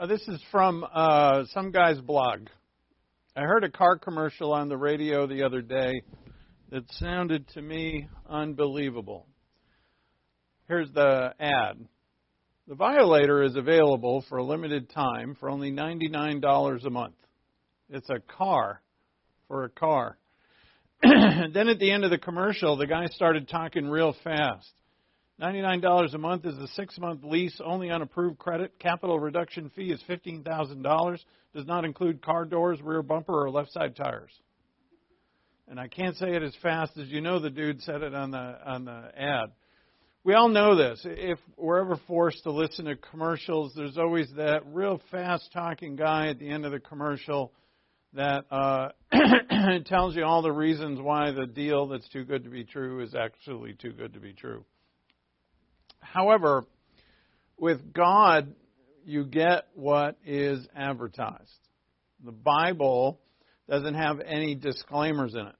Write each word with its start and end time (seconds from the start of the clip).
Uh, 0.00 0.06
this 0.06 0.26
is 0.28 0.40
from 0.50 0.82
uh, 0.94 1.44
some 1.52 1.70
guy's 1.70 2.00
blog. 2.00 2.48
I 3.36 3.42
heard 3.42 3.64
a 3.64 3.70
car 3.70 3.98
commercial 3.98 4.50
on 4.54 4.70
the 4.70 4.76
radio 4.78 5.26
the 5.26 5.42
other 5.42 5.60
day 5.60 6.00
that 6.70 6.90
sounded 6.92 7.46
to 7.48 7.60
me 7.60 8.08
unbelievable. 8.26 9.26
Here's 10.68 10.90
the 10.92 11.34
ad. 11.38 11.84
The 12.66 12.76
Violator 12.76 13.42
is 13.42 13.56
available 13.56 14.24
for 14.30 14.38
a 14.38 14.42
limited 14.42 14.88
time 14.88 15.36
for 15.38 15.50
only 15.50 15.70
$99 15.70 16.86
a 16.86 16.90
month. 16.90 17.16
It's 17.90 18.08
a 18.08 18.20
car 18.20 18.80
for 19.48 19.64
a 19.64 19.68
car. 19.68 20.16
then 21.02 21.68
at 21.68 21.78
the 21.78 21.90
end 21.90 22.04
of 22.04 22.10
the 22.10 22.16
commercial, 22.16 22.78
the 22.78 22.86
guy 22.86 23.04
started 23.04 23.50
talking 23.50 23.86
real 23.86 24.16
fast. 24.24 24.72
$99 25.40 26.14
a 26.14 26.18
month 26.18 26.44
is 26.44 26.58
a 26.58 26.68
six 26.68 26.98
month 26.98 27.24
lease 27.24 27.60
only 27.64 27.90
on 27.90 28.02
approved 28.02 28.38
credit. 28.38 28.78
Capital 28.78 29.18
reduction 29.18 29.70
fee 29.74 29.90
is 29.90 30.02
$15,000. 30.08 31.18
Does 31.54 31.66
not 31.66 31.84
include 31.84 32.20
car 32.20 32.44
doors, 32.44 32.80
rear 32.82 33.02
bumper, 33.02 33.44
or 33.44 33.50
left 33.50 33.72
side 33.72 33.96
tires. 33.96 34.30
And 35.66 35.80
I 35.80 35.88
can't 35.88 36.16
say 36.16 36.34
it 36.34 36.42
as 36.42 36.54
fast 36.62 36.98
as 36.98 37.08
you 37.08 37.20
know 37.20 37.38
the 37.38 37.48
dude 37.48 37.80
said 37.82 38.02
it 38.02 38.14
on 38.14 38.32
the, 38.32 38.58
on 38.66 38.84
the 38.84 39.10
ad. 39.16 39.52
We 40.24 40.34
all 40.34 40.48
know 40.48 40.76
this. 40.76 41.00
If 41.04 41.38
we're 41.56 41.80
ever 41.80 41.98
forced 42.06 42.42
to 42.42 42.50
listen 42.50 42.84
to 42.84 42.96
commercials, 42.96 43.72
there's 43.74 43.96
always 43.96 44.30
that 44.36 44.66
real 44.66 45.00
fast 45.10 45.50
talking 45.54 45.96
guy 45.96 46.28
at 46.28 46.38
the 46.38 46.50
end 46.50 46.66
of 46.66 46.72
the 46.72 46.80
commercial 46.80 47.52
that 48.12 48.44
uh, 48.50 48.88
tells 49.86 50.14
you 50.16 50.24
all 50.24 50.42
the 50.42 50.52
reasons 50.52 51.00
why 51.00 51.30
the 51.30 51.46
deal 51.46 51.86
that's 51.86 52.08
too 52.10 52.24
good 52.24 52.44
to 52.44 52.50
be 52.50 52.64
true 52.64 53.00
is 53.00 53.14
actually 53.14 53.72
too 53.74 53.92
good 53.92 54.12
to 54.12 54.20
be 54.20 54.34
true. 54.34 54.64
However, 56.00 56.64
with 57.58 57.92
God, 57.92 58.54
you 59.04 59.24
get 59.24 59.66
what 59.74 60.16
is 60.24 60.66
advertised. 60.74 61.50
The 62.24 62.32
Bible 62.32 63.20
doesn't 63.68 63.94
have 63.94 64.20
any 64.20 64.54
disclaimers 64.54 65.34
in 65.34 65.46
it. 65.46 65.54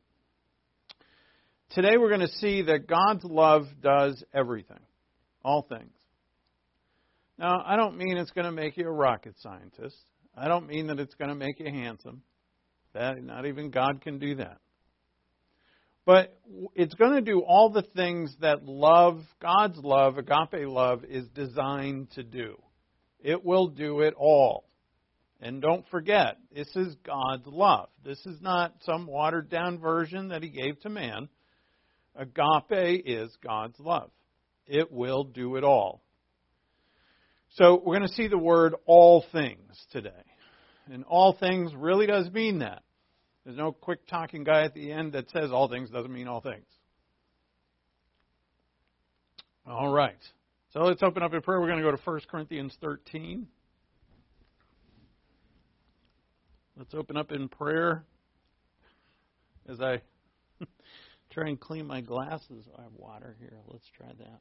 Today 1.70 1.96
we're 1.96 2.08
going 2.08 2.20
to 2.20 2.28
see 2.38 2.62
that 2.62 2.88
God's 2.88 3.24
love 3.24 3.66
does 3.80 4.22
everything, 4.34 4.80
all 5.44 5.62
things. 5.62 5.92
Now, 7.38 7.62
I 7.64 7.76
don't 7.76 7.96
mean 7.96 8.16
it's 8.16 8.32
going 8.32 8.44
to 8.44 8.52
make 8.52 8.76
you 8.76 8.86
a 8.86 8.92
rocket 8.92 9.34
scientist. 9.40 9.96
I 10.36 10.48
don't 10.48 10.66
mean 10.66 10.88
that 10.88 10.98
it's 10.98 11.14
going 11.14 11.30
to 11.30 11.34
make 11.34 11.60
you 11.60 11.70
handsome. 11.70 12.22
That 12.92 13.22
not 13.22 13.46
even 13.46 13.70
God 13.70 14.00
can 14.02 14.18
do 14.18 14.34
that. 14.36 14.58
But 16.06 16.36
it's 16.74 16.94
going 16.94 17.14
to 17.14 17.20
do 17.20 17.40
all 17.40 17.70
the 17.70 17.82
things 17.94 18.34
that 18.40 18.64
love, 18.64 19.20
God's 19.40 19.78
love, 19.78 20.18
agape 20.18 20.66
love, 20.66 21.04
is 21.04 21.28
designed 21.28 22.10
to 22.12 22.22
do. 22.22 22.56
It 23.20 23.44
will 23.44 23.68
do 23.68 24.00
it 24.00 24.14
all. 24.16 24.64
And 25.42 25.62
don't 25.62 25.86
forget, 25.88 26.36
this 26.54 26.68
is 26.74 26.94
God's 27.04 27.46
love. 27.46 27.88
This 28.04 28.18
is 28.26 28.40
not 28.40 28.74
some 28.82 29.06
watered 29.06 29.50
down 29.50 29.78
version 29.78 30.28
that 30.28 30.42
He 30.42 30.50
gave 30.50 30.80
to 30.80 30.88
man. 30.88 31.28
Agape 32.14 33.02
is 33.06 33.30
God's 33.42 33.78
love. 33.78 34.10
It 34.66 34.92
will 34.92 35.24
do 35.24 35.56
it 35.56 35.64
all. 35.64 36.02
So 37.54 37.80
we're 37.84 37.96
going 37.96 38.08
to 38.08 38.14
see 38.14 38.28
the 38.28 38.38
word 38.38 38.74
all 38.86 39.24
things 39.32 39.76
today. 39.92 40.10
And 40.92 41.04
all 41.04 41.36
things 41.38 41.72
really 41.74 42.06
does 42.06 42.30
mean 42.30 42.60
that. 42.60 42.82
There's 43.44 43.56
no 43.56 43.72
quick 43.72 44.06
talking 44.06 44.44
guy 44.44 44.64
at 44.64 44.74
the 44.74 44.92
end 44.92 45.12
that 45.12 45.30
says 45.30 45.50
all 45.50 45.68
things 45.68 45.90
doesn't 45.90 46.12
mean 46.12 46.28
all 46.28 46.40
things. 46.40 46.66
All 49.66 49.88
right. 49.88 50.20
So 50.72 50.80
let's 50.80 51.02
open 51.02 51.22
up 51.22 51.32
in 51.32 51.40
prayer. 51.42 51.60
We're 51.60 51.66
going 51.66 51.82
to 51.82 51.84
go 51.84 51.96
to 51.96 52.02
1 52.02 52.20
Corinthians 52.30 52.76
13. 52.80 53.46
Let's 56.76 56.94
open 56.94 57.16
up 57.16 57.32
in 57.32 57.48
prayer 57.48 58.04
as 59.68 59.80
I 59.80 60.00
try 61.30 61.48
and 61.48 61.58
clean 61.58 61.86
my 61.86 62.00
glasses. 62.00 62.66
I 62.78 62.82
have 62.82 62.92
water 62.94 63.36
here. 63.38 63.58
Let's 63.66 63.88
try 63.96 64.08
that. 64.18 64.40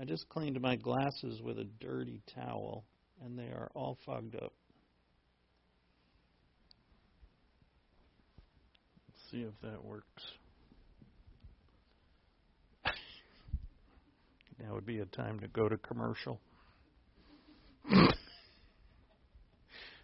I 0.00 0.04
just 0.04 0.28
cleaned 0.28 0.60
my 0.60 0.76
glasses 0.76 1.40
with 1.42 1.58
a 1.58 1.64
dirty 1.64 2.22
towel, 2.34 2.84
and 3.24 3.38
they 3.38 3.48
are 3.48 3.70
all 3.74 3.98
fogged 4.06 4.36
up. 4.36 4.52
See 9.30 9.42
if 9.42 9.52
that 9.62 9.84
works. 9.84 10.06
now 14.58 14.74
would 14.74 14.86
be 14.86 14.98
a 14.98 15.06
time 15.06 15.38
to 15.40 15.48
go 15.48 15.68
to 15.68 15.76
commercial. 15.78 16.40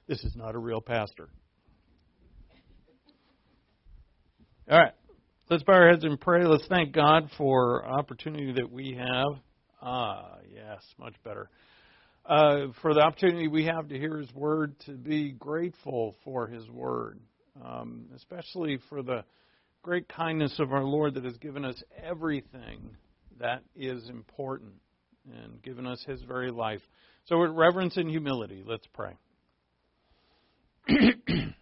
this 0.09 0.23
is 0.23 0.35
not 0.37 0.55
a 0.55 0.59
real 0.59 0.81
pastor. 0.81 1.29
All 4.71 4.79
right. 4.79 4.93
Let's 5.51 5.63
bow 5.63 5.75
our 5.75 5.91
heads 5.91 6.05
and 6.05 6.21
pray. 6.21 6.45
Let's 6.45 6.67
thank 6.69 6.93
God 6.93 7.31
for 7.37 7.85
opportunity 7.87 8.53
that 8.53 8.71
we 8.71 8.99
have. 8.99 9.41
Ah, 9.81 10.39
yes, 10.53 10.83
much 10.99 11.15
better. 11.25 11.51
Uh, 12.25 12.73
for 12.83 12.95
the 12.95 13.01
opportunity 13.01 13.47
we 13.47 13.67
have 13.67 13.89
to 13.89 13.99
hear 13.99 14.19
His 14.19 14.33
Word, 14.35 14.75
to 14.87 14.93
be 14.93 15.31
grateful 15.33 16.17
for 16.25 16.49
His 16.49 16.69
Word 16.69 17.21
um, 17.65 18.07
especially 18.15 18.79
for 18.89 19.03
the 19.03 19.25
great 19.83 20.09
kindness 20.09 20.59
of 20.59 20.73
our 20.73 20.85
Lord 20.85 21.15
that 21.15 21.25
has 21.25 21.37
given 21.39 21.65
us 21.65 21.81
everything 22.03 22.97
that 23.39 23.63
is 23.75 24.09
important 24.09 24.73
and 25.33 25.63
given 25.63 25.87
us 25.87 26.03
His 26.07 26.23
very 26.23 26.51
life. 26.51 26.81
So, 27.27 27.41
with 27.41 27.51
reverence 27.51 27.97
and 27.97 28.09
humility, 28.09 28.65
let's 28.67 28.87
pray. 28.93 29.13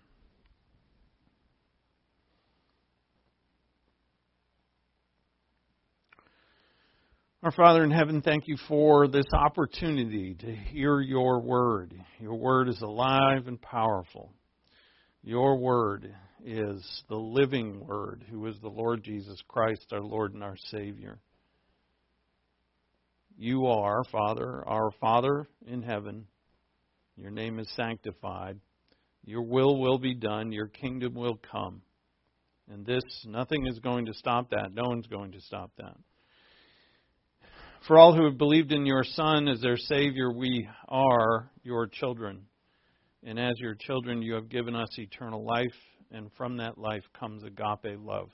Our 7.42 7.52
Father 7.52 7.84
in 7.84 7.90
heaven, 7.90 8.22
thank 8.22 8.48
you 8.48 8.56
for 8.68 9.06
this 9.06 9.26
opportunity 9.34 10.34
to 10.34 10.54
hear 10.54 11.02
your 11.02 11.40
word. 11.40 11.92
Your 12.18 12.36
word 12.36 12.70
is 12.70 12.80
alive 12.80 13.48
and 13.48 13.60
powerful. 13.60 14.32
Your 15.26 15.56
word 15.56 16.14
is 16.44 17.02
the 17.08 17.16
living 17.16 17.86
word, 17.86 18.22
who 18.30 18.46
is 18.46 18.56
the 18.60 18.68
Lord 18.68 19.02
Jesus 19.02 19.40
Christ, 19.48 19.86
our 19.90 20.02
Lord 20.02 20.34
and 20.34 20.42
our 20.42 20.58
Savior. 20.70 21.18
You 23.38 23.66
are, 23.68 24.04
Father, 24.12 24.62
our 24.68 24.90
Father 25.00 25.48
in 25.66 25.82
heaven. 25.82 26.26
Your 27.16 27.30
name 27.30 27.58
is 27.58 27.72
sanctified. 27.74 28.60
Your 29.24 29.40
will 29.40 29.80
will 29.80 29.96
be 29.96 30.14
done. 30.14 30.52
Your 30.52 30.68
kingdom 30.68 31.14
will 31.14 31.40
come. 31.50 31.80
And 32.70 32.84
this, 32.84 33.02
nothing 33.26 33.66
is 33.66 33.78
going 33.78 34.04
to 34.06 34.14
stop 34.14 34.50
that. 34.50 34.74
No 34.74 34.90
one's 34.90 35.06
going 35.06 35.32
to 35.32 35.40
stop 35.40 35.70
that. 35.78 35.96
For 37.88 37.96
all 37.96 38.14
who 38.14 38.26
have 38.26 38.36
believed 38.36 38.72
in 38.72 38.84
your 38.84 39.04
Son 39.04 39.48
as 39.48 39.62
their 39.62 39.78
Savior, 39.78 40.30
we 40.30 40.68
are 40.86 41.50
your 41.62 41.86
children. 41.86 42.42
And 43.24 43.38
as 43.38 43.54
your 43.58 43.74
children, 43.74 44.20
you 44.20 44.34
have 44.34 44.50
given 44.50 44.74
us 44.76 44.88
eternal 44.98 45.44
life, 45.44 45.74
and 46.10 46.30
from 46.36 46.58
that 46.58 46.76
life 46.76 47.04
comes 47.18 47.42
agape 47.42 47.98
love. 47.98 48.28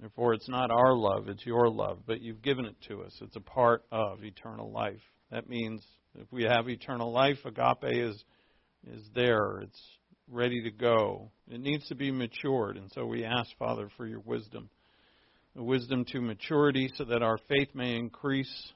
Therefore, 0.00 0.32
it's 0.32 0.48
not 0.48 0.70
our 0.70 0.94
love, 0.94 1.28
it's 1.28 1.44
your 1.44 1.68
love, 1.68 2.00
but 2.06 2.22
you've 2.22 2.42
given 2.42 2.64
it 2.64 2.76
to 2.88 3.02
us. 3.02 3.12
It's 3.20 3.36
a 3.36 3.40
part 3.40 3.84
of 3.92 4.24
eternal 4.24 4.72
life. 4.72 5.00
That 5.30 5.48
means 5.48 5.84
if 6.18 6.26
we 6.32 6.44
have 6.44 6.68
eternal 6.68 7.12
life, 7.12 7.38
agape 7.44 7.84
is, 7.84 8.24
is 8.86 9.08
there. 9.14 9.60
It's 9.60 9.80
ready 10.28 10.62
to 10.62 10.70
go. 10.70 11.30
It 11.48 11.60
needs 11.60 11.86
to 11.88 11.94
be 11.94 12.10
matured, 12.10 12.78
and 12.78 12.90
so 12.92 13.04
we 13.06 13.24
ask, 13.24 13.50
Father, 13.58 13.90
for 13.96 14.06
your 14.06 14.20
wisdom. 14.20 14.70
The 15.54 15.62
wisdom 15.62 16.06
to 16.06 16.20
maturity 16.22 16.90
so 16.94 17.04
that 17.04 17.22
our 17.22 17.38
faith 17.48 17.68
may 17.74 17.96
increase. 17.96 18.72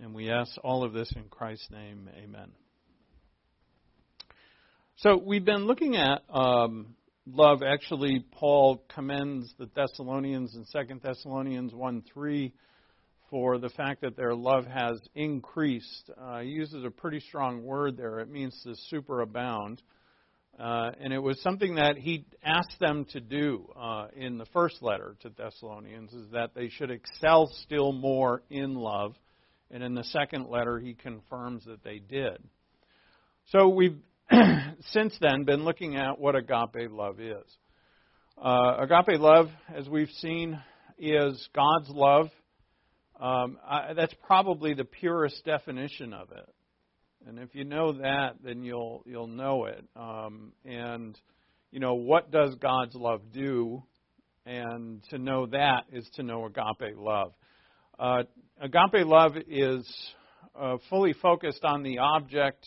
And 0.00 0.14
we 0.14 0.30
ask 0.30 0.52
all 0.62 0.84
of 0.84 0.92
this 0.92 1.12
in 1.16 1.24
Christ's 1.24 1.70
name. 1.70 2.08
Amen. 2.16 2.52
So 4.98 5.16
we've 5.16 5.44
been 5.44 5.66
looking 5.66 5.96
at 5.96 6.22
um, 6.30 6.94
love. 7.26 7.64
Actually, 7.64 8.24
Paul 8.30 8.80
commends 8.94 9.52
the 9.58 9.68
Thessalonians 9.74 10.54
in 10.54 10.64
2 10.72 11.00
Thessalonians 11.02 11.74
1 11.74 12.04
3 12.14 12.52
for 13.28 13.58
the 13.58 13.70
fact 13.70 14.02
that 14.02 14.16
their 14.16 14.36
love 14.36 14.66
has 14.66 15.00
increased. 15.16 16.10
Uh, 16.16 16.40
he 16.40 16.50
uses 16.50 16.84
a 16.84 16.90
pretty 16.90 17.18
strong 17.18 17.64
word 17.64 17.96
there. 17.96 18.20
It 18.20 18.30
means 18.30 18.56
to 18.62 18.76
superabound. 18.94 19.78
Uh, 20.60 20.92
and 21.00 21.12
it 21.12 21.18
was 21.18 21.42
something 21.42 21.74
that 21.74 21.96
he 21.98 22.24
asked 22.44 22.78
them 22.78 23.04
to 23.10 23.20
do 23.20 23.68
uh, 23.76 24.06
in 24.14 24.38
the 24.38 24.46
first 24.52 24.80
letter 24.80 25.16
to 25.22 25.28
Thessalonians, 25.28 26.12
is 26.12 26.30
that 26.30 26.54
they 26.54 26.68
should 26.68 26.92
excel 26.92 27.50
still 27.64 27.90
more 27.90 28.42
in 28.48 28.76
love. 28.76 29.16
And 29.72 29.82
in 29.82 29.96
the 29.96 30.04
second 30.04 30.46
letter, 30.48 30.78
he 30.78 30.94
confirms 30.94 31.64
that 31.64 31.82
they 31.82 31.98
did. 31.98 32.38
So 33.46 33.68
we've 33.68 33.98
since 34.92 35.16
then 35.20 35.44
been 35.44 35.64
looking 35.64 35.96
at 35.96 36.18
what 36.18 36.36
agape 36.36 36.90
love 36.90 37.20
is. 37.20 37.44
Uh, 38.42 38.78
agape 38.80 39.20
love, 39.20 39.48
as 39.74 39.88
we've 39.88 40.10
seen, 40.20 40.60
is 40.98 41.48
God's 41.54 41.88
love 41.90 42.28
Um, 43.20 43.58
I, 43.66 43.92
that's 43.94 44.14
probably 44.26 44.74
the 44.74 44.84
purest 44.84 45.44
definition 45.44 46.12
of 46.12 46.32
it. 46.32 46.48
And 47.26 47.38
if 47.38 47.54
you 47.54 47.64
know 47.64 47.92
that, 47.92 48.36
then 48.44 48.64
you'll 48.64 49.02
you'll 49.06 49.28
know 49.28 49.66
it. 49.66 49.84
Um, 49.96 50.52
and 50.64 51.18
you 51.70 51.80
know 51.80 51.94
what 51.94 52.30
does 52.30 52.54
God's 52.56 52.94
love 52.94 53.22
do? 53.32 53.82
And 54.46 55.02
to 55.10 55.18
know 55.18 55.46
that 55.46 55.84
is 55.92 56.08
to 56.16 56.22
know 56.22 56.44
agape 56.46 56.96
love. 56.98 57.32
Uh, 57.98 58.24
agape 58.60 59.06
love 59.06 59.32
is 59.48 59.88
uh, 60.58 60.76
fully 60.90 61.14
focused 61.14 61.64
on 61.64 61.82
the 61.82 61.98
object 61.98 62.66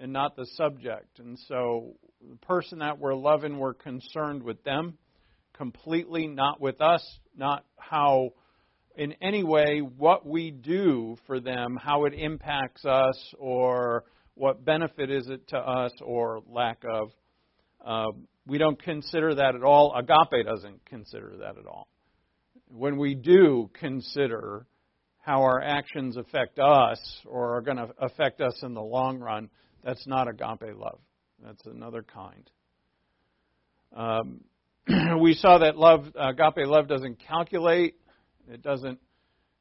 and 0.00 0.12
not 0.12 0.34
the 0.34 0.46
subject. 0.54 1.18
And 1.18 1.38
so 1.46 1.94
the 2.28 2.36
person 2.36 2.78
that 2.78 2.98
we're 2.98 3.14
loving, 3.14 3.58
we're 3.58 3.74
concerned 3.74 4.42
with 4.42 4.64
them 4.64 4.96
completely, 5.56 6.26
not 6.26 6.60
with 6.60 6.80
us, 6.80 7.06
not 7.36 7.64
how 7.76 8.30
in 8.96 9.14
any 9.20 9.44
way 9.44 9.80
what 9.80 10.26
we 10.26 10.50
do 10.50 11.16
for 11.26 11.38
them, 11.38 11.78
how 11.80 12.06
it 12.06 12.14
impacts 12.14 12.84
us, 12.84 13.34
or 13.38 14.04
what 14.34 14.64
benefit 14.64 15.10
is 15.10 15.28
it 15.28 15.46
to 15.48 15.58
us, 15.58 15.92
or 16.02 16.42
lack 16.48 16.82
of. 16.90 17.10
Uh, 17.84 18.10
we 18.46 18.56
don't 18.56 18.82
consider 18.82 19.34
that 19.34 19.54
at 19.54 19.62
all. 19.62 19.94
Agape 19.94 20.46
doesn't 20.46 20.84
consider 20.86 21.34
that 21.40 21.58
at 21.58 21.66
all. 21.66 21.88
When 22.68 22.96
we 22.96 23.14
do 23.14 23.70
consider 23.74 24.66
how 25.18 25.42
our 25.42 25.60
actions 25.60 26.16
affect 26.16 26.58
us 26.58 26.98
or 27.26 27.56
are 27.56 27.60
going 27.60 27.76
to 27.76 27.90
affect 27.98 28.40
us 28.40 28.58
in 28.62 28.72
the 28.74 28.82
long 28.82 29.18
run, 29.18 29.50
that's 29.84 30.06
not 30.06 30.28
agape 30.28 30.76
love. 30.76 30.98
That's 31.44 31.64
another 31.66 32.02
kind. 32.02 32.50
Um, 33.94 34.40
we 35.20 35.34
saw 35.34 35.58
that 35.58 35.76
love, 35.76 36.06
agape 36.14 36.66
love, 36.66 36.88
doesn't 36.88 37.18
calculate. 37.26 37.96
It 38.48 38.62
doesn't 38.62 38.98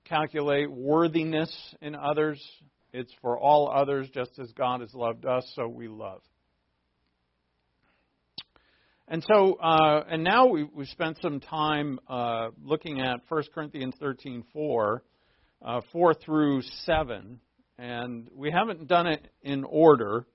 calculate 0.06 0.72
worthiness 0.72 1.54
in 1.82 1.96
others. 1.96 2.42
It's 2.92 3.14
for 3.22 3.38
all 3.38 3.72
others, 3.72 4.10
just 4.14 4.32
as 4.40 4.52
God 4.54 4.82
has 4.82 4.94
loved 4.94 5.26
us, 5.26 5.50
so 5.56 5.68
we 5.68 5.88
love. 5.88 6.22
And 9.08 9.24
so, 9.28 9.56
uh, 9.56 10.04
and 10.10 10.24
now 10.24 10.48
we, 10.48 10.64
we 10.64 10.86
spent 10.86 11.18
some 11.22 11.40
time 11.40 12.00
uh, 12.08 12.50
looking 12.64 13.02
at 13.02 13.22
1 13.28 13.44
Corinthians 13.54 13.96
13 14.00 14.44
4, 14.54 15.04
uh, 15.66 15.82
4 15.92 16.14
through 16.14 16.62
7. 16.86 17.40
And 17.80 18.28
we 18.36 18.52
haven't 18.52 18.88
done 18.88 19.08
it 19.08 19.26
in 19.42 19.64
order, 19.64 20.26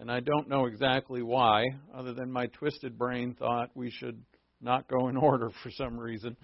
and 0.00 0.10
I 0.10 0.20
don't 0.20 0.48
know 0.48 0.64
exactly 0.64 1.20
why, 1.20 1.64
other 1.94 2.14
than 2.14 2.32
my 2.32 2.46
twisted 2.46 2.96
brain 2.96 3.36
thought 3.38 3.68
we 3.74 3.90
should 3.90 4.22
not 4.62 4.88
go 4.88 5.08
in 5.08 5.18
order 5.18 5.50
for 5.62 5.70
some 5.70 6.00
reason. 6.00 6.34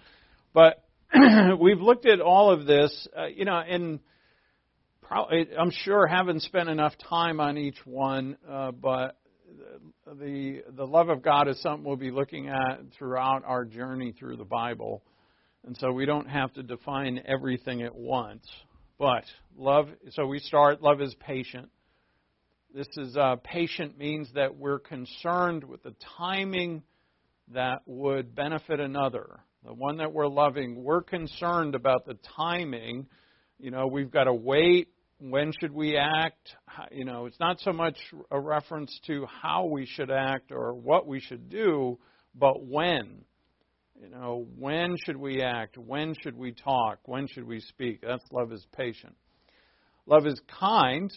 But 0.53 0.83
we've 1.59 1.81
looked 1.81 2.05
at 2.05 2.21
all 2.21 2.51
of 2.51 2.67
this, 2.67 3.07
uh, 3.17 3.25
you 3.25 3.43
know, 3.45 3.57
and 3.57 3.99
I'm 5.09 5.71
sure 5.71 6.05
haven't 6.05 6.43
spent 6.43 6.69
enough 6.69 6.93
time 7.09 7.39
on 7.39 7.57
each 7.57 7.83
one, 7.83 8.37
uh, 8.47 8.69
but 8.69 9.17
the 10.05 10.61
the 10.75 10.85
love 10.85 11.09
of 11.09 11.23
God 11.23 11.47
is 11.47 11.59
something 11.59 11.83
we'll 11.83 11.97
be 11.97 12.11
looking 12.11 12.49
at 12.49 12.81
throughout 12.95 13.43
our 13.47 13.65
journey 13.65 14.11
through 14.11 14.37
the 14.37 14.45
Bible, 14.45 15.01
and 15.65 15.75
so 15.77 15.91
we 15.91 16.05
don't 16.05 16.29
have 16.29 16.53
to 16.53 16.61
define 16.61 17.19
everything 17.25 17.81
at 17.81 17.95
once. 17.95 18.45
But 18.97 19.25
love, 19.57 19.89
so 20.11 20.25
we 20.25 20.39
start. 20.39 20.81
Love 20.81 21.01
is 21.01 21.13
patient. 21.19 21.69
This 22.73 22.87
is 22.97 23.17
uh, 23.17 23.35
patient 23.43 23.97
means 23.97 24.29
that 24.35 24.55
we're 24.55 24.79
concerned 24.79 25.63
with 25.63 25.83
the 25.83 25.95
timing 26.17 26.83
that 27.53 27.81
would 27.85 28.35
benefit 28.35 28.79
another, 28.79 29.39
the 29.65 29.73
one 29.73 29.97
that 29.97 30.13
we're 30.13 30.27
loving. 30.27 30.83
We're 30.83 31.01
concerned 31.01 31.75
about 31.75 32.05
the 32.05 32.17
timing. 32.37 33.07
You 33.59 33.71
know, 33.71 33.87
we've 33.87 34.11
got 34.11 34.25
to 34.25 34.33
wait 34.33 34.89
when 35.19 35.51
should 35.59 35.73
we 35.73 35.97
act? 35.97 36.55
You 36.91 37.05
know, 37.05 37.25
it's 37.25 37.39
not 37.39 37.59
so 37.59 37.71
much 37.71 37.97
a 38.31 38.39
reference 38.39 38.97
to 39.07 39.25
how 39.25 39.65
we 39.65 39.85
should 39.85 40.11
act 40.11 40.51
or 40.51 40.73
what 40.73 41.07
we 41.07 41.19
should 41.19 41.49
do, 41.49 41.97
but 42.33 42.65
when. 42.65 43.23
You 44.01 44.09
know, 44.09 44.45
when 44.57 44.97
should 45.05 45.17
we 45.17 45.41
act? 45.41 45.77
When 45.77 46.15
should 46.21 46.37
we 46.37 46.51
talk? 46.51 46.99
When 47.05 47.27
should 47.27 47.47
we 47.47 47.61
speak? 47.61 48.01
That's 48.01 48.23
love 48.31 48.51
is 48.51 48.65
patient. 48.75 49.15
Love 50.05 50.27
is 50.27 50.39
kind. 50.59 51.11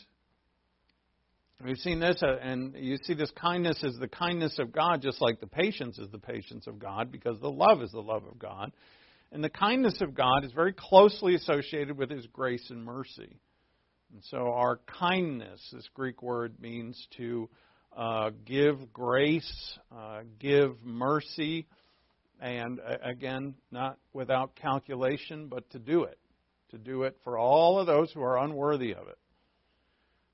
We've 1.64 1.76
seen 1.78 1.98
this, 1.98 2.22
uh, 2.22 2.36
and 2.40 2.74
you 2.76 2.96
see 3.02 3.14
this 3.14 3.32
kindness 3.32 3.82
is 3.82 3.96
the 3.98 4.06
kindness 4.06 4.60
of 4.60 4.70
God, 4.70 5.02
just 5.02 5.20
like 5.20 5.40
the 5.40 5.48
patience 5.48 5.98
is 5.98 6.08
the 6.10 6.18
patience 6.18 6.68
of 6.68 6.78
God, 6.78 7.10
because 7.10 7.40
the 7.40 7.50
love 7.50 7.82
is 7.82 7.90
the 7.90 8.00
love 8.00 8.24
of 8.24 8.38
God. 8.38 8.70
And 9.32 9.42
the 9.42 9.50
kindness 9.50 10.00
of 10.00 10.14
God 10.14 10.44
is 10.44 10.52
very 10.52 10.72
closely 10.72 11.34
associated 11.34 11.98
with 11.98 12.10
His 12.10 12.28
grace 12.28 12.70
and 12.70 12.84
mercy. 12.84 13.40
And 14.12 14.22
so 14.30 14.52
our 14.52 14.78
kindness, 14.86 15.60
this 15.72 15.88
Greek 15.94 16.22
word 16.22 16.54
means 16.60 17.08
to 17.16 17.50
uh, 17.96 18.30
give 18.46 18.92
grace, 18.92 19.78
uh, 19.90 20.20
give 20.38 20.76
mercy, 20.84 21.66
and 22.40 22.80
uh, 22.80 22.96
again, 23.02 23.54
not 23.70 23.98
without 24.12 24.54
calculation, 24.56 25.48
but 25.48 25.68
to 25.70 25.78
do 25.78 26.04
it. 26.04 26.18
To 26.70 26.78
do 26.78 27.04
it 27.04 27.16
for 27.24 27.38
all 27.38 27.78
of 27.78 27.86
those 27.86 28.12
who 28.12 28.22
are 28.22 28.38
unworthy 28.38 28.92
of 28.92 29.08
it. 29.08 29.18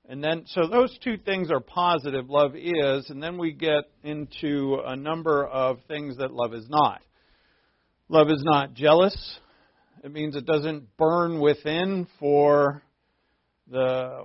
And 0.07 0.23
then, 0.23 0.43
so 0.45 0.67
those 0.67 0.95
two 1.03 1.17
things 1.17 1.49
are 1.49 1.59
positive, 1.59 2.29
love 2.29 2.55
is, 2.55 3.09
and 3.09 3.23
then 3.23 3.37
we 3.39 3.53
get 3.53 3.85
into 4.03 4.79
a 4.85 4.95
number 4.95 5.45
of 5.47 5.79
things 5.87 6.17
that 6.17 6.31
love 6.31 6.53
is 6.53 6.67
not. 6.69 7.01
Love 8.07 8.29
is 8.29 8.43
not 8.43 8.75
jealous. 8.75 9.39
It 10.03 10.11
means 10.11 10.35
it 10.35 10.45
doesn't 10.45 10.95
burn 10.97 11.39
within 11.39 12.07
for 12.19 12.83
the 13.71 14.21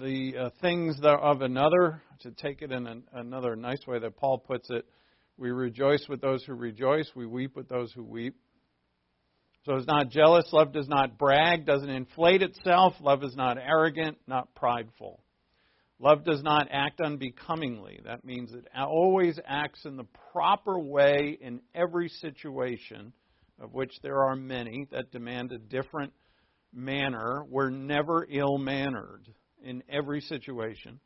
the 0.00 0.34
uh, 0.36 0.50
things 0.60 0.98
of 1.04 1.42
another. 1.42 2.02
To 2.22 2.30
take 2.32 2.62
it 2.62 2.72
in 2.72 2.86
an, 2.86 3.04
another 3.12 3.56
nice 3.56 3.84
way 3.86 3.98
that 3.98 4.16
Paul 4.16 4.38
puts 4.38 4.70
it, 4.70 4.84
we 5.36 5.50
rejoice 5.50 6.06
with 6.08 6.20
those 6.20 6.44
who 6.44 6.54
rejoice, 6.54 7.10
we 7.14 7.26
weep 7.26 7.56
with 7.56 7.68
those 7.68 7.92
who 7.92 8.04
weep. 8.04 8.36
So 9.64 9.76
it's 9.76 9.86
not 9.86 10.10
jealous. 10.10 10.44
Love 10.52 10.72
does 10.72 10.88
not 10.88 11.18
brag, 11.18 11.66
doesn't 11.66 11.88
inflate 11.88 12.42
itself. 12.42 12.94
Love 13.00 13.22
is 13.22 13.36
not 13.36 13.58
arrogant, 13.58 14.18
not 14.26 14.52
prideful. 14.54 15.22
Love 16.00 16.24
does 16.24 16.42
not 16.42 16.66
act 16.72 17.00
unbecomingly. 17.00 18.00
That 18.04 18.24
means 18.24 18.52
it 18.52 18.66
always 18.76 19.38
acts 19.46 19.84
in 19.84 19.96
the 19.96 20.06
proper 20.32 20.80
way 20.80 21.38
in 21.40 21.60
every 21.76 22.08
situation, 22.08 23.12
of 23.60 23.72
which 23.72 23.92
there 24.02 24.24
are 24.24 24.34
many 24.34 24.88
that 24.90 25.12
demand 25.12 25.52
a 25.52 25.58
different 25.58 26.12
manner. 26.74 27.44
We're 27.48 27.70
never 27.70 28.26
ill 28.28 28.58
mannered 28.58 29.28
in 29.62 29.84
every 29.88 30.22
situation. 30.22 30.98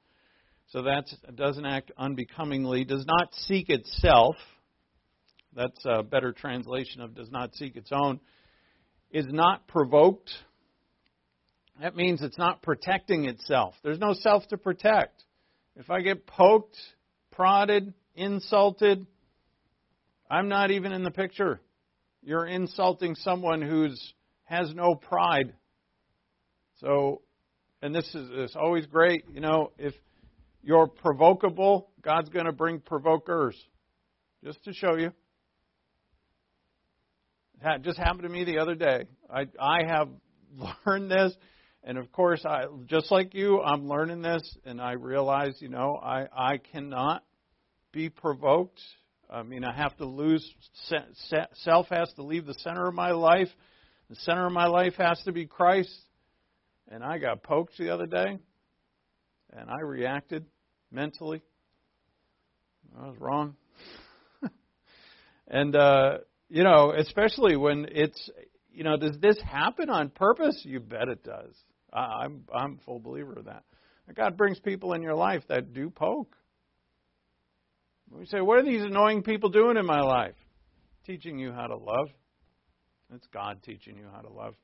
So 0.69 0.83
that 0.83 1.07
doesn't 1.35 1.65
act 1.65 1.93
unbecomingly, 1.97 2.85
does 2.85 3.07
not 3.07 3.29
seek 3.33 3.71
itself. 3.71 4.37
That's 5.55 5.81
a 5.85 6.03
better 6.03 6.33
translation 6.33 7.01
of 7.01 7.15
does 7.15 7.31
not 7.31 7.55
seek 7.55 7.77
its 7.77 7.91
own. 7.93 8.21
Is 9.11 9.27
not 9.29 9.69
provoked. 9.69 10.31
That 11.81 11.95
means 11.95 12.23
it's 12.23 12.39
not 12.39 12.63
protecting 12.63 13.27
itself. 13.27 13.75
There's 13.83 13.99
no 13.99 14.13
self 14.13 14.47
to 14.49 14.59
protect. 14.59 15.23
If 15.77 15.91
I 15.91 16.01
get 16.01 16.27
poked, 16.27 16.77
prodded, 17.31 17.95
insulted, 18.15 19.07
I'm 20.29 20.49
not 20.49 20.71
even 20.71 20.93
in 20.93 21.05
the 21.05 21.11
picture. 21.11 21.61
You're 22.23 22.47
insulting 22.47 23.15
someone 23.15 23.63
who's 23.63 24.15
has 24.45 24.73
no 24.75 24.95
pride. 24.95 25.53
So, 26.81 27.23
and 27.83 27.95
this 27.95 28.13
is 28.15 28.57
always 28.57 28.87
great, 28.87 29.25
you 29.33 29.41
know, 29.41 29.73
if 29.79 29.95
you're 30.63 30.87
provocable, 30.87 31.91
God's 32.03 32.29
going 32.29 32.47
to 32.47 32.53
bring 32.53 32.81
provokers. 32.81 33.57
Just 34.45 34.63
to 34.65 34.73
show 34.73 34.97
you. 34.97 35.13
It 37.65 37.83
just 37.83 37.99
happened 37.99 38.23
to 38.23 38.29
me 38.29 38.45
the 38.45 38.59
other 38.59 38.75
day. 38.75 39.05
I 39.33 39.47
I 39.59 39.85
have 39.89 40.09
learned 40.87 41.11
this, 41.11 41.35
and 41.83 41.99
of 41.99 42.13
course, 42.13 42.45
I 42.45 42.65
just 42.87 43.11
like 43.11 43.35
you, 43.35 43.61
I'm 43.63 43.89
learning 43.89 44.23
this, 44.23 44.43
and 44.65 44.81
I 44.81 44.93
realize, 44.93 45.57
you 45.61 45.69
know, 45.69 45.99
I 46.03 46.27
I 46.37 46.59
cannot 46.59 47.25
be 47.93 48.11
provoked. 48.11 48.81
I 49.29 49.43
mean, 49.43 49.65
I 49.65 49.75
have 49.75 49.97
to 49.97 50.05
lose 50.05 50.49
self 51.55 51.87
has 51.89 52.13
to 52.17 52.23
leave 52.23 52.47
the 52.47 52.55
center 52.55 52.87
of 52.87 52.95
my 52.95 53.11
life 53.13 53.49
the 54.09 54.17
center 54.17 54.47
of 54.47 54.53
my 54.53 54.67
life 54.67 54.95
has 54.99 55.21
to 55.25 55.33
be 55.33 55.47
Christ. 55.47 55.93
And 56.89 57.03
I 57.03 57.19
got 57.19 57.43
poked 57.43 57.77
the 57.79 57.91
other 57.91 58.07
day, 58.07 58.39
and 59.53 59.71
I 59.71 59.83
reacted 59.83 60.47
mentally. 60.91 61.43
I 62.99 63.09
was 63.09 63.17
wrong. 63.19 63.57
and, 65.49 65.75
uh, 65.75 66.19
you 66.49 66.63
know, 66.63 66.93
especially 66.97 67.57
when 67.57 67.87
it's, 67.91 68.31
you 68.73 68.85
know, 68.85 68.97
does 68.97 69.19
this 69.21 69.39
happen 69.45 69.91
on 69.91 70.11
purpose? 70.11 70.61
You 70.65 70.81
bet 70.81 71.09
it 71.09 71.25
does. 71.25 71.55
I'm, 71.93 72.43
I'm 72.55 72.79
full 72.85 73.01
believer 73.01 73.35
of 73.35 73.47
that. 73.47 73.65
God 74.15 74.37
brings 74.37 74.61
people 74.61 74.93
in 74.93 75.03
your 75.03 75.15
life 75.15 75.43
that 75.49 75.73
do 75.73 75.91
poke. 75.91 76.37
We 78.11 78.27
say, 78.27 78.41
what 78.41 78.59
are 78.59 78.65
these 78.65 78.83
annoying 78.83 79.23
people 79.23 79.49
doing 79.49 79.77
in 79.77 79.85
my 79.85 80.01
life? 80.01 80.37
Teaching 81.07 81.39
you 81.39 81.53
how 81.53 81.67
to 81.67 81.77
love. 81.77 82.09
It's 83.15 83.27
God 83.33 83.63
teaching 83.65 83.97
you 83.97 84.07
how 84.13 84.21
to 84.21 84.33
love. 84.33 84.55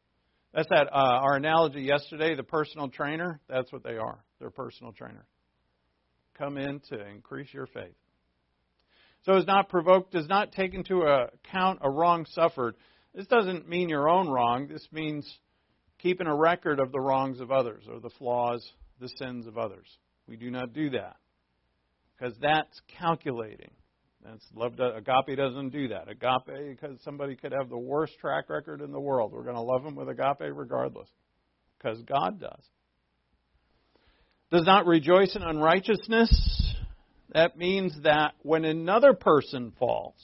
That's 0.55 0.69
that 0.69 0.89
uh, 0.93 1.21
our 1.23 1.37
analogy 1.37 1.83
yesterday, 1.83 2.35
the 2.35 2.43
personal 2.43 2.89
trainer. 2.89 3.41
That's 3.49 3.73
what 3.73 3.83
they 3.83 3.97
are. 3.97 4.23
They're 4.43 4.51
personal 4.51 4.93
trainer. 4.93 5.25
Come 6.37 6.59
in 6.59 6.81
to 6.91 7.07
increase 7.07 7.55
your 7.55 7.69
faith. 7.69 7.95
So 9.25 9.37
is 9.37 9.47
not 9.47 9.69
provoked, 9.69 10.11
does 10.11 10.27
not 10.27 10.51
take 10.51 10.75
into 10.75 11.03
account 11.03 11.79
a 11.81 11.89
wrong 11.89 12.27
suffered. 12.33 12.75
This 13.15 13.29
doesn't 13.29 13.69
mean 13.69 13.89
your 13.89 14.09
own 14.09 14.29
wrong. 14.29 14.67
This 14.67 14.85
means 14.91 15.33
keeping 16.01 16.27
a 16.27 16.35
record 16.35 16.81
of 16.81 16.91
the 16.91 16.99
wrongs 16.99 17.39
of 17.39 17.53
others 17.53 17.85
or 17.89 18.01
the 18.01 18.11
flaws, 18.19 18.69
the 19.01 19.11
sins 19.17 19.47
of 19.47 19.59
others. 19.59 19.87
We 20.27 20.35
do 20.35 20.51
not 20.51 20.73
do 20.73 20.91
that 20.91 21.19
because 22.19 22.35
that's 22.43 22.81
calculating. 22.99 23.71
That's 24.25 24.45
love. 24.57 24.73
Agape 24.73 25.37
doesn't 25.37 25.71
do 25.71 25.87
that. 25.89 26.09
Agape, 26.09 26.81
because 26.81 26.99
somebody 27.05 27.37
could 27.37 27.53
have 27.53 27.69
the 27.69 27.79
worst 27.79 28.15
track 28.21 28.51
record 28.51 28.81
in 28.81 28.91
the 28.91 28.99
world, 28.99 29.31
we're 29.33 29.45
going 29.45 29.55
to 29.55 29.63
love 29.63 29.85
them 29.85 29.95
with 29.95 30.09
agape 30.09 30.51
regardless, 30.53 31.09
because 31.79 32.03
God 32.03 32.41
does. 32.41 32.65
Does 34.52 34.66
not 34.66 34.87
rejoice 34.87 35.35
in 35.35 35.42
unrighteousness. 35.42 36.75
That 37.32 37.56
means 37.56 37.97
that 38.02 38.35
when 38.42 38.66
another 38.66 39.14
person 39.14 39.73
falls, 39.78 40.14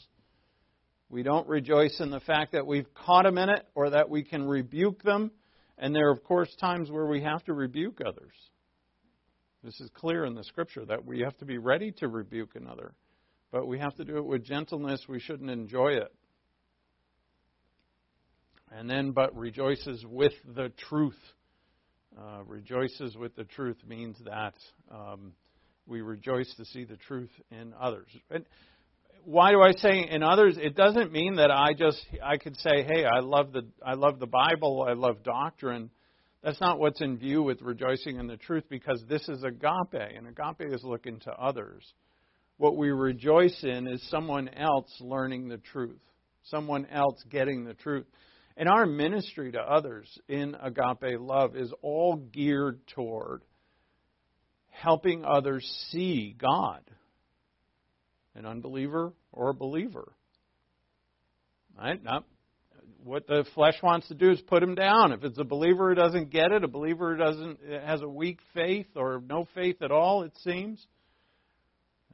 we 1.09 1.23
don't 1.23 1.49
rejoice 1.49 1.99
in 1.99 2.11
the 2.11 2.21
fact 2.21 2.53
that 2.53 2.67
we've 2.67 2.93
caught 2.93 3.25
them 3.25 3.39
in 3.39 3.49
it 3.49 3.67
or 3.75 3.89
that 3.89 4.11
we 4.11 4.23
can 4.23 4.47
rebuke 4.47 5.03
them. 5.03 5.31
And 5.79 5.95
there 5.95 6.09
are, 6.09 6.13
of 6.13 6.23
course, 6.25 6.55
times 6.61 6.91
where 6.91 7.07
we 7.07 7.23
have 7.23 7.43
to 7.45 7.55
rebuke 7.55 8.03
others. 8.05 8.35
This 9.65 9.81
is 9.81 9.89
clear 9.95 10.27
in 10.27 10.35
the 10.35 10.45
scripture 10.45 10.85
that 10.85 11.07
we 11.07 11.21
have 11.21 11.39
to 11.39 11.47
be 11.47 11.57
ready 11.57 11.91
to 11.93 12.09
rebuke 12.09 12.55
another, 12.55 12.93
but 13.51 13.67
we 13.67 13.79
have 13.79 13.95
to 13.97 14.05
do 14.05 14.19
it 14.19 14.27
with 14.27 14.45
gentleness. 14.45 15.07
We 15.09 15.21
shouldn't 15.21 15.49
enjoy 15.49 15.93
it. 15.93 16.15
And 18.71 18.91
then, 18.91 19.13
but 19.13 19.35
rejoices 19.35 20.05
with 20.07 20.35
the 20.55 20.71
truth. 20.91 21.17
Uh, 22.19 22.43
rejoices 22.47 23.17
with 23.17 23.37
the 23.37 23.45
truth 23.45 23.77
means 23.87 24.17
that 24.25 24.55
um, 24.91 25.33
we 25.87 26.01
rejoice 26.01 26.53
to 26.57 26.65
see 26.65 26.83
the 26.83 26.97
truth 26.97 27.31
in 27.53 27.73
others. 27.81 28.09
And 28.29 28.45
why 29.25 29.53
do 29.53 29.61
I 29.61 29.71
say 29.73 30.09
in 30.11 30.25
others? 30.25 30.57
It 30.61 30.75
doesn't 30.75 31.13
mean 31.13 31.37
that 31.37 31.53
I 31.53 31.75
just 31.79 32.05
I 32.25 32.37
could 32.39 32.57
say, 32.57 32.83
"Hey, 32.83 33.05
I 33.05 33.21
love 33.21 33.53
the 33.53 33.69
I 33.87 33.95
love 33.95 34.19
the 34.19 34.27
Bible, 34.27 34.85
I 34.89 34.95
love 34.95 35.23
doctrine." 35.23 35.91
That's 36.43 36.61
not 36.61 36.81
what's 36.81 37.01
in 37.01 37.19
view 37.19 37.43
with 37.43 37.63
rejoicing 37.63 38.19
in 38.19 38.27
the 38.27 38.37
truth 38.37 38.65
because 38.69 39.01
this 39.09 39.29
is 39.29 39.45
agape, 39.45 40.17
and 40.17 40.27
agape 40.27 40.73
is 40.73 40.83
looking 40.83 41.21
to 41.21 41.31
others. 41.33 41.85
What 42.57 42.77
we 42.77 42.91
rejoice 42.91 43.63
in 43.63 43.87
is 43.87 44.03
someone 44.09 44.49
else 44.49 44.91
learning 45.01 45.49
the 45.49 45.59
truth, 45.59 46.01
someone 46.45 46.87
else 46.87 47.23
getting 47.31 47.65
the 47.65 47.75
truth. 47.75 48.07
And 48.59 48.69
our 48.69 48.87
ministry 48.87 49.53
to 49.53 49.61
others 49.61 50.07
in 50.27 50.57
agape 50.61 51.21
love 51.21 51.55
is 51.55 51.73
all 51.81 52.17
geared 52.17 52.85
toward 52.89 53.43
helping 54.71 55.25
others 55.25 55.65
see 55.91 56.35
God, 56.37 56.81
an 58.35 58.47
unbeliever 58.47 59.13
or 59.33 59.51
a 59.51 59.55
believer. 59.55 60.13
Right? 61.79 62.03
Not 62.03 62.25
what 63.05 63.29
the 63.29 63.45
flesh 63.55 63.77
wants 63.81 64.09
to 64.09 64.15
do 64.15 64.33
is 64.33 64.41
put 64.41 64.61
him 64.61 64.75
down. 64.75 65.13
If 65.13 65.23
it's 65.23 65.39
a 65.39 65.45
believer 65.45 65.91
who 65.91 65.95
doesn't 65.95 66.31
get 66.31 66.51
it, 66.51 66.65
a 66.65 66.69
believer 66.69 67.15
who 67.15 67.23
doesn't 67.23 67.59
has 67.85 68.03
a 68.03 68.09
weak 68.09 68.41
faith 68.55 68.89
or 68.97 69.23
no 69.25 69.47
faith 69.55 69.83
at 69.83 69.93
all, 69.93 70.25
it 70.25 70.33
seems, 70.43 70.85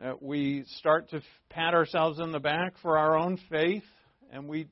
uh, 0.05 0.13
we 0.21 0.65
start 0.77 1.09
to 1.11 1.23
pat 1.49 1.73
ourselves 1.73 2.21
in 2.21 2.33
the 2.33 2.39
back 2.39 2.75
for 2.83 2.99
our 2.99 3.17
own 3.17 3.39
faith, 3.51 3.85
and 4.31 4.47
we 4.47 4.69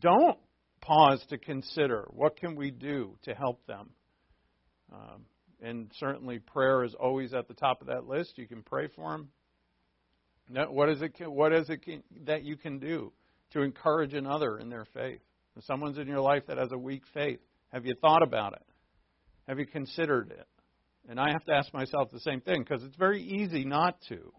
don't 0.00 0.38
pause 0.80 1.24
to 1.30 1.38
consider 1.38 2.08
what 2.10 2.36
can 2.36 2.56
we 2.56 2.70
do 2.70 3.16
to 3.22 3.34
help 3.34 3.64
them. 3.66 3.90
Um, 4.92 5.26
and 5.62 5.90
certainly, 5.98 6.38
prayer 6.38 6.84
is 6.84 6.94
always 6.94 7.32
at 7.34 7.48
the 7.48 7.54
top 7.54 7.80
of 7.80 7.86
that 7.86 8.06
list. 8.06 8.36
You 8.36 8.46
can 8.46 8.62
pray 8.62 8.88
for 8.94 9.12
them. 9.12 9.28
What 10.70 10.88
is 10.88 11.00
it? 11.02 11.14
What 11.20 11.52
is 11.52 11.70
it 11.70 11.80
that 12.26 12.42
you 12.42 12.56
can 12.56 12.78
do? 12.78 13.12
to 13.52 13.62
encourage 13.62 14.14
another 14.14 14.58
in 14.58 14.68
their 14.68 14.86
faith. 14.92 15.20
If 15.56 15.64
someone's 15.64 15.98
in 15.98 16.06
your 16.06 16.20
life 16.20 16.44
that 16.48 16.58
has 16.58 16.72
a 16.72 16.78
weak 16.78 17.02
faith, 17.12 17.40
have 17.72 17.86
you 17.86 17.94
thought 18.00 18.22
about 18.22 18.54
it? 18.54 18.64
Have 19.46 19.58
you 19.58 19.66
considered 19.66 20.30
it? 20.30 20.46
And 21.08 21.18
I 21.20 21.30
have 21.32 21.44
to 21.44 21.52
ask 21.52 21.72
myself 21.74 22.10
the 22.10 22.20
same 22.20 22.40
thing 22.40 22.62
because 22.62 22.82
it's 22.82 22.96
very 22.96 23.22
easy 23.22 23.64
not 23.64 23.96
to. 24.08 24.32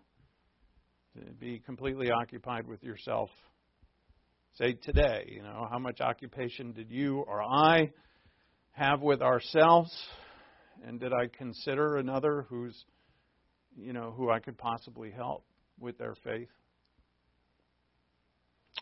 To 1.15 1.33
be 1.39 1.59
completely 1.59 2.09
occupied 2.09 2.65
with 2.65 2.81
yourself. 2.83 3.29
Say 4.59 4.73
today, 4.73 5.25
you 5.33 5.41
know, 5.41 5.67
how 5.71 5.79
much 5.79 5.99
occupation 5.99 6.73
did 6.73 6.91
you 6.91 7.21
or 7.21 7.41
I 7.41 7.91
have 8.73 9.01
with 9.01 9.19
ourselves? 9.23 9.91
And 10.85 10.99
did 10.99 11.11
I 11.11 11.25
consider 11.35 11.97
another 11.97 12.45
who's, 12.49 12.85
you 13.75 13.93
know, 13.93 14.13
who 14.15 14.29
I 14.29 14.37
could 14.37 14.55
possibly 14.59 15.09
help 15.09 15.43
with 15.79 15.97
their 15.97 16.13
faith? 16.23 16.49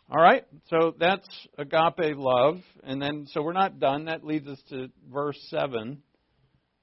All 0.09 0.21
right, 0.21 0.43
so 0.69 0.93
that's 0.99 1.29
agape 1.57 2.17
love. 2.17 2.57
And 2.83 3.01
then, 3.01 3.25
so 3.29 3.41
we're 3.41 3.53
not 3.53 3.79
done. 3.79 4.05
That 4.05 4.25
leads 4.25 4.49
us 4.49 4.61
to 4.71 4.89
verse 5.09 5.39
7, 5.47 6.01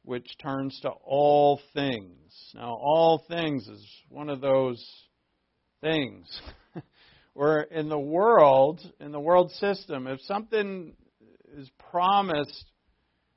which 0.02 0.30
turns 0.40 0.78
to 0.80 0.88
all 1.04 1.60
things. 1.74 2.32
Now, 2.54 2.70
all 2.70 3.22
things 3.28 3.68
is 3.68 3.86
one 4.08 4.30
of 4.30 4.40
those 4.40 4.82
things 5.82 6.26
where 7.38 7.60
in 7.60 7.88
the 7.88 7.98
world, 7.98 8.80
in 9.00 9.12
the 9.12 9.20
world 9.20 9.52
system, 9.52 10.06
if 10.06 10.20
something 10.22 10.92
is 11.56 11.70
promised 11.90 12.64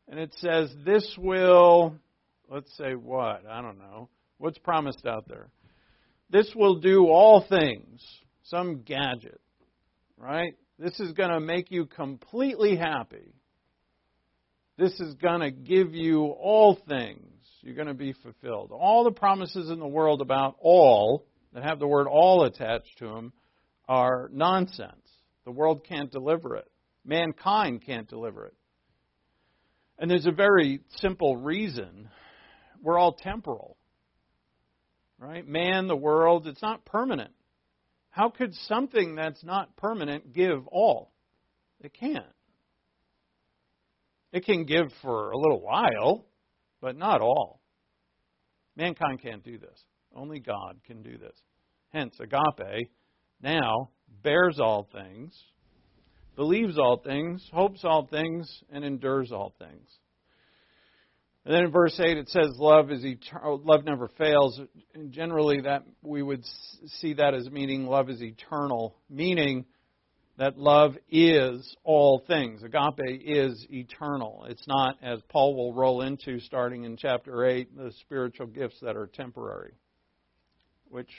and 0.07 0.19
it 0.19 0.33
says 0.39 0.73
this 0.85 1.15
will, 1.17 1.95
let's 2.49 2.75
say 2.77 2.95
what? 2.95 3.45
I 3.49 3.61
don't 3.61 3.77
know. 3.77 4.09
What's 4.37 4.57
promised 4.57 5.05
out 5.05 5.27
there? 5.27 5.49
This 6.29 6.51
will 6.55 6.79
do 6.79 7.07
all 7.07 7.45
things, 7.47 8.01
some 8.43 8.81
gadget 8.81 9.39
right? 10.21 10.55
This 10.77 10.99
is 10.99 11.13
going 11.13 11.31
to 11.31 11.39
make 11.39 11.71
you 11.71 11.85
completely 11.85 12.75
happy. 12.75 13.33
This 14.77 14.99
is 14.99 15.15
going 15.15 15.41
to 15.41 15.51
give 15.51 15.93
you 15.93 16.25
all 16.25 16.77
things. 16.87 17.25
You're 17.61 17.75
going 17.75 17.87
to 17.87 17.93
be 17.93 18.13
fulfilled. 18.13 18.71
All 18.71 19.03
the 19.03 19.11
promises 19.11 19.69
in 19.69 19.79
the 19.79 19.87
world 19.87 20.21
about 20.21 20.55
all, 20.59 21.25
that 21.53 21.63
have 21.63 21.79
the 21.79 21.87
word 21.87 22.07
all 22.07 22.45
attached 22.45 22.97
to 22.99 23.07
them, 23.07 23.33
are 23.91 24.29
nonsense. 24.31 25.05
The 25.43 25.51
world 25.51 25.85
can't 25.85 26.09
deliver 26.09 26.55
it. 26.55 26.71
Mankind 27.03 27.83
can't 27.85 28.07
deliver 28.07 28.45
it. 28.45 28.53
And 29.99 30.09
there's 30.09 30.25
a 30.25 30.31
very 30.31 30.79
simple 30.95 31.35
reason. 31.35 32.07
We're 32.81 32.97
all 32.97 33.11
temporal. 33.11 33.75
Right? 35.19 35.45
Man, 35.45 35.89
the 35.89 35.95
world, 35.97 36.47
it's 36.47 36.61
not 36.61 36.85
permanent. 36.85 37.31
How 38.11 38.29
could 38.29 38.53
something 38.69 39.15
that's 39.15 39.43
not 39.43 39.75
permanent 39.75 40.31
give 40.31 40.65
all? 40.67 41.11
It 41.81 41.93
can't. 41.93 42.23
It 44.31 44.45
can 44.45 44.63
give 44.63 44.85
for 45.01 45.31
a 45.31 45.37
little 45.37 45.59
while, 45.59 46.27
but 46.79 46.95
not 46.95 47.19
all. 47.19 47.59
Mankind 48.77 49.21
can't 49.21 49.43
do 49.43 49.57
this. 49.57 49.83
Only 50.15 50.39
God 50.39 50.79
can 50.87 51.03
do 51.03 51.17
this. 51.17 51.35
Hence, 51.89 52.15
agape 52.21 52.89
now 53.41 53.89
bears 54.23 54.59
all 54.59 54.87
things, 54.91 55.37
believes 56.35 56.77
all 56.77 56.97
things, 56.97 57.47
hopes 57.53 57.81
all 57.83 58.07
things, 58.07 58.63
and 58.71 58.83
endures 58.83 59.31
all 59.31 59.53
things. 59.59 59.87
And 61.43 61.55
then 61.55 61.63
in 61.63 61.71
verse 61.71 61.99
8 61.99 62.17
it 62.17 62.29
says 62.29 62.49
love 62.59 62.91
is 62.91 63.03
eternal, 63.03 63.61
love 63.63 63.83
never 63.83 64.07
fails. 64.09 64.59
And 64.93 65.11
generally 65.11 65.61
that 65.61 65.83
we 66.03 66.21
would 66.21 66.43
see 66.99 67.13
that 67.13 67.33
as 67.33 67.49
meaning 67.49 67.87
love 67.87 68.09
is 68.09 68.21
eternal, 68.21 68.95
meaning 69.09 69.65
that 70.37 70.57
love 70.57 70.95
is 71.09 71.75
all 71.83 72.23
things. 72.27 72.63
Agape 72.63 73.21
is 73.23 73.65
eternal. 73.69 74.45
It's 74.49 74.67
not 74.67 74.97
as 75.01 75.19
Paul 75.29 75.55
will 75.55 75.73
roll 75.73 76.01
into 76.01 76.39
starting 76.39 76.83
in 76.83 76.95
chapter 76.95 77.45
8 77.45 77.75
the 77.75 77.91
spiritual 78.01 78.47
gifts 78.47 78.79
that 78.81 78.95
are 78.95 79.07
temporary. 79.07 79.73
Which, 80.89 81.11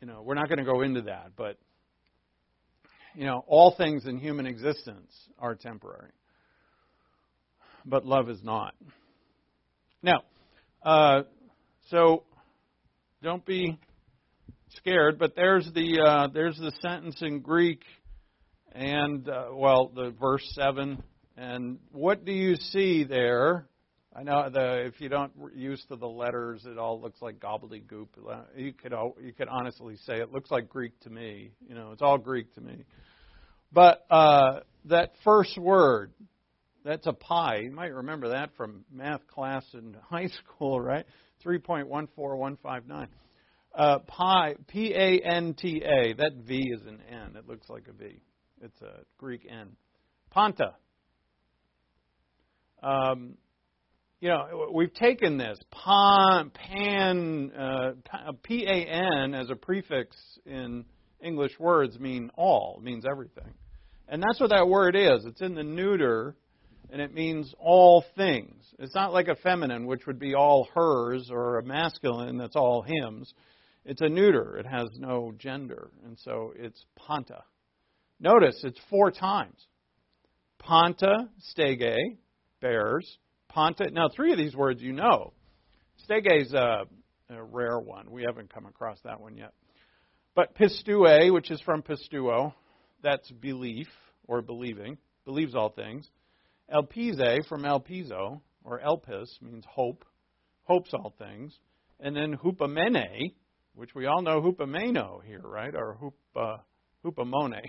you 0.00 0.06
know, 0.06 0.22
we're 0.22 0.34
not 0.34 0.48
going 0.48 0.58
to 0.58 0.64
go 0.64 0.82
into 0.82 1.02
that, 1.02 1.32
but 1.36 1.58
you 3.14 3.24
know, 3.24 3.44
all 3.46 3.74
things 3.76 4.06
in 4.06 4.18
human 4.18 4.46
existence 4.46 5.12
are 5.38 5.54
temporary. 5.54 6.10
But 7.84 8.06
love 8.06 8.28
is 8.28 8.42
not. 8.42 8.74
Now, 10.02 10.22
uh, 10.82 11.22
so 11.90 12.22
don't 13.22 13.44
be 13.44 13.78
scared, 14.76 15.18
but 15.18 15.34
there's 15.34 15.68
the 15.74 16.00
uh, 16.00 16.28
there's 16.32 16.56
the 16.58 16.72
sentence 16.80 17.16
in 17.20 17.40
Greek, 17.40 17.82
and 18.72 19.28
uh, 19.28 19.46
well, 19.52 19.90
the 19.94 20.14
verse 20.20 20.48
seven. 20.54 21.02
And 21.36 21.78
what 21.92 22.24
do 22.24 22.32
you 22.32 22.56
see 22.56 23.04
there? 23.04 23.66
I 24.18 24.24
know 24.24 24.50
the 24.50 24.84
if 24.84 25.00
you 25.00 25.08
don't 25.08 25.30
use 25.54 25.80
to 25.90 25.96
the 25.96 26.08
letters, 26.08 26.66
it 26.66 26.76
all 26.76 27.00
looks 27.00 27.22
like 27.22 27.38
gobbledygook. 27.38 28.08
You 28.56 28.72
could 28.72 28.92
you 29.22 29.32
could 29.32 29.46
honestly 29.46 29.94
say 30.06 30.16
it 30.16 30.32
looks 30.32 30.50
like 30.50 30.68
Greek 30.68 30.98
to 31.02 31.10
me. 31.10 31.52
You 31.68 31.76
know, 31.76 31.92
it's 31.92 32.02
all 32.02 32.18
Greek 32.18 32.52
to 32.56 32.60
me. 32.60 32.84
But 33.72 34.04
uh, 34.10 34.60
that 34.86 35.12
first 35.22 35.56
word, 35.56 36.10
That's 36.84 37.06
a 37.06 37.12
pi. 37.12 37.58
You 37.58 37.70
might 37.70 37.94
remember 37.94 38.30
that 38.30 38.56
from 38.56 38.84
math 38.92 39.24
class 39.28 39.64
in 39.72 39.96
high 40.10 40.28
school, 40.28 40.80
right? 40.80 41.06
3.14159. 41.46 43.06
Uh, 43.72 43.98
pi, 44.00 44.56
P 44.66 44.94
A 44.94 45.20
N 45.20 45.54
T 45.54 45.80
A. 45.84 46.14
That 46.14 46.32
V 46.44 46.56
is 46.56 46.84
an 46.86 46.98
N. 47.08 47.36
It 47.36 47.46
looks 47.46 47.68
like 47.68 47.86
a 47.88 47.92
V. 47.92 48.20
It's 48.62 48.82
a 48.82 49.04
Greek 49.16 49.46
N. 49.48 49.76
Panta. 50.32 50.74
Um, 52.82 53.36
you 54.20 54.28
know, 54.28 54.70
we've 54.72 54.92
taken 54.94 55.38
this 55.38 55.58
pan, 55.70 56.50
pan 56.50 57.52
uh, 57.56 57.92
P 58.42 58.64
A 58.66 58.86
N 58.86 59.34
as 59.34 59.50
a 59.50 59.54
prefix 59.54 60.16
in 60.44 60.84
English 61.20 61.58
words 61.58 61.98
mean 61.98 62.30
all, 62.36 62.80
means 62.82 63.04
everything. 63.08 63.52
And 64.08 64.22
that's 64.22 64.40
what 64.40 64.50
that 64.50 64.68
word 64.68 64.96
is. 64.96 65.24
It's 65.24 65.40
in 65.40 65.54
the 65.54 65.62
neuter, 65.62 66.34
and 66.90 67.00
it 67.00 67.12
means 67.14 67.54
all 67.58 68.04
things. 68.16 68.64
It's 68.78 68.94
not 68.94 69.12
like 69.12 69.28
a 69.28 69.36
feminine, 69.36 69.86
which 69.86 70.06
would 70.06 70.18
be 70.18 70.34
all 70.34 70.68
hers, 70.74 71.28
or 71.30 71.58
a 71.58 71.64
masculine 71.64 72.38
that's 72.38 72.56
all 72.56 72.82
hims. 72.82 73.32
It's 73.84 74.00
a 74.00 74.08
neuter. 74.08 74.56
It 74.56 74.66
has 74.66 74.88
no 74.98 75.32
gender. 75.38 75.90
And 76.04 76.18
so 76.18 76.52
it's 76.56 76.84
panta. 76.96 77.44
Notice 78.20 78.60
it's 78.64 78.80
four 78.90 79.10
times. 79.10 79.66
Panta, 80.58 81.28
stege, 81.56 81.96
bears. 82.60 83.18
Now, 83.56 84.08
three 84.14 84.32
of 84.32 84.38
these 84.38 84.54
words 84.54 84.80
you 84.82 84.92
know. 84.92 85.32
Stege 86.08 86.42
is 86.42 86.52
a, 86.52 86.84
a 87.30 87.42
rare 87.42 87.78
one. 87.78 88.10
We 88.10 88.24
haven't 88.26 88.52
come 88.52 88.66
across 88.66 88.98
that 89.04 89.20
one 89.20 89.36
yet. 89.36 89.52
But 90.34 90.54
pistue, 90.54 91.32
which 91.32 91.50
is 91.50 91.60
from 91.62 91.82
pisteuo, 91.82 92.52
that's 93.02 93.28
belief 93.30 93.88
or 94.26 94.42
believing, 94.42 94.98
believes 95.24 95.54
all 95.54 95.70
things. 95.70 96.08
Elpise 96.72 97.46
from 97.48 97.62
elpizo, 97.62 98.40
or 98.62 98.80
elpis, 98.80 99.26
means 99.40 99.64
hope, 99.68 100.04
hopes 100.64 100.90
all 100.92 101.14
things. 101.18 101.58
And 101.98 102.14
then 102.14 102.36
hupamene, 102.36 103.32
which 103.74 103.94
we 103.94 104.06
all 104.06 104.22
know 104.22 104.40
hupameno 104.40 105.24
here, 105.24 105.42
right? 105.42 105.74
Or 105.74 105.96
hupa, 106.00 106.60
hupomone, 107.04 107.62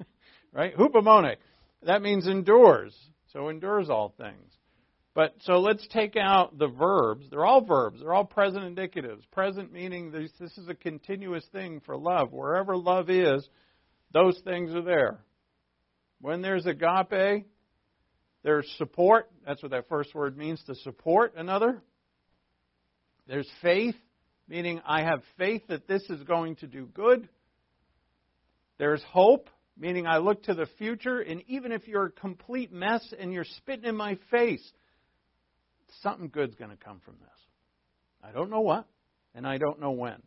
right? 0.52 0.76
Hupomone. 0.76 1.36
That 1.82 2.02
means 2.02 2.26
endures. 2.26 2.96
So 3.32 3.50
endures 3.50 3.90
all 3.90 4.14
things. 4.16 4.52
But 5.16 5.34
so 5.44 5.60
let's 5.60 5.88
take 5.88 6.14
out 6.14 6.58
the 6.58 6.68
verbs. 6.68 7.24
They're 7.30 7.46
all 7.46 7.64
verbs. 7.64 8.00
They're 8.00 8.12
all 8.12 8.26
present 8.26 8.64
indicatives. 8.64 9.22
Present 9.32 9.72
meaning 9.72 10.10
this, 10.10 10.30
this 10.38 10.58
is 10.58 10.68
a 10.68 10.74
continuous 10.74 11.42
thing 11.52 11.80
for 11.86 11.96
love. 11.96 12.34
Wherever 12.34 12.76
love 12.76 13.08
is, 13.08 13.48
those 14.12 14.38
things 14.44 14.74
are 14.74 14.82
there. 14.82 15.20
When 16.20 16.42
there's 16.42 16.66
agape, 16.66 17.46
there's 18.42 18.70
support. 18.76 19.30
That's 19.46 19.62
what 19.62 19.70
that 19.70 19.88
first 19.88 20.14
word 20.14 20.36
means 20.36 20.62
to 20.64 20.74
support 20.74 21.32
another. 21.34 21.80
There's 23.26 23.48
faith, 23.62 23.96
meaning 24.46 24.82
I 24.84 25.00
have 25.02 25.22
faith 25.38 25.62
that 25.68 25.88
this 25.88 26.02
is 26.10 26.22
going 26.24 26.56
to 26.56 26.66
do 26.66 26.90
good. 26.92 27.26
There's 28.76 29.02
hope, 29.04 29.48
meaning 29.78 30.06
I 30.06 30.18
look 30.18 30.42
to 30.42 30.52
the 30.52 30.66
future, 30.76 31.20
and 31.20 31.42
even 31.46 31.72
if 31.72 31.88
you're 31.88 32.06
a 32.06 32.10
complete 32.10 32.70
mess 32.70 33.14
and 33.18 33.32
you're 33.32 33.44
spitting 33.44 33.86
in 33.86 33.96
my 33.96 34.18
face, 34.30 34.72
something 36.02 36.28
good's 36.28 36.54
going 36.54 36.70
to 36.70 36.76
come 36.76 37.00
from 37.04 37.16
this. 37.20 37.28
I 38.22 38.32
don't 38.32 38.50
know 38.50 38.60
what, 38.60 38.86
and 39.34 39.46
I 39.46 39.58
don't 39.58 39.80
know 39.80 39.92
when. 39.92 40.22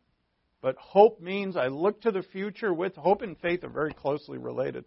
But 0.62 0.76
hope 0.78 1.22
means 1.22 1.56
I 1.56 1.68
look 1.68 2.02
to 2.02 2.12
the 2.12 2.22
future 2.22 2.74
with 2.74 2.96
hope 2.96 3.22
and 3.22 3.38
faith 3.38 3.64
are 3.64 3.70
very 3.70 3.94
closely 3.94 4.38
related. 4.38 4.86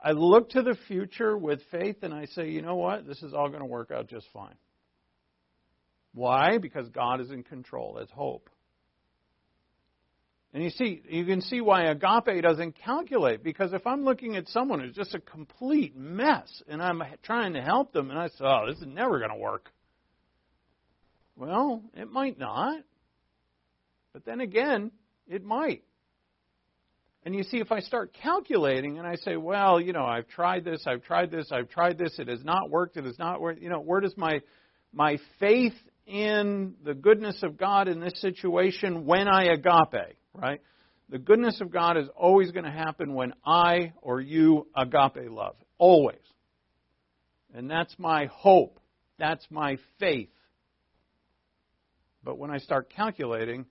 I 0.00 0.12
look 0.12 0.50
to 0.50 0.62
the 0.62 0.76
future 0.88 1.36
with 1.36 1.60
faith 1.70 2.02
and 2.02 2.12
I 2.12 2.26
say, 2.26 2.50
you 2.50 2.62
know 2.62 2.76
what? 2.76 3.06
This 3.06 3.22
is 3.22 3.34
all 3.34 3.48
going 3.48 3.60
to 3.60 3.66
work 3.66 3.90
out 3.90 4.08
just 4.08 4.26
fine. 4.32 4.54
Why? 6.12 6.58
Because 6.58 6.88
God 6.90 7.20
is 7.20 7.30
in 7.30 7.42
control. 7.42 7.96
That's 7.98 8.10
hope. 8.12 8.48
And 10.54 10.62
you 10.62 10.70
see, 10.70 11.02
you 11.08 11.24
can 11.24 11.40
see 11.40 11.60
why 11.60 11.86
agape 11.86 12.42
doesn't 12.42 12.76
calculate. 12.84 13.42
Because 13.42 13.72
if 13.72 13.86
I'm 13.86 14.04
looking 14.04 14.36
at 14.36 14.46
someone 14.48 14.80
who's 14.80 14.94
just 14.94 15.14
a 15.14 15.20
complete 15.20 15.96
mess 15.96 16.62
and 16.68 16.80
I'm 16.80 17.02
trying 17.24 17.54
to 17.54 17.62
help 17.62 17.92
them 17.92 18.10
and 18.10 18.18
I 18.18 18.28
say, 18.28 18.44
oh, 18.44 18.66
this 18.68 18.78
is 18.78 18.86
never 18.86 19.18
going 19.18 19.32
to 19.32 19.36
work. 19.36 19.70
Well, 21.36 21.82
it 21.94 22.10
might 22.10 22.38
not. 22.38 22.82
But 24.12 24.24
then 24.24 24.40
again, 24.40 24.92
it 25.26 25.44
might. 25.44 25.82
And 27.24 27.34
you 27.34 27.42
see, 27.42 27.56
if 27.56 27.72
I 27.72 27.80
start 27.80 28.14
calculating 28.22 28.98
and 28.98 29.06
I 29.06 29.16
say, 29.16 29.36
well, 29.36 29.80
you 29.80 29.92
know, 29.92 30.04
I've 30.04 30.28
tried 30.28 30.64
this, 30.64 30.84
I've 30.86 31.02
tried 31.02 31.30
this, 31.30 31.48
I've 31.50 31.70
tried 31.70 31.96
this, 31.98 32.18
it 32.18 32.28
has 32.28 32.44
not 32.44 32.70
worked, 32.70 32.96
it 32.96 33.04
has 33.04 33.18
not 33.18 33.40
worked, 33.40 33.62
you 33.62 33.70
know, 33.70 33.80
where 33.80 34.00
does 34.00 34.14
my, 34.16 34.40
my 34.92 35.18
faith 35.40 35.72
in 36.06 36.74
the 36.84 36.92
goodness 36.92 37.42
of 37.42 37.56
God 37.56 37.88
in 37.88 37.98
this 37.98 38.20
situation 38.20 39.06
when 39.06 39.26
I 39.26 39.44
agape, 39.44 40.16
right? 40.34 40.60
The 41.08 41.18
goodness 41.18 41.60
of 41.62 41.70
God 41.70 41.96
is 41.96 42.08
always 42.14 42.50
going 42.50 42.64
to 42.64 42.70
happen 42.70 43.14
when 43.14 43.32
I 43.44 43.92
or 44.02 44.20
you 44.20 44.66
agape 44.76 45.30
love. 45.30 45.56
Always. 45.78 46.18
And 47.54 47.70
that's 47.70 47.94
my 47.98 48.26
hope. 48.26 48.80
That's 49.18 49.46
my 49.50 49.78
faith. 49.98 50.28
But 52.24 52.38
when 52.38 52.50
I 52.50 52.58
start 52.58 52.90
calculating, 52.94 53.66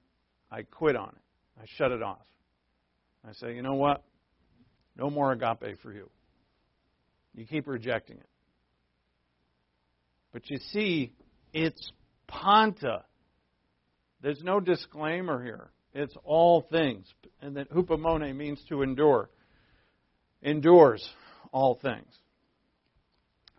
I 0.52 0.64
quit 0.64 0.96
on 0.96 1.10
it. 1.10 1.62
I 1.62 1.66
shut 1.78 1.92
it 1.92 2.04
off. 2.04 2.26
I 3.28 3.34
say, 3.34 3.56
you 3.56 3.62
know 3.62 3.76
what? 3.76 4.04
No 4.98 5.10
more 5.10 5.32
agape 5.32 5.80
for 5.82 5.92
you. 5.92 6.10
You 7.34 7.46
keep 7.46 7.68
rejecting 7.68 8.18
it. 8.18 8.30
But 10.32 10.50
you 10.50 10.58
see, 10.72 11.14
it's 11.52 11.92
panta. 12.28 13.04
There's 14.22 14.42
no 14.44 14.60
disclaimer 14.60 15.44
here. 15.44 15.72
It's 15.94 16.14
all 16.24 16.66
things. 16.72 17.08
And 17.42 17.58
that 17.58 17.72
hupomone 17.72 18.36
means 18.36 18.62
to 18.70 18.82
endure. 18.82 19.30
Endures 20.42 21.08
all 21.52 21.80
things. 21.82 22.12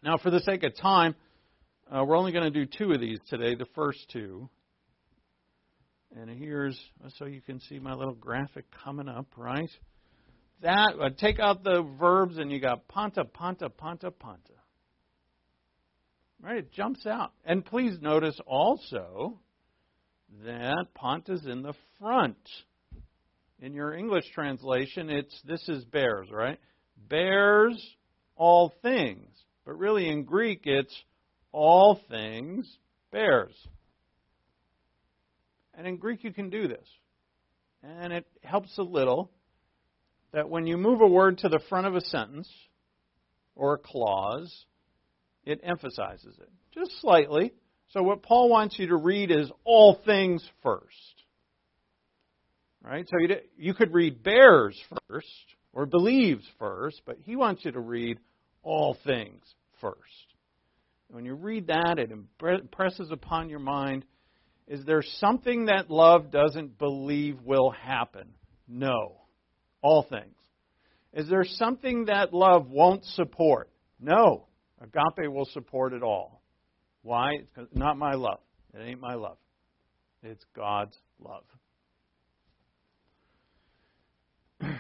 Now, 0.03 0.19
for 0.19 0.31
the 0.31 0.41
sake 0.41 0.63
of 0.65 0.77
time, 0.77 1.15
uh, 1.91 2.05
we're 2.05 2.17
only 2.17 2.33
going 2.33 2.53
to 2.53 2.67
do 2.67 2.67
two 2.67 2.93
of 2.93 3.01
these 3.01 3.19
today, 3.29 3.55
the 3.55 3.67
first 3.75 3.99
two. 4.13 4.49
And 6.17 6.31
here's, 6.31 6.79
so 7.19 7.25
you 7.25 7.41
can 7.41 7.61
see 7.61 7.79
my 7.79 7.93
little 7.93 8.15
graphic 8.15 8.67
coming 8.85 9.09
up, 9.09 9.27
right? 9.37 9.71
That, 10.63 10.95
uh, 11.01 11.11
take 11.19 11.41
out 11.41 11.65
the 11.65 11.83
verbs 11.99 12.39
and 12.39 12.53
you 12.53 12.61
got 12.61 12.87
panta, 12.87 13.25
panta, 13.25 13.69
panta, 13.69 14.11
panta. 14.13 14.53
Right? 16.41 16.59
It 16.59 16.73
jumps 16.73 17.05
out. 17.07 17.33
And 17.45 17.65
please 17.65 17.99
notice 18.01 18.39
also 18.47 19.41
that 20.45 20.87
panta's 20.95 21.45
in 21.47 21.63
the 21.63 21.75
front. 21.99 22.39
In 23.61 23.73
your 23.73 23.95
English 23.95 24.25
translation, 24.35 25.11
it's 25.11 25.41
this 25.45 25.69
is 25.69 25.85
bears, 25.87 26.29
right? 26.31 26.59
Bears 27.09 27.81
all 28.37 28.73
things. 28.83 29.31
But 29.65 29.79
really 29.79 30.09
in 30.09 30.25
Greek, 30.25 30.63
it's 30.65 30.95
all 31.51 32.01
things 32.09 32.69
bears. 33.11 33.55
And 35.77 35.87
in 35.87 35.97
Greek, 35.97 36.25
you 36.25 36.33
can 36.33 36.51
do 36.51 36.69
this. 36.69 36.87
And 37.83 38.13
it 38.13 38.27
helps 38.43 38.77
a 38.79 38.83
little 38.83 39.31
that 40.33 40.49
when 40.49 40.67
you 40.67 40.77
move 40.77 41.01
a 41.01 41.07
word 41.07 41.39
to 41.39 41.49
the 41.49 41.61
front 41.69 41.87
of 41.87 41.95
a 41.95 42.01
sentence 42.01 42.49
or 43.55 43.75
a 43.75 43.79
clause, 43.79 44.65
it 45.45 45.61
emphasizes 45.63 46.37
it 46.39 46.51
just 46.75 47.01
slightly. 47.01 47.53
So, 47.91 48.03
what 48.03 48.23
Paul 48.23 48.49
wants 48.49 48.79
you 48.79 48.89
to 48.89 48.97
read 48.97 49.31
is 49.31 49.51
all 49.65 50.01
things 50.05 50.47
first. 50.63 50.85
Right? 52.83 53.07
So, 53.09 53.19
you, 53.21 53.37
you 53.57 53.75
could 53.75 53.95
read 53.95 54.23
bears 54.23 54.79
first 55.09 55.27
or 55.73 55.87
believes 55.87 56.45
first, 56.59 57.03
but 57.07 57.19
he 57.23 57.37
wants 57.37 57.65
you 57.65 57.73
to 57.73 57.81
read 57.81 58.19
all 58.63 58.97
things 59.05 59.43
first. 59.81 59.99
When 61.09 61.25
you 61.25 61.35
read 61.35 61.69
that, 61.69 61.99
it 61.99 62.11
impresses 62.11 63.11
upon 63.13 63.49
your 63.49 63.61
mind 63.61 64.05
is 64.67 64.85
there 64.85 65.03
something 65.03 65.67
that 65.67 65.91
love 65.91 66.31
doesn't 66.31 66.79
believe 66.79 67.41
will 67.43 67.71
happen? 67.71 68.29
No. 68.67 69.21
All 69.83 70.07
things. 70.09 70.37
Is 71.13 71.29
there 71.29 71.45
something 71.45 72.07
that 72.07 72.33
love 72.33 72.71
won't 72.71 73.05
support? 73.05 73.71
No. 74.01 74.47
Agape 74.81 75.31
will 75.31 75.45
support 75.53 75.93
it 75.93 76.03
all. 76.03 76.43
Why? 77.03 77.33
It's 77.57 77.75
not 77.75 77.99
my 77.99 78.15
love. 78.15 78.41
It 78.73 78.81
ain't 78.81 79.01
my 79.01 79.15
love. 79.15 79.37
It's 80.23 80.45
God's 80.57 80.97
love. 81.21 81.45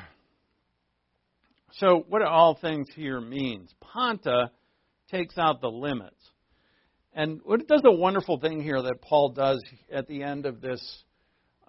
so, 1.72 2.04
what 2.08 2.22
all 2.22 2.58
things 2.60 2.88
here 2.96 3.20
means? 3.20 3.72
Panta 3.92 4.50
takes 5.10 5.36
out 5.36 5.60
the 5.60 5.68
limits. 5.70 6.16
And 7.16 7.40
it 7.48 7.68
does 7.68 7.82
a 7.84 7.92
wonderful 7.92 8.40
thing 8.40 8.60
here 8.60 8.82
that 8.82 9.00
Paul 9.00 9.30
does 9.30 9.62
at 9.92 10.08
the 10.08 10.24
end 10.24 10.46
of 10.46 10.60
this, 10.60 11.04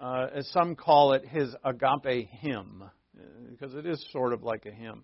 uh, 0.01 0.27
as 0.33 0.47
some 0.49 0.75
call 0.75 1.13
it, 1.13 1.23
his 1.23 1.55
agape 1.63 2.27
hymn, 2.41 2.83
because 3.51 3.75
it 3.75 3.85
is 3.85 4.03
sort 4.11 4.33
of 4.33 4.41
like 4.41 4.65
a 4.65 4.71
hymn. 4.71 5.03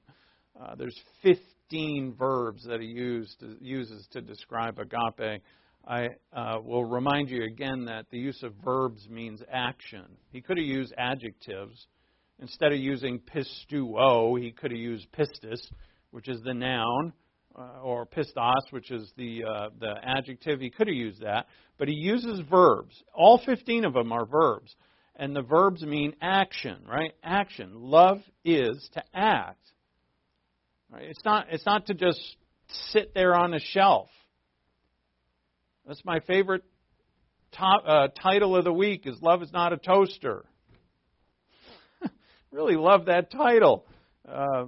Uh, 0.60 0.74
there's 0.76 1.00
15 1.22 2.16
verbs 2.18 2.66
that 2.66 2.82
he 2.82 2.88
used, 2.88 3.44
uses 3.60 4.08
to 4.14 4.22
describe 4.22 4.80
agape. 4.80 5.44
I 5.88 6.10
uh, 6.34 6.58
will 6.64 6.86
remind 6.86 7.30
you 7.30 7.44
again 7.44 7.86
that 7.86 8.08
the 8.10 8.18
use 8.18 8.42
of 8.42 8.54
verbs 8.66 9.08
means 9.10 9.44
action. 9.52 10.06
He 10.32 10.42
could 10.42 10.58
have 10.58 10.66
used 10.66 10.94
adjectives. 10.98 11.86
Instead 12.40 12.72
of 12.72 12.80
using 12.80 13.20
pisteuo, 13.20 14.42
he 14.42 14.52
could 14.52 14.72
have 14.72 14.80
used 14.80 15.06
pistis, 15.12 15.60
which 16.10 16.28
is 16.28 16.42
the 16.44 16.54
noun, 16.56 17.14
uh, 17.58 17.82
or 17.84 18.06
pistos, 18.06 18.72
which 18.72 18.92
is 18.92 19.12
the 19.18 19.44
uh, 19.44 19.70
the 19.80 19.94
adjective. 20.04 20.60
He 20.60 20.70
could 20.70 20.88
have 20.88 20.96
used 20.96 21.22
that, 21.22 21.48
but 21.78 21.88
he 21.88 21.94
uses 21.94 22.40
verbs. 22.50 23.02
All 23.14 23.42
15 23.46 23.86
of 23.86 23.94
them 23.94 24.12
are 24.12 24.26
verbs, 24.26 24.76
and 25.16 25.36
the 25.36 25.42
verbs 25.42 25.82
mean 25.84 26.14
action, 26.22 26.78
right? 26.88 27.14
Action. 27.24 27.72
Love 27.74 28.20
is 28.46 28.90
to 28.94 29.04
act. 29.14 29.60
Right? 30.92 31.04
It's 31.04 31.24
not. 31.26 31.48
It's 31.52 31.66
not 31.66 31.88
to 31.88 31.94
just 31.94 32.20
sit 32.92 33.14
there 33.14 33.36
on 33.36 33.54
a 33.54 33.60
shelf. 33.60 34.10
That's 35.86 36.04
my 36.06 36.20
favorite 36.22 36.64
top, 37.52 37.84
uh, 37.86 38.08
title 38.22 38.56
of 38.56 38.64
the 38.64 38.74
week. 38.74 39.06
Is 39.06 39.22
love 39.22 39.42
is 39.42 39.52
not 39.52 39.74
a 39.74 39.78
toaster. 39.78 40.46
really 42.52 42.76
love 42.76 43.06
that 43.06 43.32
title. 43.32 43.86
Uh, 44.28 44.66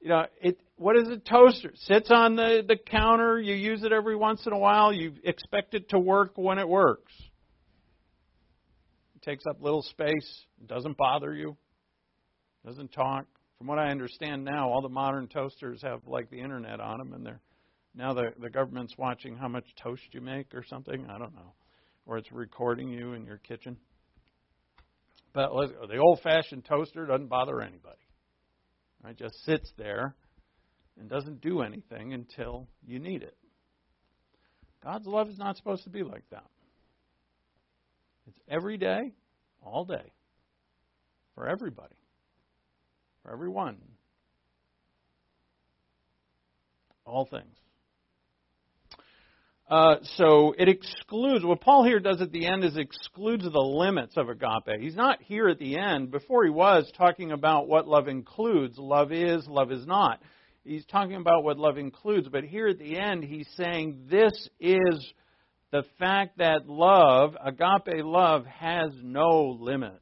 you 0.00 0.08
know, 0.08 0.26
it. 0.40 0.58
What 0.76 0.96
is 0.96 1.08
a 1.08 1.18
toaster? 1.18 1.70
It 1.70 1.78
Sits 1.78 2.10
on 2.10 2.36
the 2.36 2.64
the 2.66 2.76
counter. 2.76 3.40
You 3.40 3.54
use 3.54 3.84
it 3.84 3.92
every 3.92 4.16
once 4.16 4.44
in 4.46 4.52
a 4.52 4.58
while. 4.58 4.92
You 4.92 5.12
expect 5.22 5.74
it 5.74 5.90
to 5.90 5.98
work 5.98 6.32
when 6.36 6.58
it 6.58 6.68
works. 6.68 7.12
It 9.14 9.22
takes 9.22 9.44
up 9.48 9.62
little 9.62 9.82
space. 9.82 10.44
It 10.60 10.66
doesn't 10.66 10.96
bother 10.96 11.32
you. 11.32 11.56
it 12.64 12.66
Doesn't 12.66 12.92
talk 12.92 13.26
from 13.58 13.68
what 13.68 13.78
I 13.78 13.90
understand 13.90 14.44
now, 14.44 14.68
all 14.68 14.82
the 14.82 14.88
modern 14.88 15.28
toasters 15.28 15.80
have 15.82 16.00
like 16.06 16.28
the 16.30 16.40
internet 16.40 16.80
on 16.80 16.98
them, 16.98 17.14
and 17.14 17.24
they're 17.24 17.40
now 17.94 18.12
the 18.12 18.32
the 18.40 18.50
government's 18.50 18.94
watching 18.98 19.36
how 19.36 19.48
much 19.48 19.64
toast 19.82 20.02
you 20.12 20.20
make 20.20 20.54
or 20.54 20.64
something. 20.64 21.06
I 21.08 21.18
don't 21.18 21.34
know, 21.34 21.54
or 22.04 22.18
it's 22.18 22.30
recording 22.32 22.88
you 22.90 23.12
in 23.12 23.24
your 23.24 23.38
kitchen. 23.38 23.76
But 25.32 25.50
the 25.88 25.96
old-fashioned 25.96 26.64
toaster 26.64 27.06
doesn't 27.06 27.28
bother 27.28 27.60
anybody. 27.60 27.96
It 29.08 29.16
just 29.18 29.34
sits 29.44 29.72
there 29.76 30.14
and 30.98 31.08
doesn't 31.08 31.40
do 31.40 31.62
anything 31.62 32.12
until 32.12 32.68
you 32.86 32.98
need 32.98 33.22
it. 33.22 33.36
God's 34.82 35.06
love 35.06 35.28
is 35.28 35.38
not 35.38 35.56
supposed 35.56 35.84
to 35.84 35.90
be 35.90 36.02
like 36.02 36.24
that. 36.30 36.44
It's 38.26 38.38
every 38.48 38.76
day, 38.76 39.12
all 39.62 39.84
day, 39.84 40.12
for 41.34 41.48
everybody 41.48 41.94
for 43.24 43.32
everyone. 43.32 43.76
All 47.06 47.26
things. 47.26 47.56
Uh, 49.68 49.96
so 50.16 50.54
it 50.58 50.68
excludes, 50.68 51.44
what 51.44 51.62
Paul 51.62 51.84
here 51.84 51.98
does 51.98 52.20
at 52.20 52.30
the 52.32 52.46
end 52.46 52.64
is 52.64 52.76
excludes 52.76 53.44
the 53.44 53.58
limits 53.58 54.16
of 54.16 54.28
agape. 54.28 54.78
He's 54.78 54.94
not 54.94 55.22
here 55.22 55.48
at 55.48 55.58
the 55.58 55.78
end, 55.78 56.10
before 56.10 56.44
he 56.44 56.50
was, 56.50 56.90
talking 56.96 57.32
about 57.32 57.66
what 57.66 57.88
love 57.88 58.06
includes. 58.06 58.76
Love 58.78 59.10
is, 59.10 59.46
love 59.48 59.72
is 59.72 59.86
not. 59.86 60.20
He's 60.64 60.86
talking 60.86 61.16
about 61.16 61.44
what 61.44 61.58
love 61.58 61.76
includes, 61.76 62.28
but 62.28 62.42
here 62.42 62.68
at 62.68 62.78
the 62.78 62.98
end, 62.98 63.22
he's 63.22 63.48
saying 63.56 64.06
this 64.10 64.32
is 64.58 65.12
the 65.70 65.84
fact 65.98 66.38
that 66.38 66.68
love, 66.68 67.36
agape 67.44 68.02
love, 68.02 68.46
has 68.46 68.90
no 69.02 69.58
limits. 69.60 69.98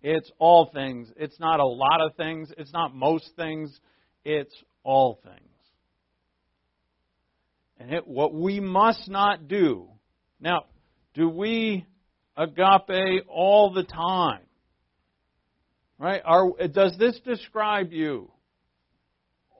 It's 0.00 0.30
all 0.38 0.70
things. 0.72 1.08
It's 1.16 1.38
not 1.38 1.60
a 1.60 1.66
lot 1.66 2.00
of 2.00 2.16
things. 2.16 2.50
It's 2.56 2.72
not 2.72 2.94
most 2.94 3.30
things. 3.36 3.78
It's 4.24 4.54
all 4.82 5.20
things. 5.22 5.36
And 7.78 7.92
it, 7.92 8.06
what 8.06 8.32
we 8.32 8.58
must 8.58 9.08
not 9.08 9.48
do. 9.48 9.88
Now, 10.40 10.62
do 11.14 11.28
we 11.28 11.84
agape 12.36 13.26
all 13.28 13.72
the 13.72 13.84
time? 13.84 14.42
Right? 15.98 16.22
Are, 16.24 16.50
does 16.68 16.96
this 16.98 17.20
describe 17.24 17.92
you? 17.92 18.30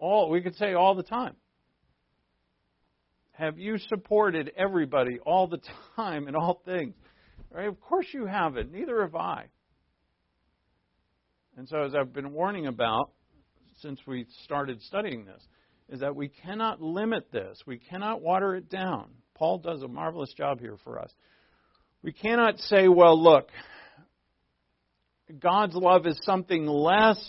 All 0.02 0.30
we 0.30 0.40
could 0.40 0.56
say 0.56 0.74
all 0.74 0.96
the 0.96 1.04
time. 1.04 1.36
Have 3.30 3.56
you 3.56 3.78
supported 3.78 4.50
everybody 4.56 5.20
all 5.24 5.46
the 5.46 5.60
time 5.96 6.26
in 6.26 6.34
all 6.34 6.60
things? 6.64 6.94
Right? 7.52 7.68
Of 7.68 7.80
course 7.80 8.06
you 8.12 8.26
haven't. 8.26 8.72
Neither 8.72 9.02
have 9.02 9.14
I. 9.14 9.44
And 11.56 11.68
so, 11.68 11.82
as 11.82 11.94
I've 11.94 12.12
been 12.12 12.32
warning 12.32 12.66
about 12.66 13.12
since 13.80 14.00
we 14.04 14.26
started 14.42 14.82
studying 14.82 15.24
this, 15.24 15.40
is 15.88 16.00
that 16.00 16.16
we 16.16 16.28
cannot 16.28 16.82
limit 16.82 17.30
this. 17.30 17.62
We 17.64 17.78
cannot 17.78 18.22
water 18.22 18.56
it 18.56 18.68
down. 18.68 19.10
Paul 19.34 19.58
does 19.58 19.82
a 19.82 19.88
marvelous 19.88 20.34
job 20.36 20.58
here 20.58 20.78
for 20.82 20.98
us. 20.98 21.12
We 22.02 22.12
cannot 22.12 22.58
say, 22.58 22.88
well, 22.88 23.22
look, 23.22 23.50
God's 25.38 25.76
love 25.76 26.08
is 26.08 26.18
something 26.24 26.66
less 26.66 27.22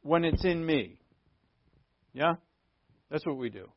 when 0.00 0.24
it's 0.24 0.44
in 0.44 0.64
me. 0.64 0.98
Yeah? 2.16 2.36
That's 3.10 3.26
what 3.26 3.36
we 3.36 3.50
do. 3.50 3.68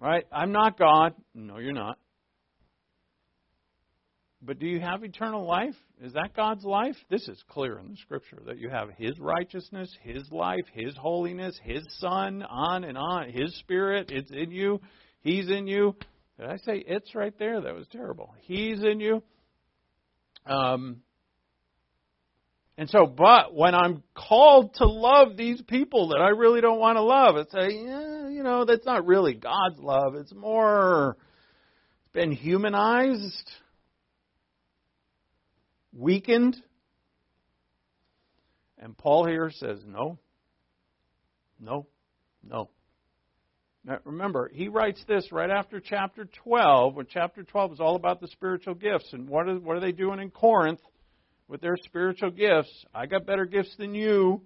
Right? 0.00 0.24
I'm 0.32 0.50
not 0.50 0.78
God. 0.78 1.14
No, 1.34 1.58
you're 1.58 1.74
not. 1.74 1.98
But 4.40 4.58
do 4.58 4.66
you 4.66 4.80
have 4.80 5.04
eternal 5.04 5.46
life? 5.46 5.74
Is 6.02 6.14
that 6.14 6.34
God's 6.34 6.64
life? 6.64 6.96
This 7.10 7.28
is 7.28 7.40
clear 7.48 7.78
in 7.78 7.90
the 7.90 7.96
scripture 7.98 8.40
that 8.46 8.58
you 8.58 8.70
have 8.70 8.88
His 8.96 9.20
righteousness, 9.20 9.94
His 10.02 10.22
life, 10.32 10.64
His 10.72 10.96
holiness, 10.96 11.56
His 11.62 11.84
Son, 11.98 12.42
on 12.42 12.82
and 12.82 12.96
on. 12.96 13.30
His 13.30 13.54
Spirit, 13.58 14.10
it's 14.10 14.30
in 14.30 14.50
you. 14.50 14.80
He's 15.20 15.48
in 15.50 15.66
you. 15.66 15.94
Did 16.40 16.48
I 16.48 16.56
say 16.56 16.82
it's 16.84 17.14
right 17.14 17.38
there? 17.38 17.60
That 17.60 17.74
was 17.74 17.86
terrible. 17.92 18.34
He's 18.40 18.82
in 18.82 19.00
you. 19.00 19.22
Um, 20.46 21.02
and 22.78 22.88
so, 22.88 23.06
but 23.06 23.54
when 23.54 23.74
I'm 23.74 24.02
called 24.14 24.74
to 24.76 24.86
love 24.86 25.36
these 25.36 25.60
people 25.62 26.08
that 26.08 26.20
I 26.20 26.30
really 26.30 26.60
don't 26.60 26.80
want 26.80 26.96
to 26.96 27.02
love, 27.02 27.36
it's 27.36 27.54
a, 27.54 27.70
yeah, 27.70 28.28
you 28.28 28.42
know, 28.42 28.64
that's 28.64 28.86
not 28.86 29.06
really 29.06 29.34
God's 29.34 29.78
love. 29.78 30.14
It's 30.14 30.34
more 30.34 31.16
it's 32.04 32.12
been 32.12 32.32
humanized 32.32 33.50
weakened? 35.92 36.56
And 38.78 38.96
Paul 38.96 39.26
here 39.26 39.50
says, 39.54 39.78
no, 39.86 40.18
no, 41.60 41.86
no. 42.42 42.70
Now, 43.84 43.98
remember, 44.04 44.50
he 44.52 44.68
writes 44.68 45.02
this 45.06 45.30
right 45.32 45.50
after 45.50 45.80
chapter 45.80 46.28
12, 46.44 46.94
when 46.94 47.06
chapter 47.08 47.42
12 47.42 47.74
is 47.74 47.80
all 47.80 47.96
about 47.96 48.20
the 48.20 48.28
spiritual 48.28 48.74
gifts. 48.74 49.12
And 49.12 49.28
what 49.28 49.48
are, 49.48 49.58
what 49.58 49.76
are 49.76 49.80
they 49.80 49.92
doing 49.92 50.20
in 50.20 50.30
Corinth 50.30 50.80
with 51.52 51.60
their 51.60 51.76
spiritual 51.76 52.30
gifts? 52.30 52.72
I 52.94 53.04
got 53.04 53.26
better 53.26 53.44
gifts 53.44 53.76
than 53.76 53.94
you. 53.94 54.40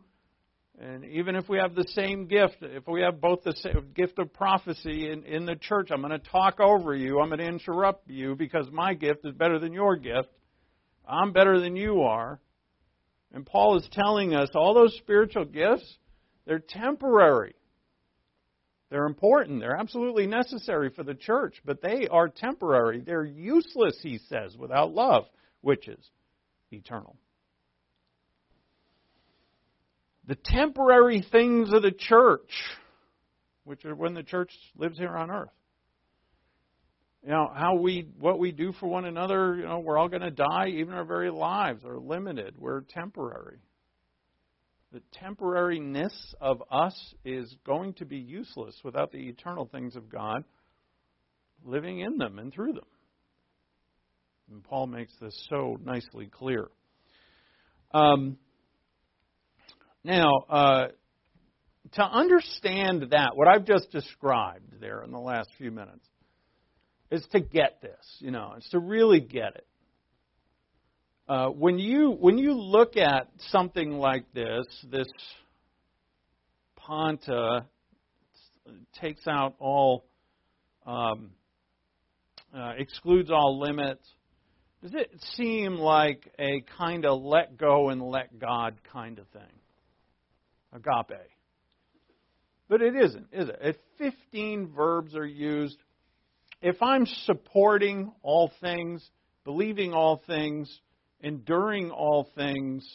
And 0.79 1.05
even 1.05 1.37
if 1.37 1.49
we 1.49 1.57
have 1.57 1.77
the 1.77 1.87
same 1.95 2.27
gift, 2.27 2.57
if 2.61 2.87
we 2.89 3.01
have 3.03 3.21
both 3.21 3.45
the 3.45 3.55
same 3.63 3.93
gift 3.95 4.19
of 4.19 4.35
prophecy 4.35 5.11
in, 5.11 5.23
in 5.23 5.47
the 5.47 5.55
church, 5.55 5.91
I'm 5.93 6.01
going 6.03 6.11
to 6.11 6.31
talk 6.31 6.59
over 6.59 6.97
you. 6.97 7.21
I'm 7.21 7.29
going 7.29 7.39
to 7.39 7.47
interrupt 7.47 8.11
you 8.11 8.35
because 8.35 8.67
my 8.73 8.93
gift 8.93 9.21
is 9.25 9.33
better 9.35 9.61
than 9.61 9.73
your 9.73 9.95
gift. 9.97 10.29
I'm 11.09 11.33
better 11.33 11.61
than 11.61 11.77
you 11.77 12.03
are. 12.03 12.41
And 13.33 13.47
Paul 13.47 13.77
is 13.77 13.89
telling 13.93 14.35
us 14.35 14.51
all 14.57 14.75
those 14.75 14.97
spiritual 14.97 15.45
gifts, 15.45 15.99
they're 16.45 16.59
temporary. 16.59 17.55
They're 18.91 19.07
important. 19.07 19.61
They're 19.61 19.77
absolutely 19.77 20.27
necessary 20.27 20.91
for 20.91 21.05
the 21.05 21.15
church, 21.15 21.63
but 21.65 21.81
they 21.81 22.09
are 22.09 22.29
temporary. 22.29 23.01
They're 23.01 23.25
useless, 23.25 23.97
he 24.03 24.19
says, 24.29 24.57
without 24.59 24.93
love, 24.93 25.27
which 25.61 25.87
is 25.87 26.11
eternal. 26.71 27.17
The 30.27 30.37
temporary 30.45 31.25
things 31.31 31.73
of 31.73 31.83
the 31.83 31.93
church, 31.93 32.51
which 33.65 33.85
are 33.85 33.95
when 33.95 34.15
the 34.15 34.25
church 34.25 34.51
lives 34.77 34.99
here 34.99 35.17
on 35.17 35.31
earth, 35.31 35.51
you 37.27 37.33
know 37.33 37.51
how 37.53 37.75
we 37.75 38.07
what 38.21 38.39
we 38.39 38.53
do 38.53 38.73
for 38.79 38.87
one 38.87 39.05
another 39.05 39.57
you 39.57 39.65
know 39.65 39.81
we're 39.81 39.99
all 39.99 40.09
going 40.09 40.23
to 40.23 40.31
die 40.31 40.69
even 40.69 40.95
our 40.95 41.05
very 41.05 41.31
lives 41.31 41.85
are 41.85 41.99
limited. 41.99 42.55
We're 42.57 42.83
temporary. 42.83 43.59
The 44.93 45.03
temporariness 45.21 46.15
of 46.41 46.63
us 46.71 46.95
is 47.25 47.55
going 47.67 47.95
to 47.95 48.05
be 48.05 48.19
useless 48.19 48.77
without 48.85 49.11
the 49.11 49.29
eternal 49.29 49.67
things 49.67 49.97
of 49.97 50.09
god 50.09 50.45
living 51.65 51.99
in 51.99 52.17
them 52.17 52.39
and 52.39 52.53
through 52.53 52.75
them 52.75 52.87
and 54.51 54.63
paul 54.65 54.87
makes 54.87 55.13
this 55.21 55.47
so 55.51 55.79
nicely 55.85 56.27
clear 56.27 56.69
um, 57.93 58.37
now 60.05 60.31
uh, 60.49 60.89
to 61.93 62.03
understand 62.03 63.09
that 63.11 63.31
what 63.35 63.49
i've 63.49 63.65
just 63.65 63.91
described 63.91 64.81
there 64.81 65.03
in 65.03 65.11
the 65.11 65.19
last 65.19 65.49
few 65.59 65.71
minutes 65.71 66.07
is 67.11 67.25
to 67.33 67.41
get 67.41 67.81
this, 67.81 68.05
you 68.19 68.31
know, 68.31 68.55
it's 68.57 68.69
to 68.71 68.79
really 68.79 69.21
get 69.21 69.55
it. 69.55 69.67
Uh, 71.29 71.49
when 71.49 71.79
you 71.79 72.11
when 72.11 72.39
you 72.39 72.53
look 72.53 72.97
at 72.97 73.29
something 73.51 73.93
like 73.93 74.33
this, 74.33 74.65
this 74.91 75.07
panta 76.77 77.67
takes 79.01 79.27
out 79.27 79.55
all, 79.59 80.05
um, 80.87 81.31
uh, 82.57 82.73
excludes 82.79 83.31
all 83.31 83.59
limits. 83.61 84.07
Does 84.83 84.95
it 84.95 85.11
seem 85.35 85.77
like 85.77 86.33
a 86.39 86.63
kind 86.79 87.07
of 87.07 87.23
let 87.23 87.57
go 87.57 87.89
and 87.89 88.03
let 88.03 88.39
God 88.39 88.77
kind 88.93 89.19
of 89.19 89.27
thing? 89.29 89.43
Agape. 90.73 91.19
But 92.69 92.83
it 92.83 92.95
isn't, 92.97 93.29
is 93.33 93.49
it? 93.49 93.59
If 93.61 93.77
15 93.99 94.73
verbs 94.75 95.15
are 95.15 95.27
used, 95.27 95.79
if 96.61 96.83
I'm 96.83 97.07
supporting 97.25 98.13
all 98.23 98.51
things, 98.61 99.09
believing 99.45 99.93
all 99.93 100.23
things, 100.27 100.81
enduring 101.21 101.91
all 101.91 102.29
things, 102.35 102.87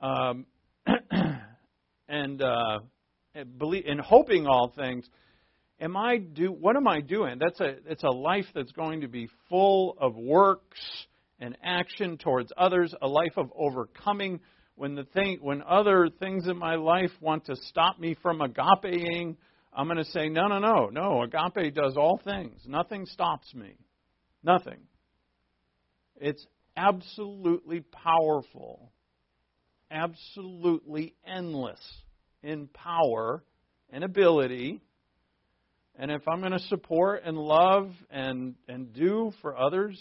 um, 0.00 0.46
and 2.08 2.42
uh, 2.42 2.78
believe, 3.58 3.84
and 3.86 4.00
hoping 4.00 4.46
all 4.46 4.72
things, 4.76 5.06
am 5.80 5.96
I 5.96 6.18
do 6.18 6.52
what 6.52 6.76
am 6.76 6.88
I 6.88 7.00
doing? 7.00 7.38
That's 7.38 7.60
a 7.60 7.76
it's 7.86 8.04
a 8.04 8.10
life 8.10 8.46
that's 8.54 8.72
going 8.72 9.02
to 9.02 9.08
be 9.08 9.28
full 9.48 9.96
of 10.00 10.16
works 10.16 10.80
and 11.38 11.56
action 11.62 12.18
towards 12.18 12.52
others, 12.56 12.94
a 13.02 13.08
life 13.08 13.36
of 13.36 13.52
overcoming 13.56 14.40
when 14.76 14.94
the 14.94 15.04
thing 15.04 15.38
when 15.40 15.62
other 15.62 16.08
things 16.20 16.46
in 16.46 16.56
my 16.58 16.76
life 16.76 17.10
want 17.20 17.46
to 17.46 17.56
stop 17.56 17.98
me 17.98 18.14
from 18.22 18.40
agapeing, 18.40 19.36
I'm 19.72 19.86
going 19.86 19.98
to 19.98 20.04
say 20.04 20.28
no, 20.28 20.46
no, 20.48 20.58
no, 20.58 20.88
no. 20.90 21.22
Agape 21.22 21.74
does 21.74 21.96
all 21.96 22.20
things. 22.22 22.60
Nothing 22.66 23.06
stops 23.06 23.52
me. 23.54 23.74
Nothing. 24.42 24.78
It's 26.16 26.46
absolutely 26.76 27.80
powerful, 27.80 28.92
absolutely 29.90 31.14
endless 31.26 31.80
in 32.42 32.68
power 32.68 33.42
and 33.90 34.04
ability. 34.04 34.82
And 35.98 36.10
if 36.10 36.28
I'm 36.28 36.40
going 36.40 36.52
to 36.52 36.58
support 36.58 37.22
and 37.24 37.38
love 37.38 37.90
and, 38.10 38.54
and 38.68 38.92
do 38.92 39.32
for 39.40 39.56
others, 39.56 39.98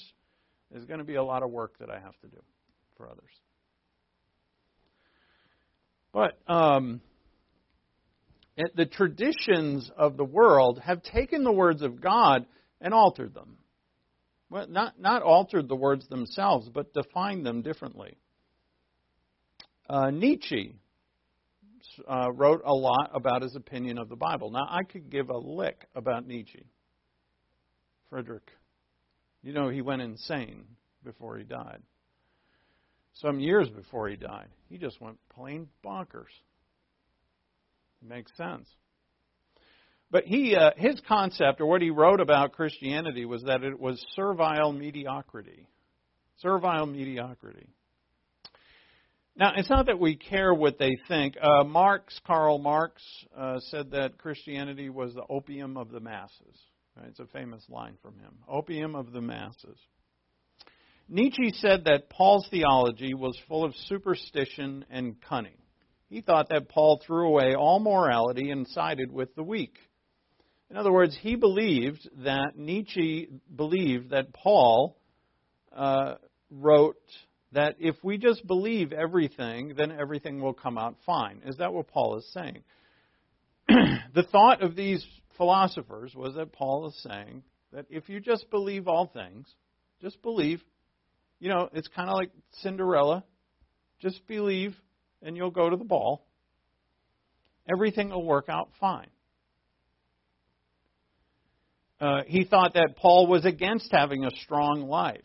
there's 0.69 0.85
going 0.85 0.99
to 0.99 1.05
be 1.05 1.15
a 1.15 1.23
lot 1.23 1.41
of 1.41 1.51
work 1.51 1.79
that 1.79 1.89
I 1.89 1.99
have 1.99 2.17
to 2.21 2.27
do 2.27 2.41
for 2.97 3.09
others. 3.09 3.29
But 6.11 6.37
um, 6.51 7.01
it, 8.57 8.75
the 8.75 8.85
traditions 8.85 9.89
of 9.97 10.17
the 10.17 10.23
world 10.23 10.79
have 10.83 11.01
taken 11.03 11.43
the 11.43 11.51
words 11.51 11.81
of 11.81 12.01
God 12.01 12.45
and 12.81 12.93
altered 12.93 13.33
them. 13.33 13.57
Well, 14.49 14.67
not, 14.67 14.99
not 14.99 15.21
altered 15.21 15.67
the 15.67 15.75
words 15.75 16.07
themselves, 16.07 16.69
but 16.69 16.93
defined 16.93 17.45
them 17.45 17.61
differently. 17.61 18.17
Uh, 19.89 20.09
Nietzsche 20.09 20.75
uh, 22.07 22.31
wrote 22.33 22.61
a 22.65 22.73
lot 22.73 23.11
about 23.13 23.41
his 23.41 23.55
opinion 23.55 23.97
of 23.97 24.09
the 24.09 24.15
Bible. 24.15 24.51
Now, 24.51 24.67
I 24.69 24.83
could 24.83 25.09
give 25.09 25.29
a 25.29 25.37
lick 25.37 25.85
about 25.95 26.27
Nietzsche. 26.27 26.65
Frederick, 28.09 28.49
you 29.41 29.53
know, 29.53 29.69
he 29.69 29.81
went 29.81 30.01
insane 30.01 30.65
before 31.03 31.37
he 31.37 31.43
died 31.43 31.81
some 33.21 33.39
years 33.39 33.69
before 33.69 34.09
he 34.09 34.15
died. 34.15 34.47
He 34.69 34.77
just 34.77 34.99
went 34.99 35.17
plain 35.33 35.67
bonkers. 35.85 36.31
Makes 38.01 38.31
sense. 38.37 38.67
But 40.11 40.25
he, 40.25 40.55
uh, 40.55 40.71
his 40.77 41.01
concept, 41.07 41.59
or 41.59 41.65
what 41.65 41.81
he 41.81 41.89
wrote 41.89 42.19
about 42.19 42.53
Christianity, 42.53 43.25
was 43.25 43.43
that 43.43 43.63
it 43.63 43.79
was 43.79 44.03
servile 44.15 44.71
mediocrity. 44.71 45.67
Servile 46.41 46.85
mediocrity. 46.85 47.69
Now, 49.37 49.51
it's 49.57 49.69
not 49.69 49.87
that 49.87 49.99
we 49.99 50.15
care 50.15 50.53
what 50.53 50.79
they 50.79 50.97
think. 51.09 51.35
Uh, 51.41 51.65
Marx, 51.65 52.17
Karl 52.25 52.57
Marx, 52.57 53.01
uh, 53.37 53.59
said 53.59 53.91
that 53.91 54.17
Christianity 54.17 54.89
was 54.89 55.13
the 55.13 55.25
opium 55.29 55.75
of 55.75 55.91
the 55.91 55.99
masses. 55.99 56.57
Right? 56.95 57.07
It's 57.09 57.19
a 57.19 57.25
famous 57.27 57.63
line 57.67 57.97
from 58.01 58.13
him. 58.19 58.33
Opium 58.47 58.95
of 58.95 59.11
the 59.11 59.19
masses. 59.19 59.77
Nietzsche 61.09 61.51
said 61.53 61.83
that 61.85 62.09
Paul's 62.09 62.47
theology 62.49 63.13
was 63.13 63.37
full 63.47 63.65
of 63.65 63.75
superstition 63.87 64.85
and 64.89 65.21
cunning. 65.21 65.57
He 66.09 66.21
thought 66.21 66.49
that 66.49 66.69
Paul 66.69 67.01
threw 67.05 67.27
away 67.27 67.55
all 67.55 67.79
morality 67.79 68.51
and 68.51 68.65
sided 68.69 69.11
with 69.11 69.35
the 69.35 69.43
weak. 69.43 69.77
In 70.69 70.77
other 70.77 70.91
words, 70.91 71.15
he 71.21 71.35
believed 71.35 72.09
that 72.23 72.53
Nietzsche 72.55 73.27
believed 73.53 74.11
that 74.11 74.33
Paul 74.33 74.97
uh, 75.75 76.15
wrote 76.49 76.95
that 77.51 77.75
if 77.79 77.95
we 78.03 78.17
just 78.17 78.45
believe 78.45 78.91
everything, 78.91 79.73
then 79.77 79.91
everything 79.91 80.41
will 80.41 80.53
come 80.53 80.77
out 80.77 80.97
fine. 81.05 81.41
Is 81.45 81.57
that 81.57 81.73
what 81.73 81.87
Paul 81.87 82.17
is 82.17 82.33
saying? 82.33 82.63
the 83.67 84.23
thought 84.31 84.61
of 84.61 84.75
these 84.75 85.05
philosophers 85.37 86.13
was 86.15 86.35
that 86.35 86.51
Paul 86.51 86.87
is 86.87 87.03
saying 87.03 87.43
that 87.71 87.85
if 87.89 88.09
you 88.09 88.19
just 88.19 88.49
believe 88.49 88.87
all 88.87 89.07
things, 89.07 89.47
just 90.01 90.21
believe, 90.21 90.61
you 91.39 91.49
know, 91.49 91.69
it's 91.73 91.87
kind 91.87 92.09
of 92.09 92.15
like 92.15 92.31
Cinderella. 92.61 93.23
Just 94.01 94.25
believe 94.27 94.75
and 95.21 95.35
you'll 95.35 95.51
go 95.51 95.69
to 95.69 95.77
the 95.77 95.83
ball. 95.83 96.25
Everything 97.71 98.09
will 98.09 98.23
work 98.23 98.47
out 98.49 98.69
fine. 98.79 99.07
Uh, 101.99 102.21
he 102.27 102.43
thought 102.43 102.73
that 102.73 102.95
Paul 102.97 103.27
was 103.27 103.45
against 103.45 103.89
having 103.91 104.25
a 104.25 104.31
strong 104.43 104.87
life. 104.87 105.23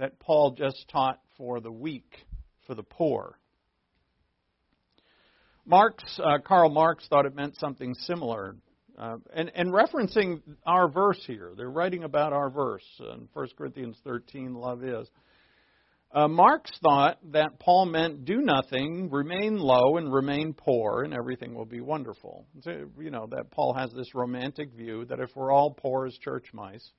That 0.00 0.18
Paul 0.18 0.56
just 0.58 0.86
taught 0.90 1.20
for 1.36 1.60
the 1.60 1.70
weak, 1.70 2.12
for 2.66 2.74
the 2.74 2.82
poor. 2.82 3.38
Marx, 5.64 6.02
uh, 6.18 6.38
Karl 6.44 6.70
Marx 6.70 7.06
thought 7.08 7.26
it 7.26 7.36
meant 7.36 7.56
something 7.58 7.94
similar 7.94 8.56
uh, 9.00 9.16
and, 9.34 9.50
and 9.54 9.72
referencing 9.72 10.42
our 10.66 10.86
verse 10.86 11.22
here, 11.26 11.52
they're 11.56 11.70
writing 11.70 12.04
about 12.04 12.34
our 12.34 12.50
verse 12.50 12.84
in 12.98 13.28
1 13.32 13.48
Corinthians 13.56 13.96
13, 14.04 14.54
love 14.54 14.84
is. 14.84 15.08
Uh, 16.12 16.28
Marx 16.28 16.70
thought 16.82 17.18
that 17.32 17.58
Paul 17.58 17.86
meant 17.86 18.26
do 18.26 18.42
nothing, 18.42 19.08
remain 19.10 19.56
low, 19.58 19.96
and 19.96 20.12
remain 20.12 20.52
poor, 20.52 21.04
and 21.04 21.14
everything 21.14 21.54
will 21.54 21.64
be 21.64 21.80
wonderful. 21.80 22.44
So, 22.60 22.90
you 22.98 23.10
know, 23.10 23.26
that 23.30 23.50
Paul 23.50 23.72
has 23.72 23.90
this 23.92 24.14
romantic 24.14 24.74
view 24.74 25.06
that 25.06 25.18
if 25.18 25.30
we're 25.34 25.50
all 25.50 25.70
poor 25.70 26.06
as 26.06 26.18
church 26.18 26.48
mice, 26.52 26.90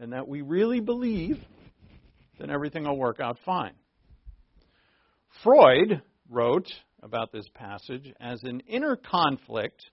and 0.00 0.12
that 0.12 0.28
we 0.28 0.42
really 0.42 0.80
believe, 0.80 1.38
then 2.38 2.50
everything 2.50 2.84
will 2.84 2.96
work 2.96 3.20
out 3.20 3.38
fine. 3.44 3.74
Freud 5.42 6.02
wrote 6.30 6.68
about 7.02 7.32
this 7.32 7.46
passage 7.54 8.12
as 8.20 8.42
an 8.44 8.60
inner 8.68 8.96
conflict 8.96 9.84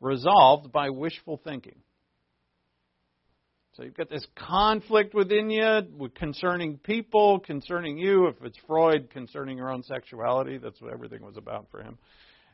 resolved 0.00 0.72
by 0.72 0.90
wishful 0.90 1.40
thinking. 1.42 1.80
So 3.78 3.84
you've 3.84 3.96
got 3.96 4.10
this 4.10 4.26
conflict 4.34 5.14
within 5.14 5.50
you 5.50 6.10
concerning 6.16 6.78
people, 6.78 7.38
concerning 7.38 7.96
you. 7.96 8.26
If 8.26 8.34
it's 8.42 8.58
Freud, 8.66 9.08
concerning 9.10 9.56
your 9.56 9.70
own 9.70 9.84
sexuality, 9.84 10.58
that's 10.58 10.80
what 10.80 10.92
everything 10.92 11.22
was 11.22 11.36
about 11.36 11.68
for 11.70 11.80
him. 11.82 11.96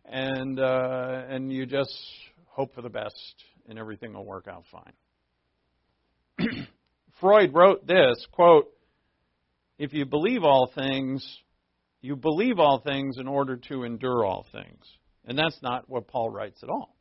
And 0.05 0.61
uh, 0.61 1.23
and 1.31 1.51
you 1.51 1.65
just 1.65 1.97
hope 2.49 2.75
for 2.75 2.83
the 2.83 2.91
best, 2.91 3.45
and 3.71 3.79
everything 3.79 4.13
will 4.13 4.27
work 4.27 4.49
out 4.49 4.65
fine. 4.71 4.93
Freud 7.21 7.55
wrote 7.55 7.87
this 7.87 8.27
quote: 8.31 8.74
"If 9.79 9.93
you 9.93 10.05
believe 10.05 10.45
all 10.45 10.71
things, 10.75 11.25
you 12.01 12.17
believe 12.17 12.59
all 12.59 12.81
things 12.81 13.19
in 13.19 13.29
order 13.29 13.57
to 13.69 13.85
endure 13.85 14.25
all 14.25 14.47
things." 14.53 14.85
And 15.25 15.39
that's 15.39 15.61
not 15.63 15.89
what 15.89 16.07
Paul 16.07 16.31
writes 16.31 16.63
at 16.63 16.69
all. 16.69 16.95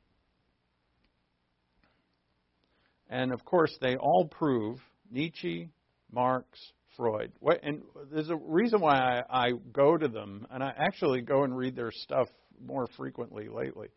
And 3.10 3.32
of 3.32 3.44
course, 3.46 3.78
they 3.80 3.96
all 3.96 4.26
prove 4.26 4.80
Nietzsche, 5.12 5.70
Marx, 6.12 6.48
Freud. 6.96 7.32
And 7.62 7.84
there's 8.12 8.30
a 8.30 8.36
reason 8.36 8.82
why 8.82 9.24
I, 9.30 9.52
go 9.72 9.98
to 9.98 10.08
them, 10.08 10.48
and 10.50 10.64
I 10.64 10.74
actually 10.76 11.22
go 11.22 11.44
and 11.44 11.56
read 11.56 11.76
their 11.76 11.92
stuff 11.92 12.28
more 12.60 12.88
frequently 12.98 13.50
lately. 13.50 13.90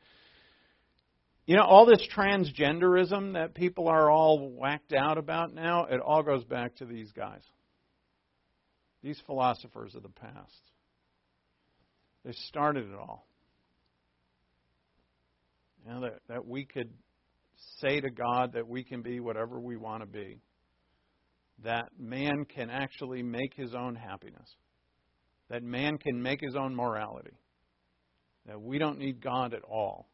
You 1.47 1.57
know, 1.57 1.65
all 1.65 1.87
this 1.87 2.07
transgenderism 2.15 3.35
that 3.35 3.55
people 3.55 3.89
are 3.89 4.11
all 4.11 4.51
whacked 4.51 4.93
out 4.93 5.17
about 5.17 5.55
now, 5.55 5.85
it 5.85 6.01
all 6.01 6.23
goes 6.23 6.45
back 6.45 6.77
to 6.77 6.85
these 6.85 7.13
guys. 7.13 7.43
These 9.07 9.23
philosophers 9.25 9.95
of 9.95 10.03
the 10.03 10.09
past. 10.09 10.63
They 12.25 12.33
started 12.49 12.89
it 12.89 12.99
all. 12.99 13.25
Know, 15.87 16.01
that, 16.01 16.19
that 16.29 16.45
we 16.45 16.65
could 16.65 16.91
say 17.81 18.01
to 18.01 18.11
God 18.11 18.55
that 18.55 18.67
we 18.67 18.83
can 18.83 19.03
be 19.03 19.21
whatever 19.21 19.61
we 19.61 19.77
want 19.77 20.03
to 20.03 20.09
be. 20.09 20.41
That 21.63 21.91
man 21.97 22.47
can 22.53 22.69
actually 22.69 23.23
make 23.23 23.55
his 23.55 23.77
own 23.77 23.95
happiness. 23.95 24.49
That 25.51 25.63
man 25.63 25.99
can 25.99 26.21
make 26.21 26.41
his 26.41 26.57
own 26.57 26.75
morality. 26.75 27.39
That 28.47 28.61
we 28.61 28.81
don't 28.81 28.99
need 28.99 29.23
God 29.23 29.55
at 29.55 29.63
all. 29.63 30.09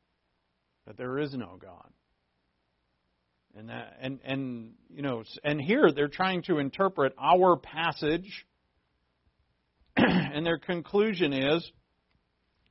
That 0.86 0.98
there 0.98 1.18
is 1.18 1.32
no 1.32 1.56
God. 1.58 1.88
And 3.56 3.70
that 3.70 3.96
and 4.02 4.18
and 4.22 4.72
you 4.90 5.00
know 5.00 5.22
and 5.42 5.58
here 5.62 5.90
they're 5.92 6.08
trying 6.08 6.42
to 6.42 6.58
interpret 6.58 7.14
our 7.18 7.56
passage 7.56 8.44
and 9.96 10.44
their 10.44 10.58
conclusion 10.58 11.32
is 11.32 11.70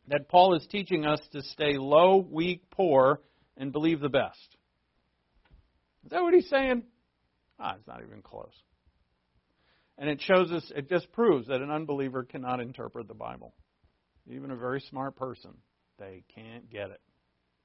that 0.08 0.30
Paul 0.30 0.56
is 0.56 0.66
teaching 0.70 1.06
us 1.06 1.22
to 1.32 1.42
stay 1.42 1.78
low, 1.78 2.18
weak, 2.18 2.70
poor, 2.72 3.22
and 3.58 3.72
believe 3.72 4.00
the 4.00 4.10
best. 4.10 4.58
Is 6.04 6.12
that 6.12 6.22
what 6.22 6.34
he's 6.34 6.50
saying? 6.50 6.84
Ah, 7.60 7.76
it's 7.78 7.88
not 7.88 8.02
even 8.06 8.22
close. 8.22 8.54
And 9.98 10.10
it 10.10 10.22
shows 10.22 10.52
us, 10.52 10.72
it 10.76 10.90
just 10.90 11.12
proves 11.12 11.48
that 11.48 11.62
an 11.62 11.70
unbeliever 11.70 12.24
cannot 12.24 12.60
interpret 12.60 13.08
the 13.08 13.14
Bible. 13.14 13.54
Even 14.28 14.52
a 14.52 14.56
very 14.56 14.82
smart 14.82 15.16
person, 15.16 15.52
they 16.00 16.24
can't 16.34 16.70
get 16.70 16.90
it. 16.90 17.02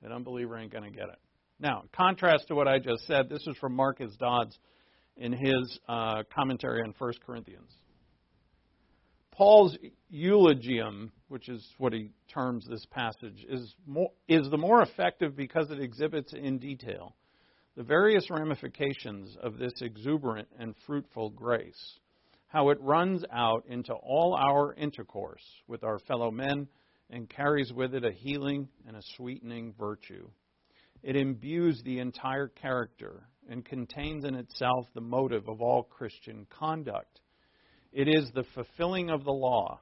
An 0.03 0.13
unbeliever 0.13 0.59
ain't 0.59 0.73
going 0.73 0.85
to 0.85 0.91
get 0.91 1.09
it. 1.09 1.19
Now, 1.59 1.85
contrast 1.95 2.49
to 2.49 2.55
what 2.55 2.69
I 2.69 2.79
just 2.79 3.07
said, 3.07 3.31
this 3.31 3.47
is 3.47 3.57
from 3.59 3.75
Marcus 3.75 4.15
Dods 4.17 4.59
in 5.17 5.33
his 5.33 5.79
uh, 5.89 6.23
commentary 6.35 6.83
on 6.83 6.95
1 6.99 7.13
Corinthians. 7.25 7.73
Paul's 9.37 9.77
eulogium, 10.09 11.13
which 11.29 11.51
is 11.51 11.63
what 11.77 11.93
he 11.93 12.11
terms 12.33 12.67
this 12.67 12.87
passage, 12.87 13.45
is, 13.49 13.75
more, 13.87 14.11
is 14.29 14.49
the 14.49 14.57
more 14.57 14.81
effective 14.81 15.37
because 15.37 15.71
it 15.71 15.79
exhibits 15.79 16.33
in 16.33 16.59
detail 16.59 17.15
the 17.77 17.83
various 17.83 18.31
ramifications 18.31 19.37
of 19.43 19.59
this 19.59 19.75
exuberant 19.83 20.49
and 20.59 20.75
fruitful 20.87 21.29
grace, 21.31 21.99
how 22.49 22.71
it 22.71 22.81
runs 22.81 23.23
out 23.31 23.65
into 23.69 23.93
all 23.93 24.35
our 24.35 24.73
intercourse 24.75 25.45
with 25.69 25.85
our 25.85 25.99
fellow 25.99 26.31
men 26.31 26.67
and 27.11 27.29
carries 27.29 27.71
with 27.75 27.95
it 27.95 28.07
a 28.07 28.13
healing 28.13 28.67
and 28.89 28.97
a 28.97 29.03
sweetening 29.17 29.75
virtue. 29.79 30.27
It 31.03 31.15
imbues 31.15 31.83
the 31.85 31.99
entire 31.99 32.49
character 32.49 33.29
and 33.51 33.63
contains 33.63 34.25
in 34.25 34.35
itself 34.35 34.87
the 34.95 35.03
motive 35.03 35.47
of 35.47 35.61
all 35.61 35.83
Christian 35.83 36.47
conduct. 36.49 37.21
It 37.97 38.09
is 38.09 38.31
the 38.35 38.45
fulfilling 38.53 39.09
of 39.09 39.25
the 39.25 39.33
law. 39.33 39.81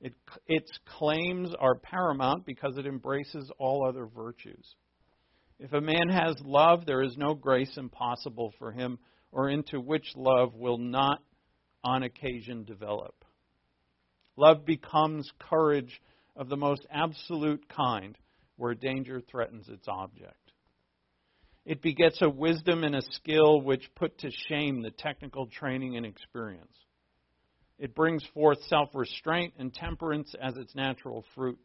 It, 0.00 0.14
its 0.46 0.70
claims 0.98 1.50
are 1.60 1.74
paramount 1.74 2.46
because 2.46 2.78
it 2.78 2.86
embraces 2.86 3.52
all 3.58 3.86
other 3.86 4.06
virtues. 4.06 4.66
If 5.58 5.74
a 5.74 5.80
man 5.82 6.08
has 6.08 6.36
love, 6.42 6.86
there 6.86 7.02
is 7.02 7.18
no 7.18 7.34
grace 7.34 7.76
impossible 7.76 8.54
for 8.58 8.72
him, 8.72 8.98
or 9.30 9.50
into 9.50 9.78
which 9.78 10.06
love 10.16 10.54
will 10.54 10.78
not 10.78 11.22
on 11.84 12.02
occasion 12.02 12.64
develop. 12.64 13.26
Love 14.36 14.64
becomes 14.64 15.30
courage 15.38 16.00
of 16.36 16.48
the 16.48 16.56
most 16.56 16.86
absolute 16.90 17.68
kind 17.68 18.16
where 18.56 18.72
danger 18.72 19.20
threatens 19.30 19.68
its 19.68 19.86
object. 19.86 20.52
It 21.66 21.82
begets 21.82 22.22
a 22.22 22.30
wisdom 22.30 22.84
and 22.84 22.96
a 22.96 23.02
skill 23.10 23.60
which 23.60 23.94
put 23.96 24.16
to 24.20 24.30
shame 24.48 24.80
the 24.80 24.92
technical 24.92 25.46
training 25.46 25.98
and 25.98 26.06
experience. 26.06 26.74
It 27.80 27.94
brings 27.94 28.22
forth 28.34 28.62
self 28.64 28.90
restraint 28.94 29.54
and 29.58 29.72
temperance 29.72 30.34
as 30.40 30.56
its 30.58 30.74
natural 30.74 31.24
fruit. 31.34 31.58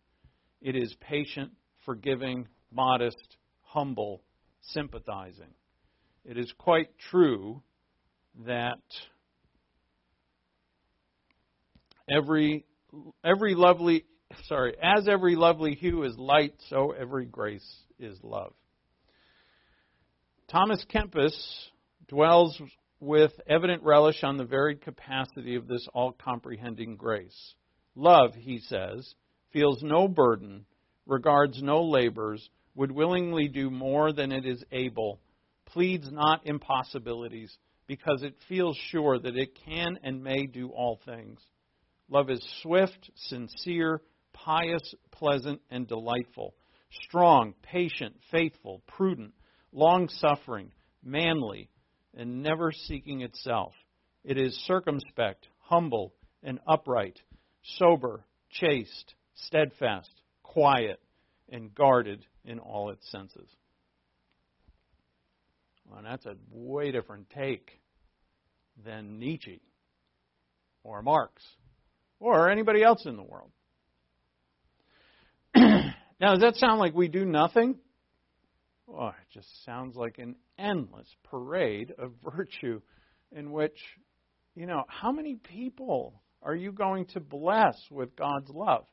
It 0.62 0.76
is 0.76 0.96
patient, 1.02 1.52
forgiving, 1.86 2.48
modest, 2.72 3.38
humble, 3.64 4.24
sympathizing. 4.62 5.54
It 6.24 6.38
is 6.38 6.52
quite 6.58 6.88
true 7.12 7.62
that 8.46 8.80
every 12.10 12.66
every 13.24 13.54
lovely 13.54 14.06
sorry, 14.46 14.76
as 14.82 15.10
every 15.10 15.36
lovely 15.36 15.76
hue 15.76 16.04
is 16.04 16.18
light, 16.18 16.54
so 16.70 16.92
every 16.92 17.26
grace 17.26 17.76
is 18.00 18.18
love. 18.24 18.54
Thomas 20.48 20.84
Kempis 20.90 21.36
dwells 22.08 22.60
with 23.06 23.32
evident 23.48 23.84
relish 23.84 24.24
on 24.24 24.38
the 24.38 24.44
varied 24.44 24.82
capacity 24.82 25.56
of 25.56 25.68
this 25.68 25.88
all 25.94 26.12
comprehending 26.12 26.96
grace. 26.96 27.54
Love, 27.96 28.34
he 28.34 28.60
says, 28.60 29.14
feels 29.54 29.82
no 29.84 30.08
burden, 30.08 30.66
regards 31.06 31.62
no 31.62 31.84
labors, 31.84 32.50
would 32.74 32.92
willingly 32.92 33.48
do 33.48 33.70
more 33.70 34.12
than 34.12 34.32
it 34.32 34.46
is 34.46 34.64
able, 34.72 35.20
pleads 35.68 36.12
not 36.12 36.46
impossibilities, 36.46 37.56
because 37.88 38.24
it 38.24 38.36
feels 38.50 38.76
sure 38.90 39.20
that 39.20 39.38
it 39.38 39.58
can 39.66 40.00
and 40.04 40.24
may 40.24 40.48
do 40.48 40.70
all 40.70 41.00
things. 41.06 41.40
Love 42.10 42.32
is 42.32 42.44
swift, 42.64 43.12
sincere, 43.16 44.02
pious, 44.34 44.96
pleasant, 45.12 45.62
and 45.70 45.88
delightful, 45.88 46.56
strong, 47.04 47.54
patient, 47.62 48.16
faithful, 48.32 48.82
prudent, 48.88 49.34
long 49.72 50.10
suffering, 50.10 50.72
manly, 51.04 51.70
and 52.16 52.42
never 52.42 52.72
seeking 52.72 53.22
itself. 53.22 53.74
It 54.24 54.38
is 54.38 54.56
circumspect, 54.66 55.48
humble, 55.60 56.14
and 56.42 56.60
upright, 56.68 57.20
sober, 57.78 58.24
chaste, 58.50 59.16
steadfast, 59.36 60.10
quiet, 60.44 61.00
and 61.50 61.74
guarded 61.76 62.26
in 62.44 62.60
all 62.60 62.90
its 62.90 63.10
senses. 63.12 63.50
Well, 65.90 66.02
that's 66.04 66.26
a 66.26 66.36
way 66.52 66.92
different 66.92 67.30
take 67.30 67.80
than 68.84 69.20
Nietzsche 69.20 69.62
or 70.84 71.02
Marx 71.02 71.44
or 72.20 72.50
anybody 72.50 72.84
else 72.84 73.06
in 73.06 73.16
the 73.16 73.24
world. 73.24 73.52
now, 75.56 75.94
does 76.34 76.42
that 76.42 76.56
sound 76.56 76.80
like 76.80 76.94
we 76.96 77.08
do 77.08 77.26
nothing? 77.26 77.76
Oh, 78.88 79.08
it 79.08 79.34
just 79.34 79.48
sounds 79.66 79.96
like 79.96 80.20
an 80.20 80.36
endless 80.58 81.08
parade 81.24 81.94
of 81.98 82.12
virtue 82.36 82.82
in 83.32 83.52
which, 83.52 83.78
you 84.56 84.66
know, 84.66 84.84
how 84.88 85.12
many 85.12 85.36
people 85.36 86.22
are 86.42 86.56
you 86.56 86.72
going 86.72 87.06
to 87.08 87.20
bless 87.20 87.76
with 87.90 88.16
God's 88.16 88.50
love? 88.50 88.86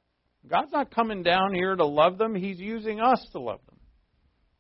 God's 0.48 0.72
not 0.72 0.94
coming 0.94 1.22
down 1.22 1.55
here 1.55 1.76
to 1.76 1.87
love 1.87 2.18
them, 2.18 2.35
He's 2.35 2.59
using 2.59 3.00
us 3.00 3.24
to 3.33 3.38
love 3.38 3.61
them. 3.66 3.78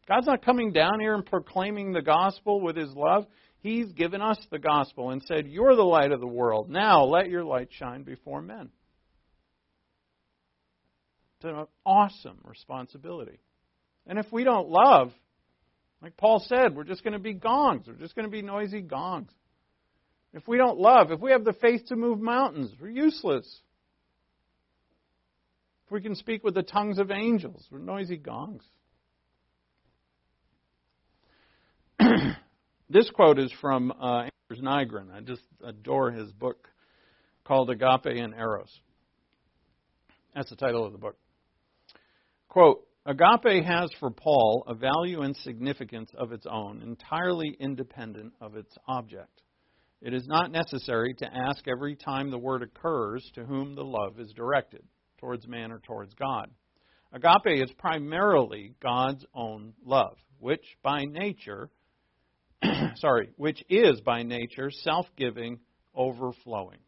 God's 0.08 0.26
not 0.26 0.44
coming 0.44 0.72
down 0.72 1.00
here 1.00 1.14
and 1.14 1.24
proclaiming 1.24 1.92
the 1.92 2.02
gospel 2.02 2.60
with 2.60 2.76
His 2.76 2.92
love. 2.94 3.26
He's 3.60 3.92
given 3.92 4.20
us 4.20 4.38
the 4.50 4.58
gospel 4.58 5.10
and 5.10 5.22
said, 5.26 5.46
You're 5.46 5.76
the 5.76 5.82
light 5.82 6.12
of 6.12 6.20
the 6.20 6.26
world. 6.26 6.68
Now 6.68 7.04
let 7.04 7.30
your 7.30 7.44
light 7.44 7.68
shine 7.70 8.02
before 8.02 8.42
men. 8.42 8.70
It's 11.36 11.44
an 11.44 11.66
awesome 11.86 12.38
responsibility. 12.44 13.38
And 14.06 14.18
if 14.18 14.30
we 14.32 14.44
don't 14.44 14.68
love, 14.68 15.12
like 16.02 16.16
Paul 16.16 16.44
said, 16.46 16.74
we're 16.74 16.84
just 16.84 17.04
going 17.04 17.12
to 17.12 17.20
be 17.20 17.34
gongs. 17.34 17.86
We're 17.86 17.94
just 17.94 18.16
going 18.16 18.26
to 18.26 18.30
be 18.30 18.42
noisy 18.42 18.80
gongs. 18.80 19.30
If 20.34 20.48
we 20.48 20.56
don't 20.56 20.78
love, 20.78 21.12
if 21.12 21.20
we 21.20 21.30
have 21.32 21.44
the 21.44 21.52
faith 21.52 21.86
to 21.88 21.96
move 21.96 22.20
mountains, 22.20 22.72
we're 22.80 22.88
useless. 22.88 23.46
If 25.86 25.92
we 25.92 26.00
can 26.00 26.14
speak 26.14 26.42
with 26.42 26.54
the 26.54 26.62
tongues 26.62 26.98
of 26.98 27.10
angels, 27.10 27.66
we're 27.70 27.78
noisy 27.78 28.16
gongs. 28.16 28.64
this 32.88 33.10
quote 33.10 33.38
is 33.38 33.52
from 33.60 33.92
uh, 33.92 34.28
Anders 34.50 34.64
Nygren. 34.64 35.14
I 35.14 35.20
just 35.20 35.42
adore 35.62 36.10
his 36.10 36.32
book 36.32 36.68
called 37.44 37.70
Agape 37.70 38.06
and 38.06 38.34
Eros. 38.34 38.80
That's 40.34 40.48
the 40.48 40.56
title 40.56 40.86
of 40.86 40.92
the 40.92 40.98
book. 40.98 41.16
Quote, 42.48 42.86
Agape 43.04 43.64
has 43.64 43.90
for 43.98 44.10
Paul 44.12 44.62
a 44.68 44.74
value 44.74 45.22
and 45.22 45.36
significance 45.38 46.10
of 46.16 46.30
its 46.30 46.46
own, 46.48 46.82
entirely 46.82 47.56
independent 47.58 48.32
of 48.40 48.54
its 48.54 48.72
object. 48.86 49.42
It 50.00 50.14
is 50.14 50.28
not 50.28 50.52
necessary 50.52 51.12
to 51.14 51.26
ask 51.26 51.66
every 51.66 51.96
time 51.96 52.30
the 52.30 52.38
word 52.38 52.62
occurs 52.62 53.28
to 53.34 53.44
whom 53.44 53.74
the 53.74 53.84
love 53.84 54.20
is 54.20 54.32
directed, 54.32 54.84
towards 55.18 55.48
man 55.48 55.72
or 55.72 55.80
towards 55.80 56.14
God. 56.14 56.48
Agape 57.12 57.60
is 57.60 57.72
primarily 57.76 58.74
God's 58.80 59.24
own 59.34 59.74
love, 59.84 60.16
which 60.38 60.64
by 60.84 61.04
nature, 61.04 61.70
sorry, 62.94 63.30
which 63.36 63.64
is 63.68 64.00
by 64.00 64.22
nature 64.22 64.70
self-giving, 64.70 65.58
overflowing. 65.92 66.78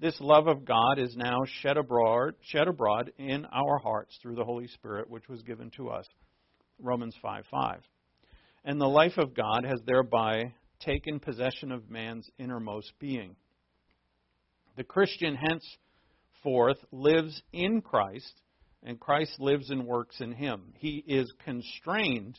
This 0.00 0.20
love 0.20 0.46
of 0.46 0.64
God 0.64 0.98
is 0.98 1.16
now 1.16 1.40
shed 1.60 1.76
abroad, 1.76 2.34
shed 2.40 2.68
abroad 2.68 3.12
in 3.18 3.44
our 3.46 3.78
hearts 3.78 4.16
through 4.22 4.36
the 4.36 4.44
Holy 4.44 4.68
Spirit, 4.68 5.10
which 5.10 5.28
was 5.28 5.42
given 5.42 5.70
to 5.76 5.88
us. 5.88 6.06
Romans 6.78 7.16
5 7.20 7.44
5. 7.50 7.80
And 8.64 8.80
the 8.80 8.86
life 8.86 9.18
of 9.18 9.34
God 9.34 9.64
has 9.64 9.80
thereby 9.86 10.52
taken 10.78 11.18
possession 11.18 11.72
of 11.72 11.90
man's 11.90 12.30
innermost 12.38 12.92
being. 13.00 13.34
The 14.76 14.84
Christian 14.84 15.36
henceforth 15.36 16.78
lives 16.92 17.42
in 17.52 17.80
Christ, 17.80 18.40
and 18.84 19.00
Christ 19.00 19.40
lives 19.40 19.68
and 19.70 19.84
works 19.84 20.20
in 20.20 20.30
him. 20.30 20.74
He 20.76 21.02
is 21.08 21.32
constrained 21.44 22.38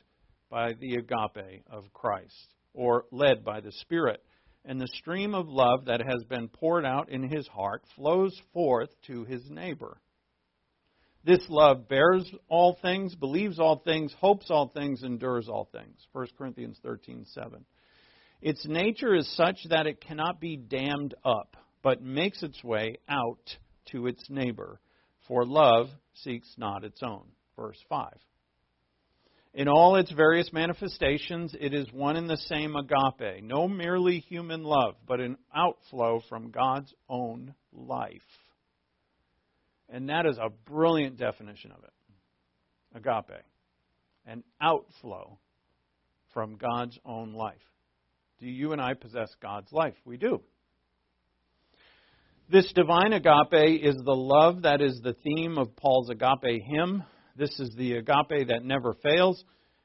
by 0.49 0.71
the 0.79 0.95
agape 0.95 1.65
of 1.69 1.91
Christ, 1.91 2.53
or 2.73 3.03
led 3.11 3.43
by 3.43 3.59
the 3.59 3.73
Spirit 3.73 4.23
and 4.65 4.79
the 4.79 4.87
stream 4.87 5.33
of 5.33 5.47
love 5.47 5.85
that 5.85 6.01
has 6.01 6.23
been 6.29 6.47
poured 6.47 6.85
out 6.85 7.09
in 7.09 7.23
his 7.23 7.47
heart 7.47 7.83
flows 7.95 8.39
forth 8.53 8.89
to 9.07 9.23
his 9.25 9.49
neighbor. 9.49 10.01
This 11.23 11.45
love 11.49 11.87
bears 11.87 12.29
all 12.47 12.77
things, 12.81 13.15
believes 13.15 13.59
all 13.59 13.77
things, 13.77 14.13
hopes 14.19 14.49
all 14.49 14.69
things, 14.69 15.03
endures 15.03 15.49
all 15.49 15.65
things. 15.71 16.07
1 16.13 16.27
Corinthians 16.37 16.79
13:7. 16.83 17.65
Its 18.41 18.65
nature 18.65 19.15
is 19.15 19.27
such 19.35 19.57
that 19.69 19.85
it 19.85 19.99
cannot 19.99 20.39
be 20.39 20.55
dammed 20.55 21.13
up, 21.25 21.57
but 21.81 22.01
makes 22.01 22.41
its 22.41 22.63
way 22.63 22.97
out 23.09 23.57
to 23.91 24.07
its 24.07 24.29
neighbor, 24.29 24.79
For 25.27 25.45
love 25.45 25.89
seeks 26.13 26.57
not 26.57 26.83
its 26.83 27.03
own. 27.03 27.27
Verse 27.55 27.79
5. 27.89 28.07
In 29.53 29.67
all 29.67 29.95
its 29.95 30.11
various 30.11 30.53
manifestations, 30.53 31.55
it 31.59 31.73
is 31.73 31.91
one 31.91 32.15
and 32.15 32.29
the 32.29 32.37
same 32.37 32.75
agape, 32.75 33.43
no 33.43 33.67
merely 33.67 34.19
human 34.19 34.63
love, 34.63 34.95
but 35.07 35.19
an 35.19 35.37
outflow 35.53 36.21
from 36.29 36.51
God's 36.51 36.93
own 37.09 37.55
life. 37.73 38.21
And 39.89 40.09
that 40.09 40.27
is 40.27 40.37
a 40.37 40.49
brilliant 40.49 41.17
definition 41.17 41.71
of 41.71 41.83
it 41.83 41.93
agape, 42.95 43.43
an 44.25 44.43
outflow 44.61 45.39
from 46.33 46.57
God's 46.57 46.97
own 47.03 47.33
life. 47.33 47.57
Do 48.39 48.47
you 48.47 48.71
and 48.71 48.81
I 48.81 48.93
possess 48.93 49.29
God's 49.41 49.71
life? 49.71 49.95
We 50.05 50.17
do. 50.17 50.41
This 52.51 52.71
divine 52.73 53.13
agape 53.13 53.83
is 53.83 53.95
the 53.95 54.15
love 54.15 54.63
that 54.63 54.81
is 54.81 54.99
the 55.03 55.13
theme 55.23 55.57
of 55.57 55.75
Paul's 55.75 56.09
agape 56.09 56.61
hymn. 56.65 57.03
This 57.39 57.57
is 57.57 57.73
the 57.77 57.93
agape 57.93 58.49
that 58.49 58.65
never 58.65 58.95
fails 59.01 59.41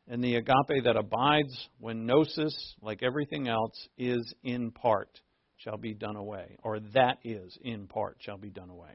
and 0.09 0.23
the 0.23 0.35
agape 0.35 0.83
that 0.85 0.97
abides 0.97 1.69
when 1.79 2.05
gnosis, 2.05 2.75
like 2.83 3.05
everything 3.05 3.47
else, 3.47 3.89
is 3.97 4.35
in 4.43 4.73
part 4.73 5.09
shall 5.57 5.77
be 5.77 5.95
done 5.95 6.17
away, 6.17 6.57
or 6.65 6.81
that 6.95 7.19
is 7.23 7.57
in 7.63 7.87
part 7.87 8.17
shall 8.19 8.37
be 8.37 8.51
done 8.51 8.71
away. 8.71 8.91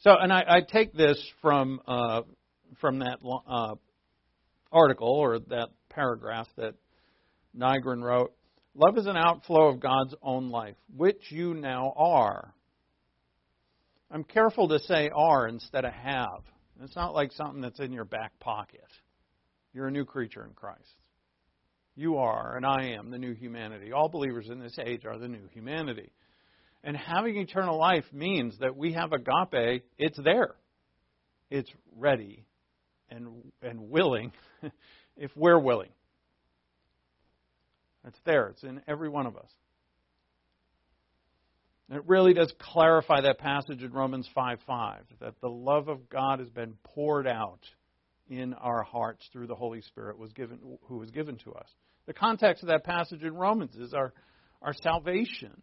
So, 0.00 0.10
and 0.20 0.32
I, 0.32 0.44
I 0.48 0.60
take 0.60 0.92
this 0.92 1.22
from 1.40 1.80
uh, 1.86 2.22
from 2.80 2.98
that 2.98 3.18
uh, 3.48 3.76
article 4.72 5.08
or 5.08 5.38
that 5.38 5.68
paragraph 5.88 6.48
that 6.56 6.74
Nygren 7.56 8.02
wrote. 8.02 8.32
Love 8.74 8.98
is 8.98 9.06
an 9.06 9.16
outflow 9.16 9.68
of 9.68 9.78
God's 9.78 10.16
own 10.20 10.50
life, 10.50 10.76
which 10.96 11.30
you 11.30 11.54
now 11.54 11.92
are. 11.96 12.54
I'm 14.10 14.24
careful 14.24 14.68
to 14.68 14.78
say 14.80 15.10
are 15.14 15.46
instead 15.46 15.84
of 15.84 15.92
have. 15.92 16.42
It's 16.82 16.96
not 16.96 17.14
like 17.14 17.32
something 17.32 17.60
that's 17.60 17.78
in 17.78 17.92
your 17.92 18.04
back 18.04 18.38
pocket. 18.40 18.88
You're 19.72 19.88
a 19.88 19.92
new 19.92 20.04
creature 20.04 20.44
in 20.44 20.52
Christ. 20.52 20.96
You 21.94 22.16
are, 22.16 22.56
and 22.56 22.64
I 22.64 22.94
am, 22.96 23.10
the 23.10 23.18
new 23.18 23.34
humanity. 23.34 23.92
All 23.92 24.08
believers 24.08 24.48
in 24.48 24.58
this 24.58 24.78
age 24.78 25.04
are 25.04 25.18
the 25.18 25.28
new 25.28 25.46
humanity. 25.52 26.10
And 26.82 26.96
having 26.96 27.36
eternal 27.36 27.78
life 27.78 28.04
means 28.12 28.56
that 28.60 28.76
we 28.76 28.94
have 28.94 29.12
agape, 29.12 29.84
it's 29.98 30.18
there. 30.22 30.54
It's 31.50 31.70
ready 31.96 32.46
and, 33.10 33.28
and 33.62 33.90
willing 33.90 34.32
if 35.16 35.30
we're 35.36 35.58
willing. 35.58 35.90
It's 38.06 38.18
there. 38.24 38.48
It's 38.48 38.62
in 38.62 38.80
every 38.88 39.10
one 39.10 39.26
of 39.26 39.36
us. 39.36 39.50
And 41.90 41.98
it 41.98 42.04
really 42.06 42.32
does 42.32 42.52
clarify 42.60 43.20
that 43.22 43.38
passage 43.38 43.82
in 43.82 43.92
Romans 43.92 44.28
5 44.32 44.60
5 44.64 45.00
that 45.20 45.34
the 45.40 45.48
love 45.48 45.88
of 45.88 46.08
God 46.08 46.38
has 46.38 46.48
been 46.48 46.74
poured 46.84 47.26
out 47.26 47.58
in 48.28 48.54
our 48.54 48.84
hearts 48.84 49.28
through 49.32 49.48
the 49.48 49.56
Holy 49.56 49.82
Spirit 49.82 50.16
was 50.16 50.32
given, 50.32 50.60
who 50.84 50.98
was 50.98 51.10
given 51.10 51.36
to 51.38 51.52
us. 51.52 51.66
The 52.06 52.14
context 52.14 52.62
of 52.62 52.68
that 52.68 52.84
passage 52.84 53.24
in 53.24 53.34
Romans 53.34 53.74
is 53.74 53.92
our, 53.92 54.12
our 54.62 54.72
salvation. 54.72 55.60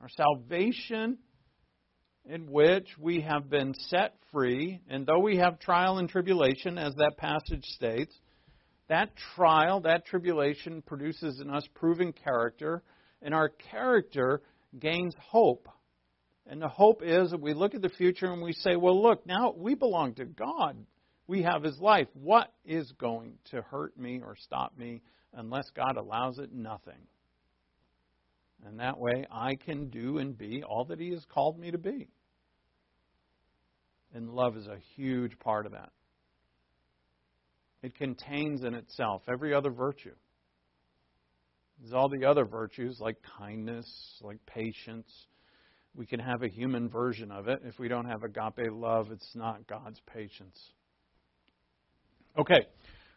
Our 0.00 0.08
salvation 0.08 1.18
in 2.24 2.46
which 2.48 2.86
we 2.96 3.20
have 3.22 3.50
been 3.50 3.74
set 3.74 4.14
free, 4.30 4.80
and 4.88 5.04
though 5.04 5.18
we 5.18 5.38
have 5.38 5.58
trial 5.58 5.98
and 5.98 6.08
tribulation, 6.08 6.78
as 6.78 6.94
that 6.94 7.16
passage 7.18 7.64
states, 7.64 8.14
that 8.88 9.10
trial, 9.34 9.80
that 9.80 10.06
tribulation 10.06 10.80
produces 10.80 11.40
in 11.40 11.50
us 11.50 11.66
proven 11.74 12.12
character, 12.12 12.84
and 13.20 13.34
our 13.34 13.48
character 13.48 14.42
gains 14.78 15.14
hope. 15.18 15.68
And 16.46 16.60
the 16.60 16.68
hope 16.68 17.02
is 17.02 17.30
that 17.30 17.40
we 17.40 17.54
look 17.54 17.74
at 17.74 17.82
the 17.82 17.88
future 17.88 18.32
and 18.32 18.42
we 18.42 18.52
say, 18.52 18.76
well, 18.76 19.00
look, 19.00 19.26
now 19.26 19.54
we 19.56 19.74
belong 19.74 20.14
to 20.14 20.24
God. 20.24 20.76
We 21.26 21.42
have 21.42 21.62
His 21.62 21.78
life. 21.78 22.08
What 22.12 22.52
is 22.64 22.92
going 22.98 23.38
to 23.50 23.62
hurt 23.62 23.98
me 23.98 24.20
or 24.22 24.36
stop 24.36 24.76
me 24.76 25.00
unless 25.32 25.64
God 25.74 25.96
allows 25.96 26.38
it? 26.38 26.52
Nothing. 26.52 27.00
And 28.66 28.80
that 28.80 28.98
way 28.98 29.26
I 29.30 29.56
can 29.56 29.88
do 29.88 30.18
and 30.18 30.36
be 30.36 30.62
all 30.62 30.84
that 30.86 31.00
He 31.00 31.10
has 31.10 31.24
called 31.32 31.58
me 31.58 31.70
to 31.70 31.78
be. 31.78 32.08
And 34.14 34.30
love 34.30 34.56
is 34.56 34.66
a 34.66 34.78
huge 34.96 35.38
part 35.38 35.66
of 35.66 35.72
that. 35.72 35.90
It 37.82 37.94
contains 37.96 38.62
in 38.64 38.74
itself 38.74 39.22
every 39.28 39.52
other 39.52 39.70
virtue. 39.70 40.14
There's 41.80 41.92
all 41.92 42.08
the 42.08 42.24
other 42.24 42.44
virtues 42.44 42.98
like 43.00 43.16
kindness, 43.38 43.86
like 44.22 44.38
patience. 44.46 45.10
We 45.94 46.06
can 46.06 46.20
have 46.20 46.42
a 46.42 46.48
human 46.48 46.88
version 46.88 47.30
of 47.30 47.48
it. 47.48 47.60
If 47.64 47.78
we 47.78 47.88
don't 47.88 48.06
have 48.06 48.22
agape 48.22 48.70
love, 48.70 49.10
it's 49.12 49.30
not 49.34 49.66
God's 49.66 50.00
patience. 50.12 50.58
Okay, 52.36 52.66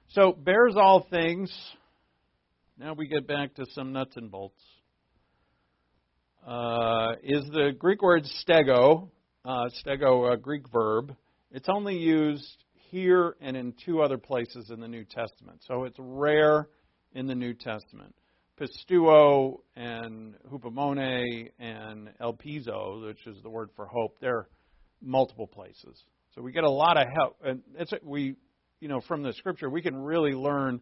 so 0.10 0.32
bears 0.32 0.76
all 0.76 1.08
things. 1.10 1.52
Now 2.78 2.94
we 2.94 3.08
get 3.08 3.28
back 3.28 3.56
to 3.56 3.66
some 3.74 3.94
nuts 3.94 4.16
and 4.16 4.30
bolts. 4.30 4.62
Uh, 6.46 7.14
is 7.24 7.44
the 7.52 7.72
Greek 7.78 8.02
word 8.02 8.24
stego, 8.48 9.10
uh, 9.44 9.70
stego, 9.84 10.32
a 10.32 10.38
Greek 10.38 10.70
verb. 10.72 11.16
It's 11.52 11.68
only 11.68 11.98
used 11.98 12.64
here 12.92 13.36
and 13.42 13.58
in 13.58 13.74
two 13.86 14.02
other 14.02 14.18
places 14.18 14.70
in 14.70 14.80
the 14.80 14.88
New 14.88 15.04
Testament. 15.04 15.62
So 15.68 15.86
it's 15.86 15.98
rare 16.00 16.70
in 17.14 17.28
the 17.28 17.36
New 17.36 17.54
Testament. 17.54 18.14
Pisteuo 18.60 19.60
and 19.76 20.36
hupomone 20.52 21.52
and 21.60 22.10
elpizo, 22.20 23.06
which 23.06 23.26
is 23.28 23.42
the 23.44 23.50
word 23.50 23.70
for 23.76 23.86
hope, 23.86 24.18
they're 24.20 24.48
multiple 25.02 25.48
places. 25.48 26.04
So 26.34 26.42
we 26.42 26.52
get 26.52 26.64
a 26.64 26.70
lot 26.70 26.98
of 26.98 27.08
help, 27.16 27.38
and 27.44 27.62
it's 27.78 27.92
we 28.04 28.36
you 28.80 28.88
know, 28.88 29.02
from 29.08 29.24
the 29.24 29.34
scripture, 29.34 29.70
we 29.70 29.82
can 29.82 29.96
really 29.96 30.34
learn. 30.34 30.82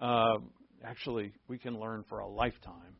Uh, 0.00 0.38
actually, 0.84 1.32
we 1.48 1.58
can 1.58 1.78
learn 1.78 2.04
for 2.08 2.18
a 2.18 2.28
lifetime. 2.28 2.96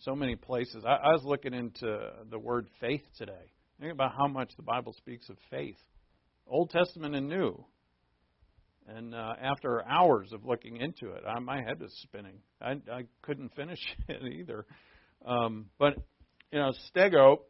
So 0.00 0.14
many 0.14 0.36
places. 0.36 0.84
I, 0.86 0.92
I 0.92 1.12
was 1.12 1.22
looking 1.24 1.52
into 1.52 1.98
the 2.30 2.38
word 2.38 2.68
faith 2.80 3.02
today. 3.16 3.52
Think 3.80 3.92
about 3.92 4.12
how 4.16 4.26
much 4.26 4.50
the 4.56 4.62
Bible 4.62 4.92
speaks 4.94 5.28
of 5.28 5.36
faith, 5.50 5.76
Old 6.46 6.70
Testament 6.70 7.14
and 7.14 7.28
New. 7.28 7.64
And 8.96 9.14
uh, 9.14 9.34
after 9.42 9.84
hours 9.86 10.32
of 10.32 10.46
looking 10.46 10.76
into 10.78 11.12
it, 11.12 11.22
I, 11.26 11.38
my 11.40 11.60
head 11.62 11.80
was 11.80 11.92
spinning. 12.02 12.38
I, 12.60 12.72
I 12.90 13.02
couldn't 13.20 13.54
finish 13.54 13.80
it 14.08 14.22
either. 14.32 14.64
Um, 15.26 15.66
but 15.78 15.94
you 16.50 16.58
know, 16.58 16.72
stego 16.90 17.40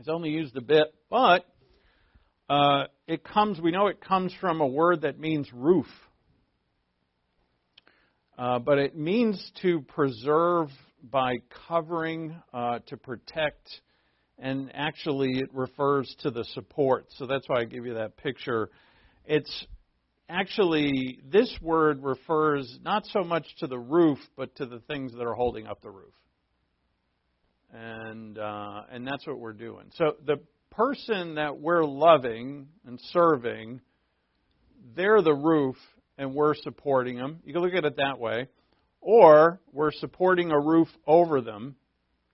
is 0.00 0.08
only 0.08 0.30
used 0.30 0.56
a 0.56 0.60
bit, 0.60 0.88
but 1.08 1.44
uh, 2.48 2.84
it 3.06 3.22
comes, 3.22 3.60
we 3.60 3.70
know 3.70 3.86
it 3.86 4.00
comes 4.00 4.34
from 4.40 4.60
a 4.60 4.66
word 4.66 5.02
that 5.02 5.20
means 5.20 5.48
roof. 5.52 5.86
Uh, 8.36 8.58
but 8.58 8.78
it 8.78 8.96
means 8.96 9.52
to 9.62 9.82
preserve 9.82 10.70
by 11.02 11.34
covering, 11.68 12.34
uh, 12.52 12.80
to 12.86 12.96
protect, 12.96 13.68
and 14.38 14.72
actually 14.74 15.38
it 15.38 15.54
refers 15.54 16.12
to 16.20 16.30
the 16.30 16.44
support. 16.54 17.06
So 17.18 17.26
that's 17.26 17.48
why 17.48 17.60
I 17.60 17.64
give 17.64 17.86
you 17.86 17.94
that 17.94 18.16
picture. 18.16 18.70
It's 19.24 19.66
actually, 20.30 21.18
this 21.30 21.54
word 21.60 22.02
refers 22.02 22.78
not 22.82 23.04
so 23.06 23.22
much 23.22 23.44
to 23.58 23.66
the 23.66 23.78
roof, 23.78 24.18
but 24.36 24.54
to 24.56 24.66
the 24.66 24.78
things 24.80 25.12
that 25.12 25.22
are 25.22 25.34
holding 25.34 25.66
up 25.66 25.82
the 25.82 25.90
roof. 25.90 26.14
And, 27.72 28.38
uh, 28.38 28.82
and 28.90 29.06
that's 29.06 29.26
what 29.26 29.38
we're 29.38 29.52
doing. 29.52 29.86
So 29.94 30.16
the 30.24 30.40
person 30.70 31.34
that 31.34 31.58
we're 31.58 31.84
loving 31.84 32.68
and 32.86 32.98
serving, 33.12 33.80
they're 34.96 35.22
the 35.22 35.34
roof 35.34 35.76
and 36.16 36.34
we're 36.34 36.54
supporting 36.54 37.16
them. 37.16 37.40
You 37.44 37.52
can 37.52 37.62
look 37.62 37.74
at 37.74 37.84
it 37.84 37.96
that 37.96 38.18
way. 38.18 38.48
Or 39.00 39.60
we're 39.72 39.92
supporting 39.92 40.50
a 40.50 40.60
roof 40.60 40.88
over 41.06 41.40
them 41.40 41.76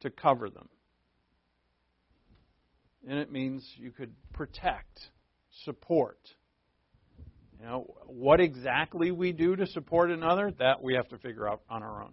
to 0.01 0.11
cover 0.11 0.51
them. 0.51 0.69
And 3.09 3.19
it 3.19 3.31
means 3.31 3.65
you 3.77 3.93
could 3.93 4.13
protect, 4.33 4.99
support. 5.65 6.19
You 7.61 7.67
know, 7.67 7.95
what 8.07 8.41
exactly 8.41 9.11
we 9.11 9.33
do 9.33 9.57
to 9.57 9.67
support 9.67 10.11
another, 10.11 10.53
that 10.59 10.83
we 10.83 10.95
have 10.95 11.09
to 11.09 11.19
figure 11.19 11.49
out 11.49 11.63
on 11.71 11.83
our 11.83 12.03
own 12.03 12.13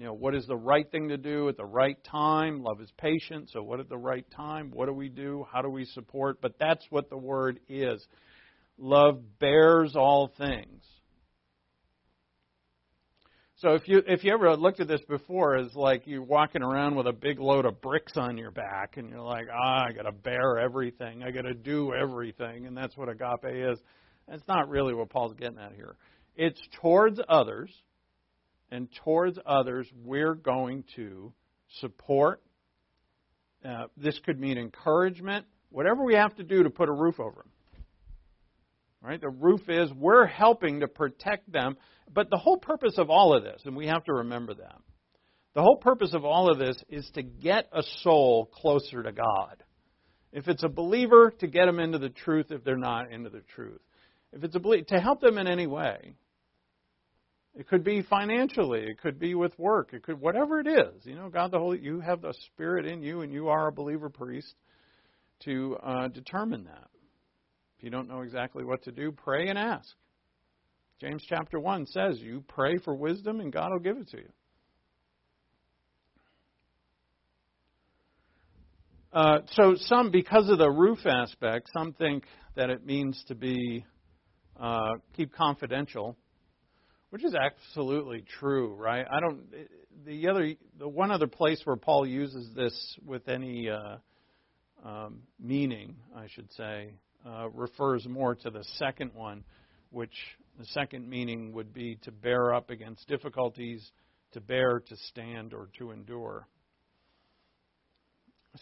you 0.00 0.06
know, 0.06 0.14
what 0.14 0.34
is 0.34 0.46
the 0.46 0.56
right 0.56 0.90
thing 0.90 1.10
to 1.10 1.18
do 1.18 1.50
at 1.50 1.58
the 1.58 1.64
right 1.66 2.02
time? 2.04 2.62
Love 2.62 2.80
is 2.80 2.90
patient, 2.96 3.50
so 3.52 3.62
what 3.62 3.80
at 3.80 3.90
the 3.90 3.98
right 3.98 4.24
time? 4.34 4.70
What 4.72 4.86
do 4.86 4.94
we 4.94 5.10
do? 5.10 5.46
How 5.52 5.60
do 5.60 5.68
we 5.68 5.84
support? 5.84 6.40
But 6.40 6.58
that's 6.58 6.82
what 6.88 7.10
the 7.10 7.18
word 7.18 7.60
is. 7.68 8.02
Love 8.78 9.20
bears 9.38 9.96
all 9.96 10.32
things. 10.38 10.82
So 13.56 13.74
if 13.74 13.86
you 13.88 14.02
if 14.06 14.24
you 14.24 14.32
ever 14.32 14.56
looked 14.56 14.80
at 14.80 14.88
this 14.88 15.02
before 15.06 15.56
as 15.56 15.74
like 15.74 16.06
you're 16.06 16.22
walking 16.22 16.62
around 16.62 16.94
with 16.94 17.06
a 17.06 17.12
big 17.12 17.38
load 17.38 17.66
of 17.66 17.82
bricks 17.82 18.14
on 18.16 18.38
your 18.38 18.52
back 18.52 18.96
and 18.96 19.10
you're 19.10 19.20
like, 19.20 19.48
ah, 19.52 19.84
I 19.86 19.92
got 19.92 20.04
to 20.04 20.12
bear 20.12 20.58
everything, 20.58 21.22
I 21.22 21.30
got 21.30 21.42
to 21.42 21.52
do 21.52 21.92
everything, 21.92 22.64
and 22.64 22.74
that's 22.74 22.96
what 22.96 23.10
agape 23.10 23.44
is. 23.44 23.78
That's 24.30 24.46
not 24.46 24.68
really 24.68 24.94
what 24.94 25.10
Paul's 25.10 25.34
getting 25.34 25.58
at 25.58 25.72
here. 25.74 25.96
It's 26.36 26.60
towards 26.80 27.20
others 27.28 27.70
and 28.70 28.88
towards 29.04 29.36
others, 29.44 29.88
we're 30.04 30.34
going 30.34 30.84
to 30.94 31.32
support, 31.80 32.40
uh, 33.64 33.86
this 33.96 34.18
could 34.24 34.38
mean 34.38 34.56
encouragement, 34.56 35.46
whatever 35.70 36.04
we 36.04 36.14
have 36.14 36.36
to 36.36 36.44
do 36.44 36.62
to 36.62 36.70
put 36.70 36.88
a 36.88 36.92
roof 36.92 37.18
over 37.18 37.42
them. 37.42 37.50
Right? 39.02 39.20
The 39.20 39.30
roof 39.30 39.62
is 39.68 39.90
we're 39.92 40.26
helping 40.26 40.80
to 40.80 40.88
protect 40.88 41.50
them, 41.50 41.76
but 42.12 42.30
the 42.30 42.36
whole 42.36 42.58
purpose 42.58 42.94
of 42.98 43.10
all 43.10 43.36
of 43.36 43.42
this, 43.42 43.60
and 43.64 43.74
we 43.74 43.88
have 43.88 44.04
to 44.04 44.12
remember 44.12 44.54
that, 44.54 44.76
the 45.54 45.62
whole 45.62 45.78
purpose 45.78 46.14
of 46.14 46.24
all 46.24 46.48
of 46.48 46.58
this 46.58 46.76
is 46.88 47.10
to 47.14 47.22
get 47.22 47.68
a 47.72 47.82
soul 48.02 48.48
closer 48.52 49.02
to 49.02 49.10
God. 49.10 49.64
If 50.32 50.46
it's 50.46 50.62
a 50.62 50.68
believer, 50.68 51.34
to 51.40 51.48
get 51.48 51.66
them 51.66 51.80
into 51.80 51.98
the 51.98 52.10
truth 52.10 52.46
if 52.50 52.62
they're 52.62 52.76
not 52.76 53.10
into 53.10 53.30
the 53.30 53.42
truth. 53.56 53.80
If 54.32 54.44
it's 54.44 54.54
a 54.54 54.60
belief, 54.60 54.86
to 54.86 55.00
help 55.00 55.20
them 55.20 55.38
in 55.38 55.46
any 55.46 55.66
way. 55.66 56.14
It 57.54 57.66
could 57.66 57.82
be 57.82 58.02
financially. 58.02 58.84
It 58.84 59.00
could 59.00 59.18
be 59.18 59.34
with 59.34 59.58
work. 59.58 59.92
It 59.92 60.04
could 60.04 60.20
whatever 60.20 60.60
it 60.60 60.68
is. 60.68 61.04
You 61.04 61.16
know, 61.16 61.28
God 61.28 61.50
the 61.50 61.58
Holy, 61.58 61.80
you 61.80 62.00
have 62.00 62.22
the 62.22 62.32
Spirit 62.46 62.86
in 62.86 63.02
you, 63.02 63.22
and 63.22 63.32
you 63.32 63.48
are 63.48 63.66
a 63.66 63.72
believer 63.72 64.08
priest 64.08 64.54
to 65.44 65.76
uh, 65.82 66.08
determine 66.08 66.64
that. 66.64 66.88
If 67.76 67.84
you 67.84 67.90
don't 67.90 68.08
know 68.08 68.20
exactly 68.20 68.64
what 68.64 68.84
to 68.84 68.92
do, 68.92 69.10
pray 69.10 69.48
and 69.48 69.58
ask. 69.58 69.88
James 71.00 71.24
chapter 71.28 71.58
one 71.58 71.86
says, 71.86 72.20
"You 72.20 72.44
pray 72.46 72.76
for 72.78 72.94
wisdom, 72.94 73.40
and 73.40 73.52
God 73.52 73.70
will 73.72 73.80
give 73.80 73.96
it 73.96 74.08
to 74.10 74.18
you." 74.18 74.28
Uh, 79.12 79.38
so 79.52 79.74
some, 79.74 80.12
because 80.12 80.48
of 80.48 80.58
the 80.58 80.70
roof 80.70 81.04
aspect, 81.04 81.68
some 81.72 81.94
think 81.94 82.24
that 82.54 82.70
it 82.70 82.86
means 82.86 83.24
to 83.26 83.34
be 83.34 83.84
uh, 84.60 84.90
keep 85.16 85.32
confidential 85.32 86.16
which 87.10 87.24
is 87.24 87.34
absolutely 87.34 88.24
true, 88.38 88.74
right? 88.74 89.04
I 89.10 89.20
don't. 89.20 89.42
The 90.06 90.28
other, 90.28 90.54
the 90.78 90.88
one 90.88 91.10
other 91.10 91.26
place 91.26 91.60
where 91.64 91.76
Paul 91.76 92.06
uses 92.06 92.48
this 92.54 92.96
with 93.04 93.28
any 93.28 93.68
uh, 93.68 93.96
um, 94.84 95.22
meaning, 95.38 95.96
I 96.16 96.26
should 96.28 96.50
say, 96.52 96.94
uh, 97.26 97.50
refers 97.50 98.06
more 98.08 98.34
to 98.36 98.50
the 98.50 98.64
second 98.78 99.12
one, 99.12 99.44
which 99.90 100.14
the 100.58 100.64
second 100.66 101.08
meaning 101.08 101.52
would 101.52 101.74
be 101.74 101.96
to 102.02 102.12
bear 102.12 102.54
up 102.54 102.70
against 102.70 103.06
difficulties, 103.08 103.90
to 104.32 104.40
bear, 104.40 104.80
to 104.80 104.96
stand, 105.08 105.52
or 105.52 105.68
to 105.78 105.90
endure. 105.90 106.46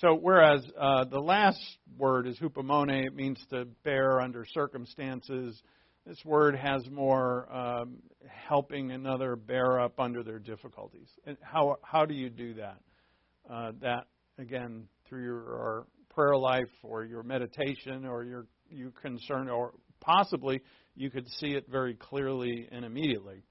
So, 0.01 0.15
whereas 0.15 0.67
uh, 0.79 1.05
the 1.05 1.21
last 1.21 1.61
word 1.99 2.27
is 2.27 2.39
hupomone, 2.39 3.07
it 3.07 3.15
means 3.15 3.39
to 3.51 3.67
bear 3.85 4.21
under 4.21 4.45
circumstances 4.47 5.63
this 6.09 6.25
word 6.25 6.57
has 6.57 6.89
more 6.91 7.47
um, 7.55 7.97
helping 8.27 8.93
another 8.93 9.37
bear 9.37 9.79
up 9.79 10.01
under 10.01 10.23
their 10.23 10.39
difficulties. 10.39 11.09
And 11.27 11.37
how 11.43 11.77
how 11.83 12.07
do 12.07 12.15
you 12.15 12.31
do 12.31 12.55
that? 12.55 12.79
Uh, 13.49 13.73
that 13.83 14.07
again 14.39 14.89
through 15.07 15.23
your 15.23 15.87
prayer 16.15 16.37
life 16.37 16.71
or 16.83 17.05
your 17.05 17.23
meditation 17.23 18.07
or 18.07 18.25
your 18.25 18.47
you 18.71 18.91
concern 19.03 19.51
or 19.51 19.75
possibly 20.01 20.63
you 20.95 21.11
could 21.11 21.29
see 21.29 21.49
it 21.49 21.67
very 21.71 21.95
clearly 21.95 22.67
and 22.73 22.87
immediately. 22.87 23.43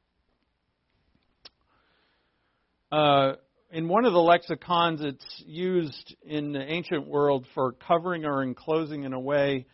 Uh, 2.91 3.33
in 3.71 3.87
one 3.87 4.05
of 4.05 4.13
the 4.13 4.19
lexicons, 4.19 5.01
it's 5.01 5.43
used 5.45 6.15
in 6.25 6.53
the 6.53 6.61
ancient 6.61 7.05
world 7.05 7.45
for 7.53 7.73
covering 7.73 8.25
or 8.25 8.41
enclosing 8.41 9.03
in 9.03 9.13
a 9.13 9.19
way 9.19 9.67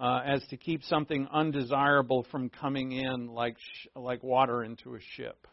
uh, 0.00 0.20
as 0.24 0.44
to 0.50 0.56
keep 0.56 0.82
something 0.84 1.28
undesirable 1.32 2.26
from 2.30 2.48
coming 2.48 2.92
in 2.92 3.28
like 3.28 3.56
sh- 3.58 3.86
like 3.94 4.22
water 4.22 4.64
into 4.64 4.94
a 4.94 5.00
ship. 5.16 5.46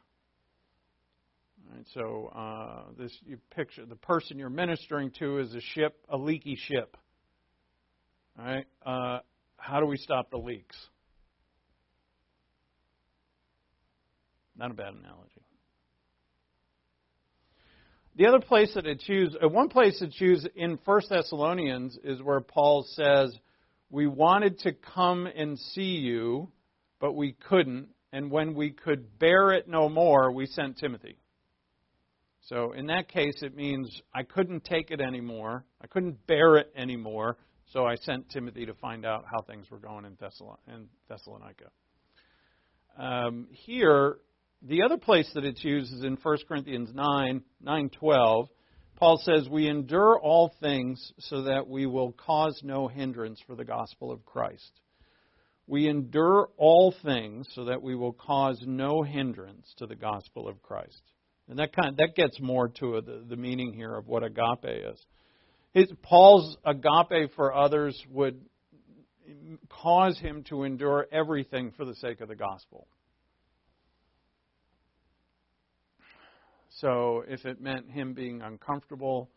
Right, 1.71 1.85
so 1.93 2.31
uh, 2.35 2.91
this 2.97 3.15
you 3.25 3.37
picture 3.55 3.85
the 3.85 3.95
person 3.95 4.39
you're 4.39 4.49
ministering 4.49 5.11
to 5.19 5.39
is 5.39 5.53
a 5.53 5.61
ship, 5.61 5.95
a 6.09 6.17
leaky 6.17 6.55
ship. 6.55 6.97
All 8.39 8.45
right, 8.45 8.65
uh, 8.85 9.19
how 9.57 9.79
do 9.79 9.85
we 9.85 9.97
stop 9.97 10.31
the 10.31 10.37
leaks? 10.37 10.75
Not 14.57 14.71
a 14.71 14.73
bad 14.73 14.93
analogy. 14.93 15.41
The 18.17 18.27
other 18.27 18.39
place 18.39 18.73
that 18.75 18.85
it's 18.85 19.07
used, 19.07 19.37
uh, 19.41 19.47
one 19.47 19.69
place 19.69 20.01
it's 20.01 20.19
used 20.19 20.47
in 20.55 20.77
First 20.85 21.09
Thessalonians 21.09 21.97
is 22.03 22.21
where 22.21 22.41
Paul 22.41 22.85
says 22.95 23.33
we 23.91 24.07
wanted 24.07 24.59
to 24.59 24.71
come 24.71 25.27
and 25.27 25.59
see 25.59 25.97
you, 25.97 26.49
but 26.99 27.13
we 27.13 27.35
couldn't. 27.49 27.89
And 28.13 28.31
when 28.31 28.55
we 28.55 28.71
could 28.71 29.19
bear 29.19 29.51
it 29.51 29.67
no 29.67 29.89
more, 29.89 30.31
we 30.31 30.45
sent 30.45 30.77
Timothy. 30.77 31.17
So 32.47 32.71
in 32.71 32.87
that 32.87 33.09
case, 33.09 33.35
it 33.41 33.55
means 33.55 34.01
I 34.15 34.23
couldn't 34.23 34.63
take 34.63 34.91
it 34.91 35.01
anymore. 35.01 35.65
I 35.81 35.87
couldn't 35.87 36.25
bear 36.25 36.55
it 36.55 36.71
anymore. 36.75 37.37
So 37.71 37.85
I 37.85 37.95
sent 37.95 38.29
Timothy 38.29 38.65
to 38.65 38.73
find 38.75 39.05
out 39.05 39.25
how 39.29 39.41
things 39.41 39.69
were 39.69 39.77
going 39.77 40.05
in, 40.05 40.17
Thessalonica. 41.07 41.69
Um, 42.97 43.47
here, 43.51 44.17
the 44.61 44.83
other 44.83 44.97
place 44.97 45.29
that 45.35 45.45
it's 45.45 45.63
used 45.63 45.93
is 45.93 46.03
in 46.03 46.17
1 46.21 46.37
Corinthians 46.47 46.89
9, 46.93 47.41
9.12. 47.65 48.47
Paul 49.01 49.19
says, 49.23 49.49
We 49.49 49.67
endure 49.67 50.19
all 50.19 50.53
things 50.61 51.11
so 51.17 51.41
that 51.41 51.67
we 51.67 51.87
will 51.87 52.11
cause 52.11 52.61
no 52.63 52.87
hindrance 52.87 53.41
for 53.47 53.55
the 53.55 53.65
gospel 53.65 54.11
of 54.11 54.23
Christ. 54.27 54.79
We 55.65 55.87
endure 55.87 56.49
all 56.55 56.93
things 57.03 57.47
so 57.55 57.65
that 57.65 57.81
we 57.81 57.95
will 57.95 58.13
cause 58.13 58.61
no 58.63 59.01
hindrance 59.01 59.73
to 59.79 59.87
the 59.87 59.95
gospel 59.95 60.47
of 60.47 60.61
Christ. 60.61 61.01
And 61.49 61.57
that 61.57 61.75
kind 61.75 61.89
of, 61.89 61.97
that 61.97 62.15
gets 62.15 62.39
more 62.39 62.67
to 62.67 63.01
the, 63.01 63.23
the 63.27 63.35
meaning 63.35 63.73
here 63.73 63.95
of 63.95 64.07
what 64.07 64.23
agape 64.23 64.65
is. 64.65 65.03
His, 65.73 65.91
Paul's 66.03 66.55
agape 66.63 67.33
for 67.35 67.55
others 67.55 67.99
would 68.11 68.39
cause 69.67 70.19
him 70.19 70.43
to 70.49 70.61
endure 70.61 71.07
everything 71.11 71.71
for 71.75 71.85
the 71.85 71.95
sake 71.95 72.21
of 72.21 72.27
the 72.27 72.35
gospel. 72.35 72.85
So 76.81 77.23
if 77.27 77.45
it 77.45 77.61
meant 77.61 77.91
him 77.91 78.13
being 78.13 78.41
uncomfortable, 78.41 79.29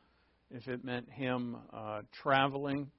if 0.51 0.67
it 0.67 0.83
meant 0.83 1.11
him 1.11 1.59
uh, 1.75 2.01
traveling 2.23 2.91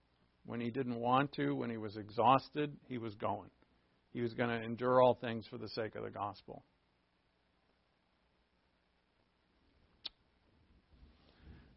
when 0.46 0.62
he 0.62 0.70
didn't 0.70 1.00
want 1.00 1.32
to, 1.34 1.56
when 1.56 1.72
he 1.72 1.78
was 1.78 1.98
exhausted, 1.98 2.72
he 2.88 3.00
was 3.00 3.16
going. 3.16 3.50
He 4.14 4.22
was 4.22 4.36
going 4.36 4.50
to 4.50 4.64
endure 4.64 5.02
all 5.02 5.16
things 5.16 5.48
for 5.50 5.58
the 5.58 5.68
sake 5.70 5.96
of 5.96 6.04
the 6.04 6.12
gospel. 6.12 6.64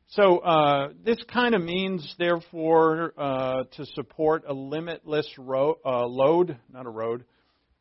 So 0.08 0.38
uh, 0.38 0.88
this 1.02 1.18
kind 1.32 1.54
of 1.54 1.62
means, 1.62 2.14
therefore, 2.18 3.14
uh, 3.16 3.64
to 3.76 3.86
support 3.94 4.44
a 4.46 4.52
limitless 4.52 5.26
ro- 5.38 5.78
uh, 5.84 6.06
load, 6.06 6.58
not 6.70 6.84
a 6.84 6.90
road, 6.90 7.24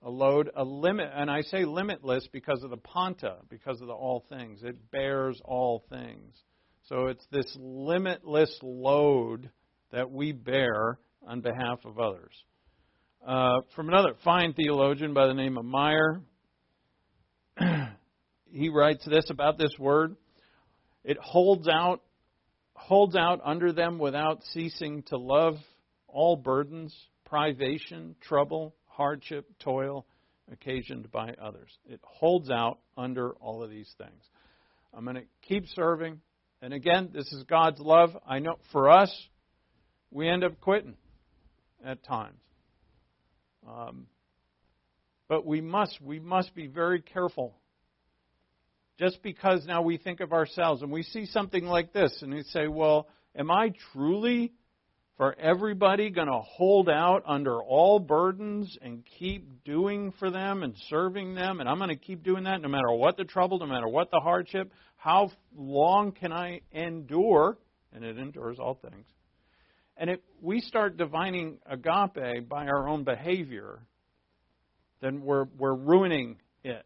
a 0.04 0.10
load, 0.10 0.52
a 0.56 0.64
limit, 0.64 1.10
and 1.14 1.30
I 1.30 1.42
say 1.42 1.66
limitless 1.66 2.28
because 2.32 2.64
of 2.64 2.70
the 2.70 2.78
panta, 2.78 3.38
because 3.50 3.82
of 3.82 3.88
the 3.88 3.94
all 3.94 4.24
things. 4.30 4.62
It 4.64 4.92
bears 4.92 5.42
all 5.44 5.84
things. 5.90 6.36
So 6.84 7.08
it's 7.08 7.26
this 7.32 7.52
limitless 7.60 8.58
load 8.62 9.50
that 9.92 10.10
we 10.12 10.32
bear 10.32 11.00
on 11.26 11.42
behalf 11.42 11.80
of 11.84 12.00
others. 12.00 12.32
Uh, 13.26 13.62
from 13.76 13.90
another 13.90 14.14
fine 14.24 14.54
theologian 14.54 15.14
by 15.14 15.28
the 15.28 15.34
name 15.34 15.58
of 15.58 15.66
Meyer, 15.66 16.22
he 18.52 18.70
writes 18.70 19.04
this 19.06 19.30
about 19.30 19.58
this 19.58 19.74
word. 19.78 20.16
It 21.04 21.18
holds 21.18 21.68
out, 21.68 22.02
holds 22.74 23.16
out 23.16 23.42
under 23.44 23.74
them 23.74 23.98
without 23.98 24.44
ceasing 24.54 25.04
to 25.08 25.18
love 25.18 25.56
all 26.08 26.36
burdens, 26.36 26.96
privation, 27.26 28.16
trouble, 28.22 28.76
hardship, 28.98 29.48
toil 29.60 30.06
occasioned 30.52 31.12
by 31.12 31.36
others. 31.42 31.70
It 31.88 32.00
holds 32.04 32.50
out 32.50 32.80
under 32.98 33.32
all 33.34 33.64
of 33.64 33.70
these 33.70 33.94
things. 33.98 34.24
I'm 34.94 35.04
going 35.04 35.18
to 35.18 35.24
keep 35.48 35.66
serving. 35.76 36.20
And 36.62 36.74
again, 36.74 37.12
this 37.14 37.32
is 37.32 37.44
God's 37.44 37.80
love. 37.80 38.10
I 38.28 38.40
know 38.40 38.58
for 38.72 38.90
us, 38.90 39.14
we 40.10 40.28
end 40.28 40.44
up 40.44 40.60
quitting 40.62 40.96
at 41.86 42.04
times. 42.04 42.40
Um, 43.70 44.08
but 45.28 45.46
we 45.46 45.62
must 45.62 46.02
we 46.02 46.20
must 46.20 46.56
be 46.56 46.68
very 46.68 47.02
careful. 47.02 47.54
Just 48.98 49.22
because 49.22 49.64
now 49.68 49.84
we 49.84 49.98
think 49.98 50.22
of 50.22 50.34
ourselves 50.34 50.82
and 50.82 50.92
we 50.92 51.04
see 51.04 51.28
something 51.28 51.66
like 51.66 51.94
this 51.94 52.18
and 52.22 52.34
we 52.34 52.44
say, 52.44 52.68
"Well, 52.68 53.08
am 53.36 53.52
I 53.52 53.74
truly 53.92 54.54
for 55.18 55.36
everybody 55.40 56.12
going 56.12 56.28
to 56.28 56.40
hold 56.40 56.88
out 56.90 57.24
under 57.26 57.62
all 57.62 58.00
burdens 58.00 58.78
and 58.82 59.04
keep 59.20 59.64
doing 59.64 60.14
for 60.20 60.30
them 60.30 60.64
and 60.64 60.76
serving 60.90 61.34
them? 61.34 61.60
And 61.60 61.68
I'm 61.68 61.78
going 61.78 61.90
to 61.90 61.96
keep 61.96 62.24
doing 62.24 62.44
that 62.44 62.62
no 62.62 62.70
matter 62.70 62.92
what 62.92 63.18
the 63.18 63.24
trouble, 63.26 63.60
no 63.60 63.66
matter 63.66 63.88
what 63.88 64.12
the 64.12 64.20
hardship. 64.20 64.72
How 64.96 65.32
long 65.56 66.12
can 66.12 66.32
I 66.32 66.62
endure? 66.72 67.58
And 67.94 68.04
it 68.04 68.18
endures 68.18 68.60
all 68.60 68.76
things. 68.76 69.06
And 69.98 70.12
if 70.12 70.20
we 70.42 70.62
start 70.62 70.98
divining 70.98 71.58
agape 71.66 72.48
by 72.48 72.68
our 72.68 72.88
own 72.88 73.04
behavior, 73.04 73.80
then 75.02 75.24
we're, 75.24 75.46
we're 75.58 75.74
ruining 75.74 76.38
it. 76.64 76.86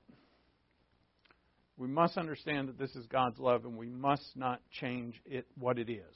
We 1.77 1.87
must 1.87 2.17
understand 2.17 2.69
that 2.69 2.77
this 2.77 2.95
is 2.95 3.05
God's 3.07 3.39
love 3.39 3.65
and 3.65 3.75
we 3.75 3.89
must 3.89 4.35
not 4.35 4.61
change 4.79 5.19
it 5.25 5.45
what 5.57 5.79
it 5.79 5.89
is. 5.89 6.15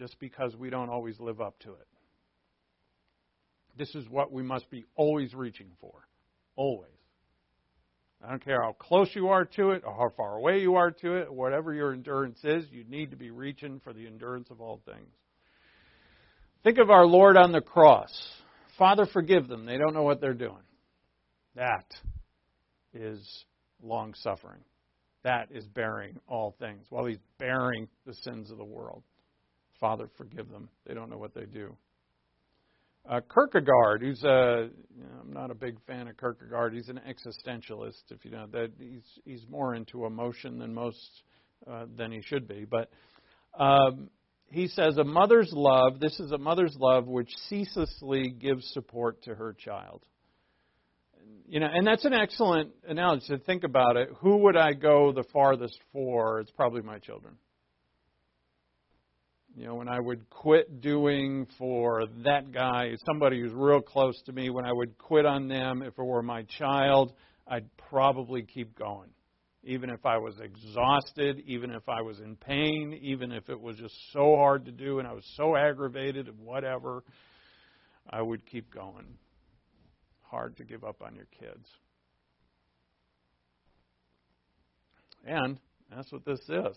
Just 0.00 0.18
because 0.18 0.56
we 0.56 0.70
don't 0.70 0.88
always 0.88 1.20
live 1.20 1.42
up 1.42 1.58
to 1.58 1.72
it. 1.72 1.86
This 3.76 3.94
is 3.94 4.08
what 4.08 4.32
we 4.32 4.42
must 4.42 4.70
be 4.70 4.86
always 4.96 5.34
reaching 5.34 5.68
for. 5.78 5.92
Always. 6.56 6.90
I 8.24 8.30
don't 8.30 8.42
care 8.42 8.62
how 8.62 8.72
close 8.72 9.10
you 9.14 9.28
are 9.28 9.44
to 9.44 9.72
it 9.72 9.82
or 9.86 9.92
how 9.92 10.10
far 10.16 10.36
away 10.36 10.60
you 10.60 10.76
are 10.76 10.90
to 10.90 11.16
it, 11.16 11.30
whatever 11.30 11.74
your 11.74 11.92
endurance 11.92 12.38
is, 12.44 12.64
you 12.70 12.84
need 12.84 13.10
to 13.10 13.16
be 13.16 13.30
reaching 13.30 13.78
for 13.84 13.92
the 13.92 14.06
endurance 14.06 14.48
of 14.50 14.62
all 14.62 14.80
things. 14.86 15.12
Think 16.64 16.78
of 16.78 16.88
our 16.88 17.06
Lord 17.06 17.36
on 17.36 17.52
the 17.52 17.60
cross. 17.60 18.10
Father, 18.78 19.04
forgive 19.04 19.48
them. 19.48 19.66
They 19.66 19.76
don't 19.76 19.92
know 19.92 20.02
what 20.02 20.22
they're 20.22 20.32
doing. 20.32 20.64
That 21.56 21.84
is 22.94 23.20
long 23.82 24.14
suffering. 24.14 24.60
That 25.24 25.48
is 25.50 25.66
bearing 25.66 26.18
all 26.26 26.54
things. 26.58 26.86
While 26.88 27.04
he's 27.04 27.20
bearing 27.38 27.88
the 28.06 28.14
sins 28.14 28.50
of 28.50 28.56
the 28.56 28.64
world. 28.64 29.02
Father, 29.80 30.08
forgive 30.16 30.50
them. 30.50 30.68
They 30.86 30.94
don't 30.94 31.10
know 31.10 31.18
what 31.18 31.34
they 31.34 31.46
do. 31.46 31.74
Uh, 33.08 33.20
Kierkegaard, 33.32 34.02
who's 34.02 34.22
a, 34.22 34.68
you 34.94 35.02
know, 35.02 35.08
I'm 35.22 35.32
not 35.32 35.50
a 35.50 35.54
big 35.54 35.76
fan 35.86 36.06
of 36.06 36.18
Kierkegaard. 36.18 36.74
He's 36.74 36.90
an 36.90 37.00
existentialist, 37.08 38.02
if 38.10 38.24
you 38.24 38.30
know 38.30 38.46
that. 38.52 38.72
He's 38.78 39.20
he's 39.24 39.46
more 39.48 39.74
into 39.74 40.04
emotion 40.04 40.58
than 40.58 40.74
most 40.74 41.22
uh, 41.68 41.86
than 41.96 42.12
he 42.12 42.20
should 42.20 42.46
be. 42.46 42.66
But 42.70 42.90
um, 43.58 44.10
he 44.50 44.68
says 44.68 44.98
a 44.98 45.04
mother's 45.04 45.50
love. 45.52 45.98
This 45.98 46.20
is 46.20 46.30
a 46.32 46.38
mother's 46.38 46.76
love 46.78 47.06
which 47.06 47.30
ceaselessly 47.48 48.30
gives 48.30 48.70
support 48.72 49.22
to 49.24 49.34
her 49.34 49.54
child. 49.54 50.02
You 51.48 51.58
know, 51.60 51.68
and 51.72 51.86
that's 51.86 52.04
an 52.04 52.12
excellent 52.12 52.70
analogy 52.86 53.26
to 53.28 53.38
think 53.38 53.64
about 53.64 53.96
it. 53.96 54.10
Who 54.20 54.36
would 54.38 54.56
I 54.56 54.72
go 54.72 55.12
the 55.12 55.24
farthest 55.32 55.78
for? 55.92 56.40
It's 56.40 56.50
probably 56.52 56.82
my 56.82 56.98
children. 56.98 57.34
You 59.56 59.66
know, 59.66 59.74
when 59.74 59.88
I 59.88 59.98
would 59.98 60.30
quit 60.30 60.80
doing 60.80 61.46
for 61.58 62.04
that 62.24 62.52
guy, 62.52 62.94
somebody 63.04 63.40
who's 63.40 63.52
real 63.52 63.80
close 63.80 64.20
to 64.26 64.32
me, 64.32 64.48
when 64.48 64.64
I 64.64 64.72
would 64.72 64.96
quit 64.96 65.26
on 65.26 65.48
them, 65.48 65.82
if 65.82 65.98
it 65.98 66.02
were 66.02 66.22
my 66.22 66.44
child, 66.58 67.12
I'd 67.46 67.68
probably 67.76 68.42
keep 68.42 68.78
going. 68.78 69.10
Even 69.64 69.90
if 69.90 70.06
I 70.06 70.16
was 70.18 70.34
exhausted, 70.40 71.42
even 71.46 71.72
if 71.72 71.86
I 71.88 72.00
was 72.00 72.20
in 72.20 72.36
pain, 72.36 72.98
even 73.02 73.32
if 73.32 73.50
it 73.50 73.60
was 73.60 73.76
just 73.76 73.94
so 74.12 74.36
hard 74.36 74.64
to 74.66 74.72
do 74.72 75.00
and 75.00 75.08
I 75.08 75.12
was 75.12 75.24
so 75.36 75.56
aggravated 75.56 76.28
and 76.28 76.38
whatever, 76.38 77.02
I 78.08 78.22
would 78.22 78.46
keep 78.46 78.72
going. 78.72 79.18
Hard 80.22 80.56
to 80.58 80.64
give 80.64 80.84
up 80.84 81.02
on 81.02 81.14
your 81.14 81.26
kids. 81.38 81.68
And 85.26 85.58
that's 85.94 86.10
what 86.10 86.24
this 86.24 86.40
is. 86.48 86.76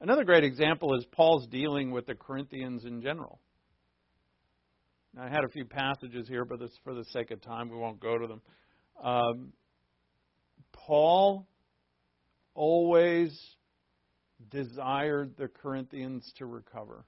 Another 0.00 0.24
great 0.24 0.44
example 0.44 0.94
is 0.94 1.06
Paul's 1.12 1.46
dealing 1.46 1.90
with 1.90 2.06
the 2.06 2.14
Corinthians 2.14 2.84
in 2.84 3.00
general. 3.00 3.40
Now, 5.14 5.24
I 5.24 5.28
had 5.28 5.44
a 5.44 5.48
few 5.48 5.64
passages 5.64 6.28
here, 6.28 6.44
but 6.44 6.60
for 6.84 6.94
the 6.94 7.04
sake 7.04 7.30
of 7.30 7.40
time, 7.40 7.70
we 7.70 7.78
won't 7.78 8.00
go 8.00 8.18
to 8.18 8.26
them. 8.26 8.42
Um, 9.02 9.52
Paul 10.72 11.46
always 12.54 13.38
desired 14.50 15.34
the 15.38 15.48
Corinthians 15.48 16.30
to 16.36 16.46
recover. 16.46 17.06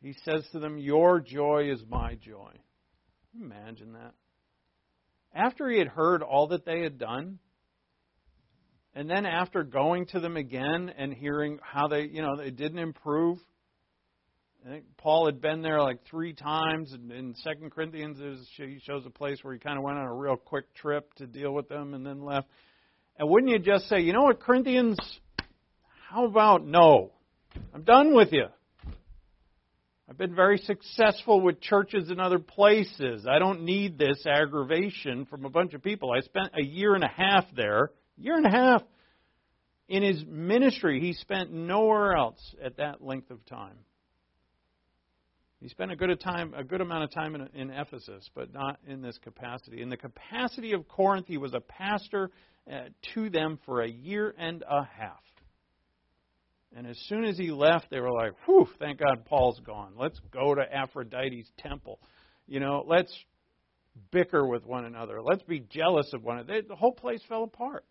He 0.00 0.14
says 0.24 0.46
to 0.52 0.58
them, 0.58 0.78
Your 0.78 1.20
joy 1.20 1.70
is 1.70 1.82
my 1.88 2.14
joy. 2.14 2.52
Imagine 3.38 3.92
that. 3.92 4.14
After 5.34 5.68
he 5.68 5.78
had 5.78 5.88
heard 5.88 6.22
all 6.22 6.48
that 6.48 6.64
they 6.64 6.80
had 6.80 6.98
done, 6.98 7.38
and 8.98 9.08
then 9.08 9.26
after 9.26 9.62
going 9.62 10.06
to 10.06 10.18
them 10.18 10.36
again 10.36 10.92
and 10.98 11.14
hearing 11.14 11.60
how 11.62 11.86
they, 11.86 12.02
you 12.02 12.20
know, 12.20 12.36
they 12.36 12.50
didn't 12.50 12.80
improve. 12.80 13.38
I 14.66 14.70
think 14.70 14.86
Paul 14.96 15.26
had 15.26 15.40
been 15.40 15.62
there 15.62 15.80
like 15.80 16.00
three 16.10 16.32
times, 16.32 16.92
and 16.92 17.12
in 17.12 17.36
Second 17.36 17.70
Corinthians, 17.70 18.18
he 18.56 18.80
shows 18.82 19.06
a 19.06 19.10
place 19.10 19.38
where 19.42 19.54
he 19.54 19.60
kind 19.60 19.78
of 19.78 19.84
went 19.84 19.98
on 19.98 20.04
a 20.04 20.12
real 20.12 20.34
quick 20.34 20.74
trip 20.74 21.14
to 21.14 21.28
deal 21.28 21.54
with 21.54 21.68
them 21.68 21.94
and 21.94 22.04
then 22.04 22.24
left. 22.24 22.48
And 23.16 23.28
wouldn't 23.28 23.52
you 23.52 23.60
just 23.60 23.88
say, 23.88 24.00
you 24.00 24.12
know 24.12 24.24
what, 24.24 24.40
Corinthians, 24.40 24.98
how 26.10 26.26
about 26.26 26.66
no? 26.66 27.12
I'm 27.72 27.84
done 27.84 28.16
with 28.16 28.32
you. 28.32 28.46
I've 30.10 30.18
been 30.18 30.34
very 30.34 30.58
successful 30.58 31.40
with 31.40 31.60
churches 31.60 32.10
in 32.10 32.18
other 32.18 32.40
places. 32.40 33.28
I 33.30 33.38
don't 33.38 33.62
need 33.62 33.96
this 33.96 34.26
aggravation 34.26 35.24
from 35.26 35.44
a 35.44 35.50
bunch 35.50 35.74
of 35.74 35.84
people. 35.84 36.10
I 36.10 36.22
spent 36.22 36.48
a 36.58 36.64
year 36.64 36.96
and 36.96 37.04
a 37.04 37.12
half 37.16 37.44
there 37.54 37.92
year 38.18 38.36
and 38.36 38.46
a 38.46 38.50
half. 38.50 38.82
In 39.88 40.02
his 40.02 40.22
ministry, 40.26 41.00
he 41.00 41.14
spent 41.14 41.50
nowhere 41.50 42.14
else 42.14 42.54
at 42.62 42.76
that 42.76 43.02
length 43.02 43.30
of 43.30 43.44
time. 43.46 43.78
He 45.60 45.68
spent 45.68 45.90
a 45.90 45.96
good, 45.96 46.20
time, 46.20 46.54
a 46.54 46.62
good 46.62 46.80
amount 46.80 47.04
of 47.04 47.10
time 47.10 47.34
in, 47.34 47.48
in 47.54 47.70
Ephesus, 47.70 48.28
but 48.34 48.52
not 48.52 48.78
in 48.86 49.02
this 49.02 49.18
capacity. 49.18 49.82
In 49.82 49.88
the 49.88 49.96
capacity 49.96 50.72
of 50.72 50.86
Corinth, 50.86 51.26
he 51.26 51.38
was 51.38 51.54
a 51.54 51.60
pastor 51.60 52.30
uh, 52.70 52.82
to 53.14 53.30
them 53.30 53.58
for 53.64 53.82
a 53.82 53.88
year 53.88 54.34
and 54.38 54.62
a 54.68 54.84
half. 54.84 55.22
And 56.76 56.86
as 56.86 56.98
soon 57.08 57.24
as 57.24 57.38
he 57.38 57.50
left, 57.50 57.86
they 57.90 57.98
were 57.98 58.12
like, 58.12 58.34
whew, 58.44 58.68
thank 58.78 59.00
God 59.00 59.24
Paul's 59.24 59.58
gone. 59.64 59.94
Let's 59.96 60.20
go 60.30 60.54
to 60.54 60.62
Aphrodite's 60.62 61.50
temple. 61.58 61.98
You 62.46 62.60
know, 62.60 62.84
let's 62.86 63.12
bicker 64.12 64.46
with 64.46 64.64
one 64.64 64.84
another. 64.84 65.22
Let's 65.22 65.42
be 65.42 65.60
jealous 65.60 66.12
of 66.12 66.22
one 66.22 66.38
another. 66.38 66.62
The 66.62 66.76
whole 66.76 66.92
place 66.92 67.22
fell 67.28 67.44
apart. 67.44 67.84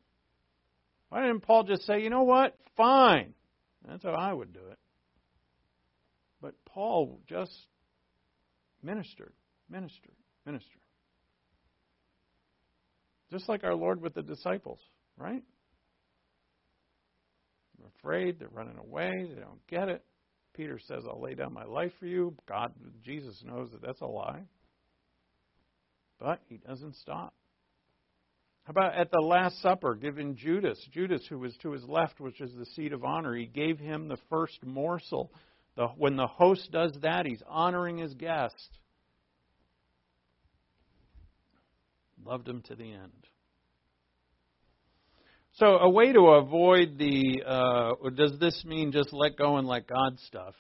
Why 1.09 1.21
didn't 1.21 1.41
Paul 1.41 1.63
just 1.63 1.85
say, 1.85 2.01
you 2.01 2.09
know 2.09 2.23
what? 2.23 2.55
Fine. 2.75 3.33
That's 3.87 4.03
how 4.03 4.11
I 4.11 4.33
would 4.33 4.53
do 4.53 4.59
it. 4.71 4.77
But 6.41 6.53
Paul 6.65 7.21
just 7.27 7.51
ministered, 8.83 9.33
ministered, 9.69 10.15
ministered. 10.45 10.81
Just 13.31 13.49
like 13.49 13.63
our 13.63 13.75
Lord 13.75 14.01
with 14.01 14.13
the 14.13 14.21
disciples, 14.21 14.79
right? 15.17 15.43
They're 17.77 17.89
afraid, 17.99 18.39
they're 18.39 18.49
running 18.49 18.77
away, 18.77 19.11
they 19.33 19.41
don't 19.41 19.65
get 19.67 19.89
it. 19.89 20.03
Peter 20.53 20.79
says, 20.87 21.03
I'll 21.07 21.21
lay 21.21 21.35
down 21.35 21.53
my 21.53 21.65
life 21.65 21.91
for 21.99 22.07
you. 22.07 22.35
God, 22.47 22.73
Jesus 23.03 23.43
knows 23.45 23.71
that 23.71 23.81
that's 23.81 24.01
a 24.01 24.07
lie. 24.07 24.41
But 26.19 26.41
he 26.47 26.57
doesn't 26.57 26.95
stop. 26.95 27.33
How 28.67 28.71
about 28.71 28.95
at 28.95 29.11
the 29.11 29.21
Last 29.21 29.61
Supper, 29.61 29.95
giving 29.95 30.35
Judas, 30.35 30.77
Judas 30.91 31.25
who 31.29 31.39
was 31.39 31.55
to 31.61 31.71
his 31.71 31.85
left, 31.85 32.19
which 32.19 32.41
is 32.41 32.51
the 32.53 32.65
seat 32.65 32.91
of 32.91 33.05
honor, 33.05 33.33
he 33.33 33.45
gave 33.45 33.79
him 33.79 34.09
the 34.09 34.17
first 34.29 34.59
morsel. 34.65 35.31
The, 35.77 35.87
when 35.95 36.17
the 36.17 36.27
host 36.27 36.69
does 36.69 36.91
that, 37.01 37.25
he's 37.25 37.41
honoring 37.47 37.97
his 37.97 38.13
guest. 38.13 38.77
Loved 42.25 42.45
him 42.45 42.61
to 42.63 42.75
the 42.75 42.91
end. 42.91 43.27
So, 45.53 45.77
a 45.77 45.89
way 45.89 46.11
to 46.11 46.19
avoid 46.19 46.97
the 46.97 47.43
uh, 47.47 48.09
does 48.17 48.37
this 48.37 48.65
mean 48.65 48.91
just 48.91 49.13
let 49.13 49.37
go 49.37 49.55
and 49.55 49.65
let 49.65 49.87
God 49.87 50.19
stuff 50.27 50.55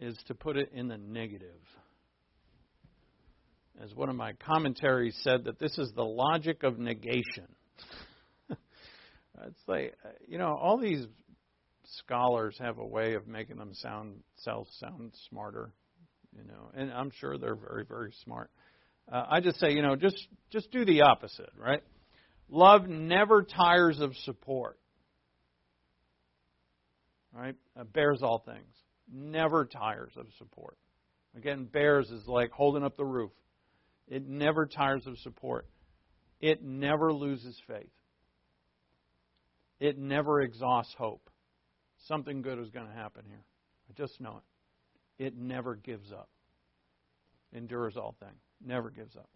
is 0.00 0.16
to 0.28 0.34
put 0.34 0.56
it 0.56 0.70
in 0.72 0.88
the 0.88 0.96
negative 0.96 1.60
as 3.82 3.94
one 3.94 4.08
of 4.08 4.16
my 4.16 4.32
commentaries 4.34 5.18
said, 5.22 5.44
that 5.44 5.58
this 5.58 5.76
is 5.78 5.90
the 5.94 6.04
logic 6.04 6.62
of 6.62 6.78
negation. 6.78 7.48
it's 8.50 9.62
like, 9.66 9.94
you 10.28 10.38
know, 10.38 10.54
all 10.54 10.78
these 10.78 11.06
scholars 11.98 12.56
have 12.58 12.78
a 12.78 12.86
way 12.86 13.14
of 13.14 13.26
making 13.26 13.56
them 13.56 13.72
sound 13.74 14.16
sound 14.36 15.12
smarter, 15.28 15.72
you 16.36 16.44
know, 16.44 16.70
and 16.74 16.92
I'm 16.92 17.10
sure 17.10 17.38
they're 17.38 17.56
very, 17.56 17.84
very 17.84 18.12
smart. 18.24 18.50
Uh, 19.10 19.24
I 19.28 19.40
just 19.40 19.58
say, 19.58 19.72
you 19.72 19.82
know, 19.82 19.96
just 19.96 20.28
just 20.50 20.70
do 20.70 20.84
the 20.84 21.02
opposite, 21.02 21.50
right? 21.56 21.82
Love 22.48 22.88
never 22.88 23.42
tires 23.42 24.00
of 24.00 24.14
support. 24.24 24.78
Right? 27.32 27.54
Uh, 27.78 27.84
bears 27.84 28.20
all 28.22 28.42
things. 28.44 28.74
Never 29.12 29.64
tires 29.64 30.12
of 30.16 30.26
support. 30.38 30.76
Again, 31.36 31.64
bears 31.64 32.10
is 32.10 32.26
like 32.26 32.50
holding 32.50 32.82
up 32.82 32.96
the 32.96 33.04
roof. 33.04 33.30
It 34.10 34.28
never 34.28 34.66
tires 34.66 35.06
of 35.06 35.16
support. 35.20 35.66
It 36.40 36.62
never 36.62 37.12
loses 37.12 37.58
faith. 37.66 37.92
It 39.78 39.96
never 39.96 40.42
exhausts 40.42 40.94
hope. 40.98 41.30
Something 42.06 42.42
good 42.42 42.58
is 42.58 42.70
going 42.70 42.88
to 42.88 42.92
happen 42.92 43.22
here. 43.26 43.44
I 43.88 43.92
just 43.96 44.20
know 44.20 44.40
it. 45.18 45.24
It 45.24 45.36
never 45.36 45.76
gives 45.76 46.12
up. 46.12 46.28
Endures 47.52 47.96
all 47.96 48.14
things. 48.20 48.40
Never 48.64 48.90
gives 48.90 49.16
up. 49.16 49.30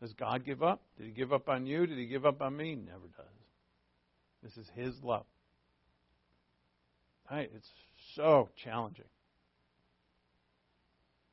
Does 0.00 0.12
God 0.14 0.44
give 0.44 0.62
up? 0.62 0.82
Did 0.96 1.06
He 1.06 1.12
give 1.12 1.32
up 1.32 1.48
on 1.48 1.66
you? 1.66 1.86
Did 1.86 1.98
He 1.98 2.06
give 2.06 2.26
up 2.26 2.42
on 2.42 2.56
me? 2.56 2.74
Never 2.74 3.08
does. 3.16 3.26
This 4.42 4.56
is 4.56 4.70
His 4.74 4.94
love. 5.02 5.26
It's 7.30 7.68
so 8.14 8.48
challenging 8.64 9.04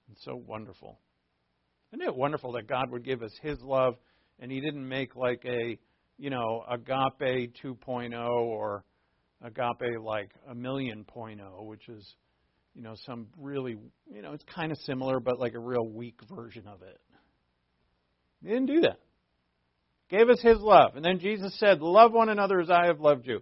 and 0.07 0.17
so 0.25 0.35
wonderful. 0.35 0.99
Isn't 1.93 2.07
it 2.07 2.15
wonderful 2.15 2.53
that 2.53 2.67
God 2.67 2.91
would 2.91 3.03
give 3.03 3.21
us 3.21 3.31
His 3.41 3.59
love 3.61 3.95
and 4.39 4.51
He 4.51 4.59
didn't 4.61 4.87
make 4.87 5.15
like 5.15 5.43
a, 5.45 5.77
you 6.17 6.29
know, 6.29 6.63
agape 6.69 7.53
2.0 7.63 8.29
or, 8.29 8.83
agape 9.41 9.99
like 10.01 10.31
a 10.49 10.55
million 10.55 11.03
point 11.03 11.39
oh, 11.41 11.63
which 11.63 11.87
is, 11.89 12.15
you 12.73 12.81
know, 12.81 12.95
some 13.05 13.27
really, 13.37 13.77
you 14.11 14.21
know, 14.21 14.33
it's 14.33 14.43
kind 14.53 14.71
of 14.71 14.77
similar, 14.79 15.19
but 15.19 15.39
like 15.39 15.53
a 15.53 15.59
real 15.59 15.87
weak 15.87 16.19
version 16.29 16.67
of 16.67 16.81
it. 16.81 16.99
He 18.41 18.49
didn't 18.49 18.67
do 18.67 18.81
that. 18.81 18.99
Gave 20.09 20.29
us 20.29 20.39
his 20.41 20.59
love. 20.59 20.95
And 20.95 21.03
then 21.03 21.19
Jesus 21.19 21.57
said, 21.59 21.81
Love 21.81 22.11
one 22.11 22.29
another 22.29 22.59
as 22.59 22.69
I 22.69 22.87
have 22.87 22.99
loved 22.99 23.25
you. 23.25 23.41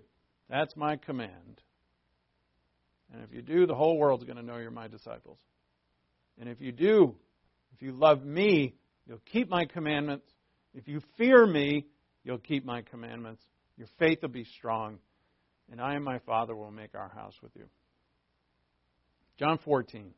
That's 0.50 0.76
my 0.78 0.96
command. 0.98 1.62
And 3.12 3.24
if 3.24 3.34
you 3.34 3.42
do, 3.42 3.66
the 3.66 3.76
whole 3.76 3.98
world's 3.98 4.24
going 4.24 4.38
to 4.38 4.44
know 4.44 4.58
you're 4.58 4.72
my 4.72 4.88
disciples. 4.88 5.40
And 6.40 6.48
if 6.48 6.62
you 6.62 6.72
do, 6.72 7.16
if 7.74 7.82
you 7.82 7.92
love 7.92 8.24
me, 8.24 8.76
you'll 9.08 9.22
keep 9.32 9.50
my 9.50 9.66
commandments. 9.66 10.26
If 10.74 10.88
you 10.88 11.02
fear 11.18 11.46
me, 11.46 11.86
you'll 12.24 12.38
keep 12.38 12.66
my 12.66 12.82
commandments. 12.82 13.42
Your 13.78 13.88
faith 14.00 14.20
will 14.22 14.30
be 14.30 14.46
strong. 14.58 15.00
And 15.72 15.82
I 15.82 15.96
and 15.96 16.04
my 16.04 16.20
Father 16.20 16.56
will 16.56 16.72
make 16.72 16.96
our 16.96 17.10
house 17.10 17.36
with 17.42 17.52
you. 17.56 17.66
John 19.40 19.58
14. 19.64 20.14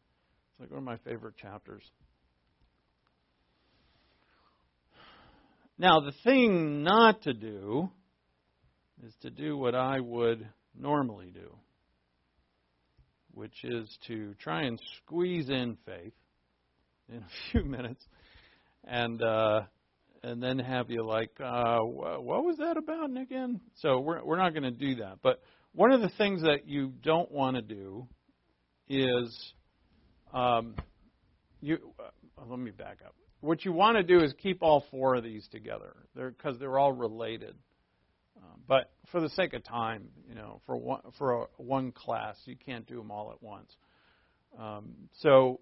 It's 0.52 0.60
like 0.60 0.70
one 0.70 0.80
of 0.80 0.84
my 0.84 0.98
favorite 0.98 1.38
chapters. 1.38 1.84
Now, 5.78 6.00
the 6.00 6.14
thing 6.24 6.84
not 6.84 7.24
to 7.24 7.34
do 7.34 7.90
is 9.06 9.14
to 9.22 9.30
do 9.30 9.58
what 9.58 9.76
I 9.76 10.00
would 10.00 10.48
normally 10.78 11.32
do, 11.34 11.54
which 13.34 13.64
is 13.64 13.90
to 14.08 14.34
try 14.36 14.64
and 14.64 14.82
squeeze 14.98 15.50
in 15.50 15.78
faith 15.86 16.14
in 17.10 17.18
a 17.18 17.28
few 17.52 17.64
minutes 17.64 18.04
and 18.84 19.22
uh, 19.22 19.62
and 20.24 20.42
then 20.42 20.58
have 20.60 20.90
you 20.90 21.06
like, 21.06 21.32
uh, 21.40 21.80
what 21.80 22.44
was 22.44 22.58
that 22.58 22.78
about 22.78 23.16
again? 23.16 23.62
So 23.76 24.00
we're 24.00 24.24
we're 24.24 24.38
not 24.38 24.52
going 24.52 24.64
to 24.64 24.72
do 24.72 24.96
that. 24.96 25.20
But 25.22 25.42
one 25.74 25.92
of 25.92 26.02
the 26.02 26.10
things 26.18 26.42
that 26.42 26.68
you 26.68 26.94
don't 27.04 27.32
want 27.32 27.58
to 27.58 27.62
do 27.62 28.08
is, 28.90 29.54
um, 30.34 30.76
you. 31.62 31.78
Uh, 32.00 32.10
let 32.48 32.60
me 32.60 32.72
back 32.72 32.98
up. 33.06 33.16
What 33.42 33.64
you 33.64 33.72
want 33.72 33.98
to 33.98 34.04
do 34.04 34.24
is 34.24 34.34
keep 34.42 34.62
all 34.62 34.84
four 34.92 35.16
of 35.16 35.24
these 35.24 35.48
together, 35.52 35.96
because 36.16 36.58
they're, 36.60 36.70
they're 36.70 36.80
all 36.80 36.92
related. 36.92 37.56
Um, 38.38 38.62
but 38.68 38.92
for 39.12 39.22
the 39.22 39.30
sake 39.30 39.54
of 39.54 39.64
time, 39.64 40.10
you 40.28 40.36
know, 40.36 40.62
for 40.66 40.76
one 40.76 41.02
for 41.18 41.44
a, 41.44 41.46
one 41.58 41.92
class, 41.92 42.36
you 42.46 42.56
can't 42.56 42.86
do 42.88 42.98
them 42.98 43.12
all 43.12 43.32
at 43.32 43.42
once. 43.42 43.72
Um, 44.60 44.96
so 45.22 45.60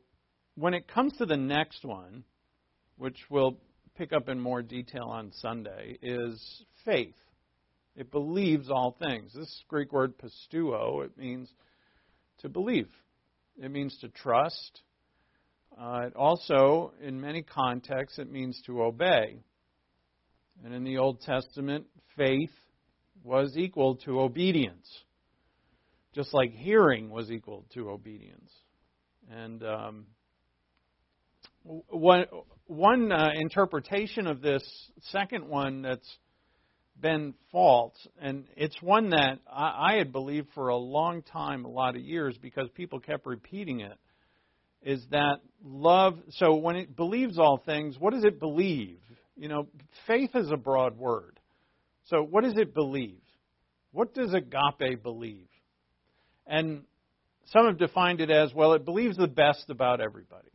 when 0.55 0.73
it 0.73 0.87
comes 0.87 1.13
to 1.17 1.25
the 1.25 1.37
next 1.37 1.83
one, 1.83 2.23
which 2.97 3.17
we'll 3.29 3.57
pick 3.95 4.13
up 4.13 4.29
in 4.29 4.39
more 4.39 4.61
detail 4.61 5.05
on 5.05 5.31
Sunday, 5.33 5.97
is 6.01 6.63
faith. 6.85 7.15
It 7.95 8.11
believes 8.11 8.69
all 8.69 8.95
things. 8.99 9.33
This 9.33 9.63
Greek 9.67 9.91
word 9.91 10.13
pisteuo, 10.17 11.05
it 11.05 11.17
means 11.17 11.49
to 12.39 12.49
believe. 12.49 12.89
It 13.61 13.71
means 13.71 13.97
to 14.01 14.09
trust. 14.09 14.81
Uh, 15.79 16.05
it 16.07 16.15
also, 16.15 16.93
in 17.01 17.21
many 17.21 17.43
contexts, 17.43 18.19
it 18.19 18.31
means 18.31 18.61
to 18.65 18.81
obey. 18.83 19.43
And 20.63 20.73
in 20.73 20.83
the 20.83 20.97
Old 20.97 21.21
Testament, 21.21 21.85
faith 22.15 22.51
was 23.23 23.55
equal 23.57 23.95
to 23.97 24.21
obedience, 24.21 24.87
just 26.13 26.33
like 26.33 26.51
hearing 26.51 27.09
was 27.09 27.31
equal 27.31 27.65
to 27.73 27.89
obedience. 27.89 28.51
And 29.31 29.63
um, 29.63 30.05
one, 31.63 32.25
one 32.67 33.11
uh, 33.11 33.31
interpretation 33.35 34.27
of 34.27 34.41
this 34.41 34.63
second 35.11 35.47
one 35.47 35.81
that's 35.81 36.17
been 36.99 37.33
false, 37.51 37.95
and 38.21 38.45
it's 38.55 38.79
one 38.81 39.09
that 39.09 39.39
I, 39.51 39.93
I 39.93 39.95
had 39.95 40.11
believed 40.11 40.47
for 40.53 40.69
a 40.69 40.77
long 40.77 41.21
time, 41.21 41.65
a 41.65 41.69
lot 41.69 41.95
of 41.95 42.01
years, 42.01 42.37
because 42.41 42.69
people 42.75 42.99
kept 42.99 43.25
repeating 43.25 43.79
it, 43.81 43.97
is 44.83 45.03
that 45.11 45.37
love. 45.63 46.17
So 46.31 46.55
when 46.55 46.75
it 46.75 46.95
believes 46.95 47.39
all 47.39 47.61
things, 47.65 47.97
what 47.99 48.13
does 48.13 48.23
it 48.23 48.39
believe? 48.39 48.99
You 49.35 49.47
know, 49.47 49.67
faith 50.05 50.31
is 50.35 50.51
a 50.51 50.57
broad 50.57 50.97
word. 50.97 51.39
So 52.05 52.21
what 52.21 52.43
does 52.43 52.57
it 52.57 52.73
believe? 52.73 53.21
What 53.91 54.13
does 54.13 54.33
agape 54.33 55.01
believe? 55.01 55.47
And 56.45 56.83
some 57.45 57.65
have 57.65 57.77
defined 57.77 58.21
it 58.21 58.29
as 58.29 58.53
well, 58.53 58.73
it 58.73 58.85
believes 58.85 59.17
the 59.17 59.27
best 59.27 59.69
about 59.69 60.01
everybody. 60.01 60.49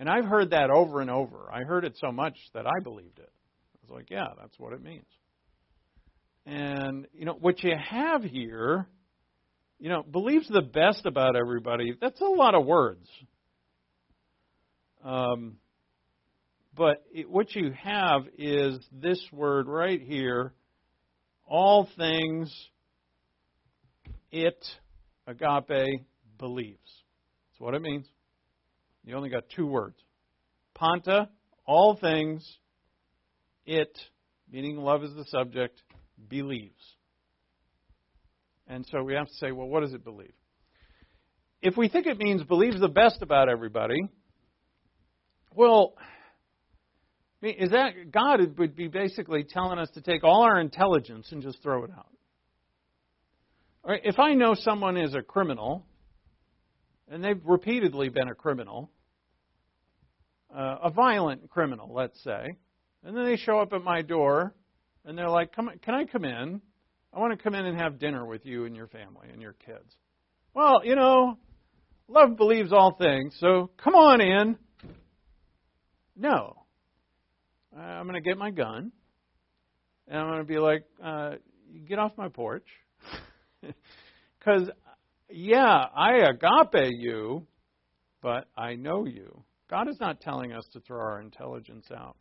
And 0.00 0.08
I've 0.08 0.24
heard 0.24 0.50
that 0.50 0.70
over 0.70 1.02
and 1.02 1.10
over. 1.10 1.50
I 1.52 1.62
heard 1.62 1.84
it 1.84 1.94
so 2.00 2.10
much 2.10 2.34
that 2.54 2.66
I 2.66 2.80
believed 2.82 3.18
it. 3.18 3.28
I 3.28 3.78
was 3.82 3.90
like, 3.90 4.10
yeah, 4.10 4.28
that's 4.40 4.58
what 4.58 4.72
it 4.72 4.82
means. 4.82 5.04
And, 6.46 7.06
you 7.12 7.26
know, 7.26 7.36
what 7.38 7.62
you 7.62 7.74
have 7.76 8.22
here, 8.22 8.88
you 9.78 9.90
know, 9.90 10.02
believes 10.02 10.48
the 10.48 10.62
best 10.62 11.04
about 11.04 11.36
everybody, 11.36 11.92
that's 12.00 12.20
a 12.22 12.24
lot 12.24 12.54
of 12.54 12.64
words. 12.64 13.06
Um, 15.04 15.58
but 16.74 17.04
it, 17.12 17.28
what 17.28 17.54
you 17.54 17.70
have 17.78 18.22
is 18.38 18.78
this 18.90 19.22
word 19.30 19.68
right 19.68 20.00
here 20.00 20.54
all 21.46 21.86
things 21.98 22.50
it, 24.30 24.64
agape, 25.26 26.06
believes. 26.38 26.78
That's 27.50 27.60
what 27.60 27.74
it 27.74 27.82
means. 27.82 28.06
You 29.04 29.16
only 29.16 29.30
got 29.30 29.44
two 29.54 29.66
words. 29.66 29.96
Panta, 30.74 31.28
all 31.66 31.96
things, 31.96 32.46
it, 33.66 33.98
meaning 34.50 34.76
love 34.76 35.04
is 35.04 35.14
the 35.14 35.24
subject, 35.26 35.80
believes. 36.28 36.82
And 38.66 38.86
so 38.90 39.02
we 39.02 39.14
have 39.14 39.26
to 39.26 39.34
say, 39.34 39.52
well, 39.52 39.66
what 39.66 39.80
does 39.80 39.94
it 39.94 40.04
believe? 40.04 40.32
If 41.62 41.76
we 41.76 41.88
think 41.88 42.06
it 42.06 42.18
means 42.18 42.42
believes 42.44 42.80
the 42.80 42.88
best 42.88 43.20
about 43.20 43.48
everybody, 43.48 44.00
well, 45.54 45.94
is 47.42 47.70
that 47.70 48.10
God 48.12 48.40
would 48.58 48.76
be 48.76 48.88
basically 48.88 49.44
telling 49.44 49.78
us 49.78 49.90
to 49.94 50.00
take 50.00 50.24
all 50.24 50.42
our 50.42 50.60
intelligence 50.60 51.28
and 51.32 51.42
just 51.42 51.62
throw 51.62 51.84
it 51.84 51.90
out? 51.90 52.06
Right, 53.84 54.00
if 54.04 54.18
I 54.18 54.34
know 54.34 54.54
someone 54.54 54.96
is 54.96 55.14
a 55.14 55.22
criminal, 55.22 55.86
and 57.10 57.22
they've 57.22 57.40
repeatedly 57.44 58.08
been 58.08 58.28
a 58.28 58.34
criminal, 58.34 58.90
uh, 60.54 60.76
a 60.84 60.90
violent 60.90 61.50
criminal, 61.50 61.92
let's 61.92 62.22
say, 62.22 62.46
and 63.04 63.16
then 63.16 63.24
they 63.24 63.36
show 63.36 63.58
up 63.58 63.72
at 63.72 63.82
my 63.82 64.02
door 64.02 64.54
and 65.04 65.18
they're 65.18 65.28
like, 65.28 65.54
"Come, 65.54 65.70
can 65.82 65.94
I 65.94 66.04
come 66.04 66.24
in? 66.24 66.60
I 67.12 67.18
want 67.18 67.36
to 67.36 67.42
come 67.42 67.54
in 67.54 67.66
and 67.66 67.78
have 67.78 67.98
dinner 67.98 68.24
with 68.24 68.46
you 68.46 68.64
and 68.64 68.76
your 68.76 68.86
family 68.86 69.28
and 69.32 69.42
your 69.42 69.54
kids." 69.54 69.96
Well, 70.54 70.82
you 70.84 70.96
know, 70.96 71.38
love 72.08 72.36
believes 72.36 72.72
all 72.72 72.94
things, 72.94 73.36
so 73.38 73.70
come 73.82 73.94
on 73.94 74.20
in. 74.20 74.56
No, 76.16 76.64
I'm 77.76 78.04
going 78.04 78.22
to 78.22 78.28
get 78.28 78.38
my 78.38 78.50
gun 78.50 78.92
and 80.10 80.18
I'm 80.18 80.26
going 80.26 80.38
to 80.40 80.44
be 80.44 80.58
like, 80.58 80.84
uh, 81.02 81.36
"Get 81.88 81.98
off 81.98 82.12
my 82.18 82.28
porch," 82.28 82.66
because 84.38 84.68
yeah, 85.32 85.86
I 85.94 86.16
agape 86.28 86.92
you, 86.98 87.46
but 88.22 88.48
I 88.56 88.74
know 88.74 89.06
you. 89.06 89.42
God 89.68 89.88
is 89.88 89.98
not 90.00 90.20
telling 90.20 90.52
us 90.52 90.66
to 90.72 90.80
throw 90.80 91.00
our 91.00 91.20
intelligence 91.20 91.86
out. 91.96 92.16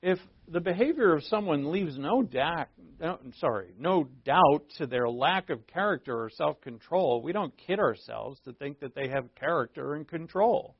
If 0.00 0.18
the 0.46 0.60
behavior 0.60 1.12
of 1.14 1.24
someone 1.24 1.72
leaves 1.72 1.98
no 1.98 2.22
doubt, 2.22 2.68
no, 3.00 3.18
sorry, 3.40 3.74
no 3.78 4.08
doubt 4.24 4.64
to 4.78 4.86
their 4.86 5.08
lack 5.08 5.50
of 5.50 5.66
character 5.66 6.22
or 6.22 6.30
self-control, 6.30 7.22
we 7.22 7.32
don't 7.32 7.52
kid 7.66 7.80
ourselves 7.80 8.40
to 8.44 8.52
think 8.52 8.80
that 8.80 8.94
they 8.94 9.08
have 9.08 9.34
character 9.34 9.94
and 9.94 10.06
control. 10.06 10.76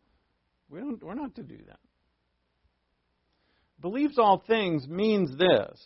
We 0.71 0.79
don't, 0.81 1.03
we're 1.03 1.15
not 1.15 1.35
to 1.35 1.43
do 1.43 1.59
that. 1.67 1.81
Believes 3.81 4.19
all 4.19 4.43
things 4.47 4.87
means 4.89 5.37
this 5.37 5.85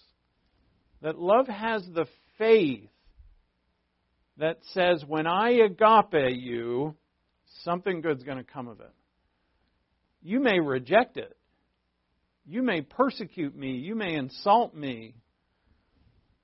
that 1.00 1.18
love 1.18 1.48
has 1.48 1.84
the 1.94 2.06
faith 2.38 2.88
that 4.42 4.58
says, 4.72 5.04
when 5.06 5.28
I 5.28 5.50
agape 5.50 6.36
you, 6.36 6.96
something 7.62 8.00
good's 8.00 8.24
going 8.24 8.38
to 8.38 8.44
come 8.44 8.66
of 8.66 8.80
it. 8.80 8.90
You 10.20 10.40
may 10.40 10.58
reject 10.58 11.16
it. 11.16 11.36
You 12.44 12.64
may 12.64 12.80
persecute 12.80 13.56
me. 13.56 13.74
You 13.76 13.94
may 13.94 14.14
insult 14.14 14.74
me. 14.74 15.14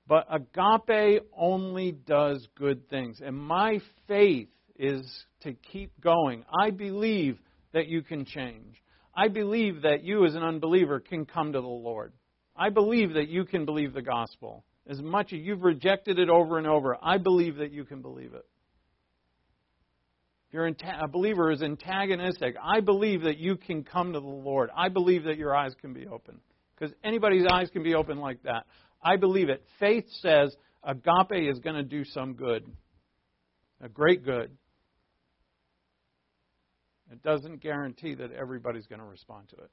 But 0.07 0.27
agape 0.31 1.23
only 1.37 1.91
does 1.91 2.47
good 2.57 2.89
things. 2.89 3.19
And 3.21 3.35
my 3.35 3.81
faith 4.07 4.47
is 4.77 5.05
to 5.41 5.51
keep 5.51 5.91
going. 5.99 6.45
I 6.57 6.69
believe 6.69 7.37
that 7.73 7.87
you 7.87 8.01
can 8.01 8.23
change. 8.23 8.81
I 9.13 9.27
believe 9.27 9.81
that 9.81 10.05
you, 10.05 10.25
as 10.25 10.35
an 10.35 10.43
unbeliever, 10.43 11.01
can 11.01 11.25
come 11.25 11.51
to 11.51 11.59
the 11.59 11.67
Lord. 11.67 12.13
I 12.55 12.69
believe 12.69 13.15
that 13.15 13.27
you 13.27 13.43
can 13.43 13.65
believe 13.65 13.93
the 13.93 14.01
gospel. 14.01 14.63
As 14.89 14.99
much 15.01 15.33
as 15.33 15.39
you've 15.39 15.61
rejected 15.61 16.17
it 16.17 16.29
over 16.29 16.57
and 16.57 16.65
over, 16.65 16.97
I 16.99 17.19
believe 17.19 17.57
that 17.57 17.71
you 17.71 17.85
can 17.85 18.01
believe 18.01 18.33
it. 18.33 18.45
If 20.47 20.53
you're 20.53 20.65
a 20.67 21.07
believer 21.07 21.51
is 21.51 21.61
antagonistic, 21.61 22.55
I 22.61 22.79
believe 22.79 23.21
that 23.21 23.37
you 23.37 23.55
can 23.55 23.83
come 23.83 24.13
to 24.13 24.19
the 24.19 24.25
Lord. 24.25 24.71
I 24.75 24.89
believe 24.89 25.25
that 25.25 25.37
your 25.37 25.55
eyes 25.55 25.75
can 25.79 25.93
be 25.93 26.07
open. 26.07 26.39
Because 26.75 26.91
anybody's 27.03 27.45
eyes 27.45 27.69
can 27.69 27.83
be 27.83 27.93
open 27.93 28.17
like 28.17 28.41
that. 28.43 28.65
I 29.03 29.17
believe 29.17 29.49
it. 29.49 29.63
Faith 29.79 30.05
says, 30.21 30.55
agape 30.83 31.47
is 31.47 31.59
going 31.59 31.75
to 31.75 31.83
do 31.83 32.03
some 32.03 32.33
good, 32.33 32.65
a 33.81 33.89
great 33.89 34.25
good. 34.25 34.49
It 37.11 37.21
doesn't 37.21 37.61
guarantee 37.61 38.15
that 38.15 38.31
everybody's 38.31 38.87
going 38.87 39.01
to 39.01 39.05
respond 39.05 39.49
to 39.49 39.55
it. 39.57 39.69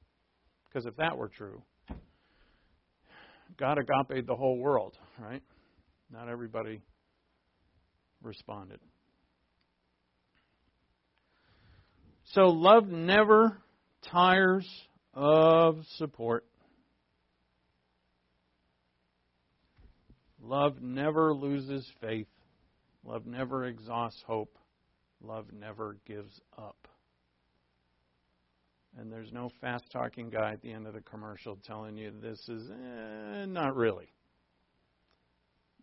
Because 0.67 0.85
if 0.85 0.95
that 0.97 1.17
were 1.17 1.29
true, 1.29 1.63
God 3.57 3.77
agape 3.77 4.25
the 4.25 4.35
whole 4.35 4.57
world, 4.57 4.95
right? 5.19 5.41
Not 6.11 6.29
everybody 6.29 6.81
responded. 8.21 8.79
So 12.33 12.41
love 12.47 12.87
never 12.87 13.57
tires 14.11 14.67
of 15.13 15.77
support. 15.97 16.45
Love 20.41 20.81
never 20.81 21.33
loses 21.33 21.89
faith. 22.01 22.27
Love 23.05 23.25
never 23.25 23.65
exhausts 23.65 24.21
hope. 24.27 24.57
Love 25.21 25.47
never 25.57 25.97
gives 26.05 26.39
up. 26.57 26.87
And 28.99 29.11
there's 29.11 29.31
no 29.31 29.51
fast 29.61 29.85
talking 29.91 30.29
guy 30.29 30.53
at 30.53 30.61
the 30.61 30.71
end 30.71 30.87
of 30.87 30.93
the 30.93 31.01
commercial 31.01 31.57
telling 31.65 31.97
you 31.97 32.11
this 32.19 32.39
is 32.49 32.67
eh, 32.69 33.45
not 33.45 33.75
really. 33.75 34.07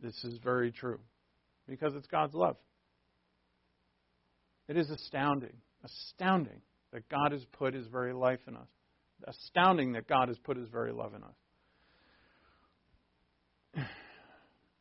This 0.03 0.17
is 0.25 0.39
very 0.43 0.73
true 0.73 0.99
because 1.69 1.95
it's 1.95 2.09
God's 2.09 2.35
love. 2.35 2.57
It 4.69 4.77
is 4.77 4.91
astounding, 4.91 5.57
astounding 5.85 6.61
that 6.93 7.09
God 7.09 7.31
has 7.31 7.45
put 7.53 7.73
His 7.73 7.87
very 7.87 8.13
life 8.13 8.41
in 8.49 8.57
us. 8.57 8.69
Astounding 9.27 9.93
that 9.93 10.09
God 10.09 10.29
has 10.29 10.39
put 10.39 10.57
His 10.57 10.69
very 10.69 10.93
love 10.93 11.13
in 11.15 11.23
us. 11.23 11.37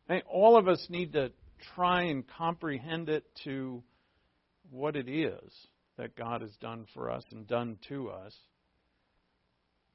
And 0.09 0.21
all 0.29 0.57
of 0.57 0.67
us 0.67 0.85
need 0.89 1.13
to 1.13 1.31
try 1.75 2.03
and 2.03 2.25
comprehend 2.27 3.07
it 3.07 3.23
to 3.45 3.81
what 4.69 4.97
it 4.97 5.07
is 5.07 5.67
that 5.97 6.15
God 6.15 6.41
has 6.41 6.55
done 6.57 6.85
for 6.93 7.11
us 7.11 7.23
and 7.31 7.47
done 7.47 7.77
to 7.89 8.09
us. 8.09 8.33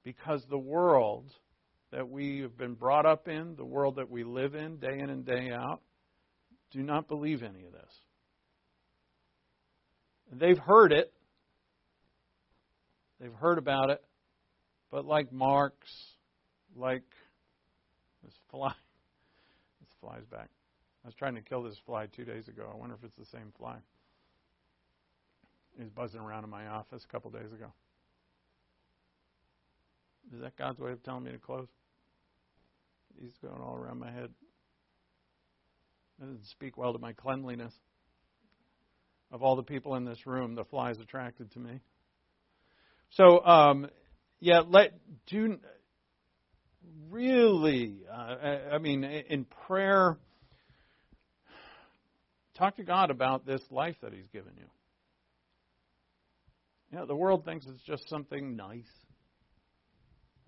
Because 0.04 0.44
the 0.48 0.58
world 0.58 1.30
that 1.90 2.08
we 2.08 2.40
have 2.40 2.56
been 2.56 2.74
brought 2.74 3.06
up 3.06 3.28
in, 3.28 3.56
the 3.56 3.64
world 3.64 3.96
that 3.96 4.10
we 4.10 4.24
live 4.24 4.54
in 4.54 4.76
day 4.76 4.98
in 4.98 5.10
and 5.10 5.24
day 5.24 5.50
out, 5.50 5.80
do 6.70 6.82
not 6.82 7.08
believe 7.08 7.42
any 7.42 7.64
of 7.64 7.72
this. 7.72 7.92
They've 10.32 10.58
heard 10.58 10.92
it. 10.92 11.12
They've 13.20 13.32
heard 13.32 13.58
about 13.58 13.90
it. 13.90 14.04
But 14.90 15.04
like 15.04 15.32
Marx, 15.32 15.76
like 16.76 17.04
this 18.22 18.34
fly, 18.50 18.68
this 19.80 19.90
fly's 20.00 20.24
back. 20.30 20.48
I 21.04 21.08
was 21.08 21.14
trying 21.14 21.34
to 21.36 21.42
kill 21.42 21.62
this 21.62 21.78
fly 21.86 22.06
two 22.06 22.24
days 22.24 22.48
ago. 22.48 22.70
I 22.72 22.76
wonder 22.76 22.94
if 22.94 23.04
it's 23.04 23.16
the 23.16 23.36
same 23.36 23.52
fly. 23.56 23.78
He 25.78 25.84
was 25.84 25.92
buzzing 25.92 26.20
around 26.20 26.42
in 26.42 26.50
my 26.50 26.66
office 26.66 27.04
a 27.08 27.12
couple 27.12 27.30
days 27.30 27.52
ago. 27.52 27.72
Is 30.34 30.40
that 30.42 30.56
God's 30.56 30.80
way 30.80 30.90
of 30.90 31.02
telling 31.04 31.22
me 31.22 31.30
to 31.30 31.38
close? 31.38 31.68
He's 33.20 33.32
going 33.40 33.62
all 33.62 33.76
around 33.76 34.00
my 34.00 34.10
head. 34.10 34.30
That 36.18 36.26
doesn't 36.26 36.46
speak 36.46 36.76
well 36.76 36.92
to 36.92 36.98
my 36.98 37.12
cleanliness. 37.12 37.72
Of 39.30 39.42
all 39.42 39.54
the 39.56 39.62
people 39.62 39.94
in 39.94 40.04
this 40.04 40.26
room, 40.26 40.56
the 40.56 40.64
fly 40.64 40.90
is 40.90 40.98
attracted 40.98 41.52
to 41.52 41.60
me. 41.60 41.80
So, 43.10 43.44
um, 43.44 43.88
yeah, 44.40 44.62
let 44.66 44.98
do 45.26 45.58
really. 47.08 48.00
Uh, 48.10 48.58
I 48.72 48.78
mean, 48.78 49.04
in 49.04 49.46
prayer, 49.66 50.16
talk 52.56 52.76
to 52.76 52.84
God 52.84 53.10
about 53.10 53.46
this 53.46 53.62
life 53.70 53.96
that 54.02 54.12
He's 54.12 54.28
given 54.32 54.52
you. 54.56 54.64
You 56.90 56.98
know, 56.98 57.06
the 57.06 57.16
world 57.16 57.44
thinks 57.44 57.66
it's 57.66 57.82
just 57.82 58.08
something 58.08 58.56
nice, 58.56 58.90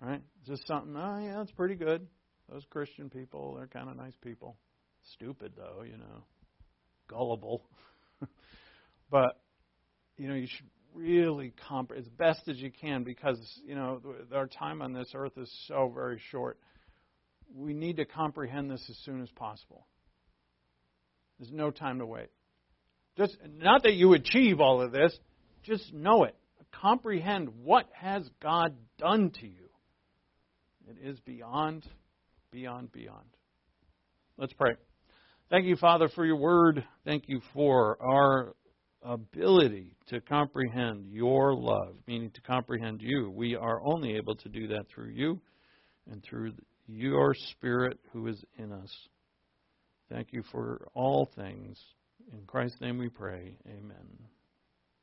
right? 0.00 0.22
Just 0.46 0.66
something. 0.66 0.94
Oh, 0.96 1.18
yeah, 1.22 1.36
that's 1.36 1.52
pretty 1.52 1.74
good. 1.74 2.06
Those 2.50 2.64
Christian 2.70 3.10
people, 3.10 3.56
they're 3.56 3.66
kind 3.66 3.90
of 3.90 3.96
nice 3.96 4.16
people. 4.22 4.56
Stupid 5.14 5.52
though, 5.56 5.82
you 5.82 5.96
know, 5.96 6.24
gullible. 7.08 7.62
but 9.10 9.40
you 10.16 10.28
know, 10.28 10.34
you 10.34 10.46
should 10.46 10.66
really 10.94 11.52
comp 11.68 11.92
as 11.96 12.06
best 12.08 12.48
as 12.48 12.56
you 12.56 12.70
can 12.70 13.04
because 13.04 13.38
you 13.64 13.74
know 13.74 14.00
our 14.34 14.46
time 14.46 14.82
on 14.82 14.92
this 14.92 15.10
earth 15.14 15.32
is 15.36 15.50
so 15.68 15.90
very 15.94 16.20
short. 16.30 16.58
We 17.54 17.74
need 17.74 17.96
to 17.96 18.04
comprehend 18.04 18.70
this 18.70 18.84
as 18.88 18.96
soon 19.04 19.22
as 19.22 19.30
possible. 19.30 19.86
There's 21.38 21.52
no 21.52 21.70
time 21.70 21.98
to 21.98 22.06
wait. 22.06 22.28
Just 23.16 23.36
not 23.58 23.82
that 23.84 23.94
you 23.94 24.12
achieve 24.12 24.60
all 24.60 24.82
of 24.82 24.92
this, 24.92 25.16
just 25.62 25.92
know 25.92 26.24
it. 26.24 26.34
Comprehend 26.72 27.48
what 27.64 27.88
has 27.92 28.28
God 28.40 28.74
done 28.98 29.30
to 29.40 29.46
you. 29.46 29.68
It 30.88 30.96
is 31.06 31.18
beyond, 31.20 31.86
beyond, 32.50 32.92
beyond. 32.92 33.26
Let's 34.36 34.52
pray. 34.52 34.72
Thank 35.50 35.66
you, 35.66 35.76
Father, 35.76 36.08
for 36.08 36.24
your 36.24 36.36
word. 36.36 36.84
Thank 37.04 37.24
you 37.26 37.40
for 37.52 37.98
our 38.00 38.54
ability 39.02 39.96
to 40.08 40.20
comprehend 40.20 41.06
your 41.10 41.54
love, 41.54 41.96
meaning 42.06 42.30
to 42.30 42.40
comprehend 42.42 43.02
you. 43.02 43.30
We 43.30 43.56
are 43.56 43.82
only 43.82 44.16
able 44.16 44.36
to 44.36 44.48
do 44.48 44.68
that 44.68 44.86
through 44.94 45.10
you 45.10 45.40
and 46.10 46.22
through 46.22 46.52
your 46.86 47.34
Spirit 47.52 47.98
who 48.12 48.26
is 48.28 48.42
in 48.58 48.72
us. 48.72 48.90
Thank 50.10 50.28
you 50.32 50.42
for 50.50 50.88
all 50.94 51.30
things. 51.36 51.78
In 52.32 52.44
Christ's 52.46 52.80
name 52.80 52.98
we 52.98 53.08
pray. 53.08 53.56
Amen. 53.66 54.39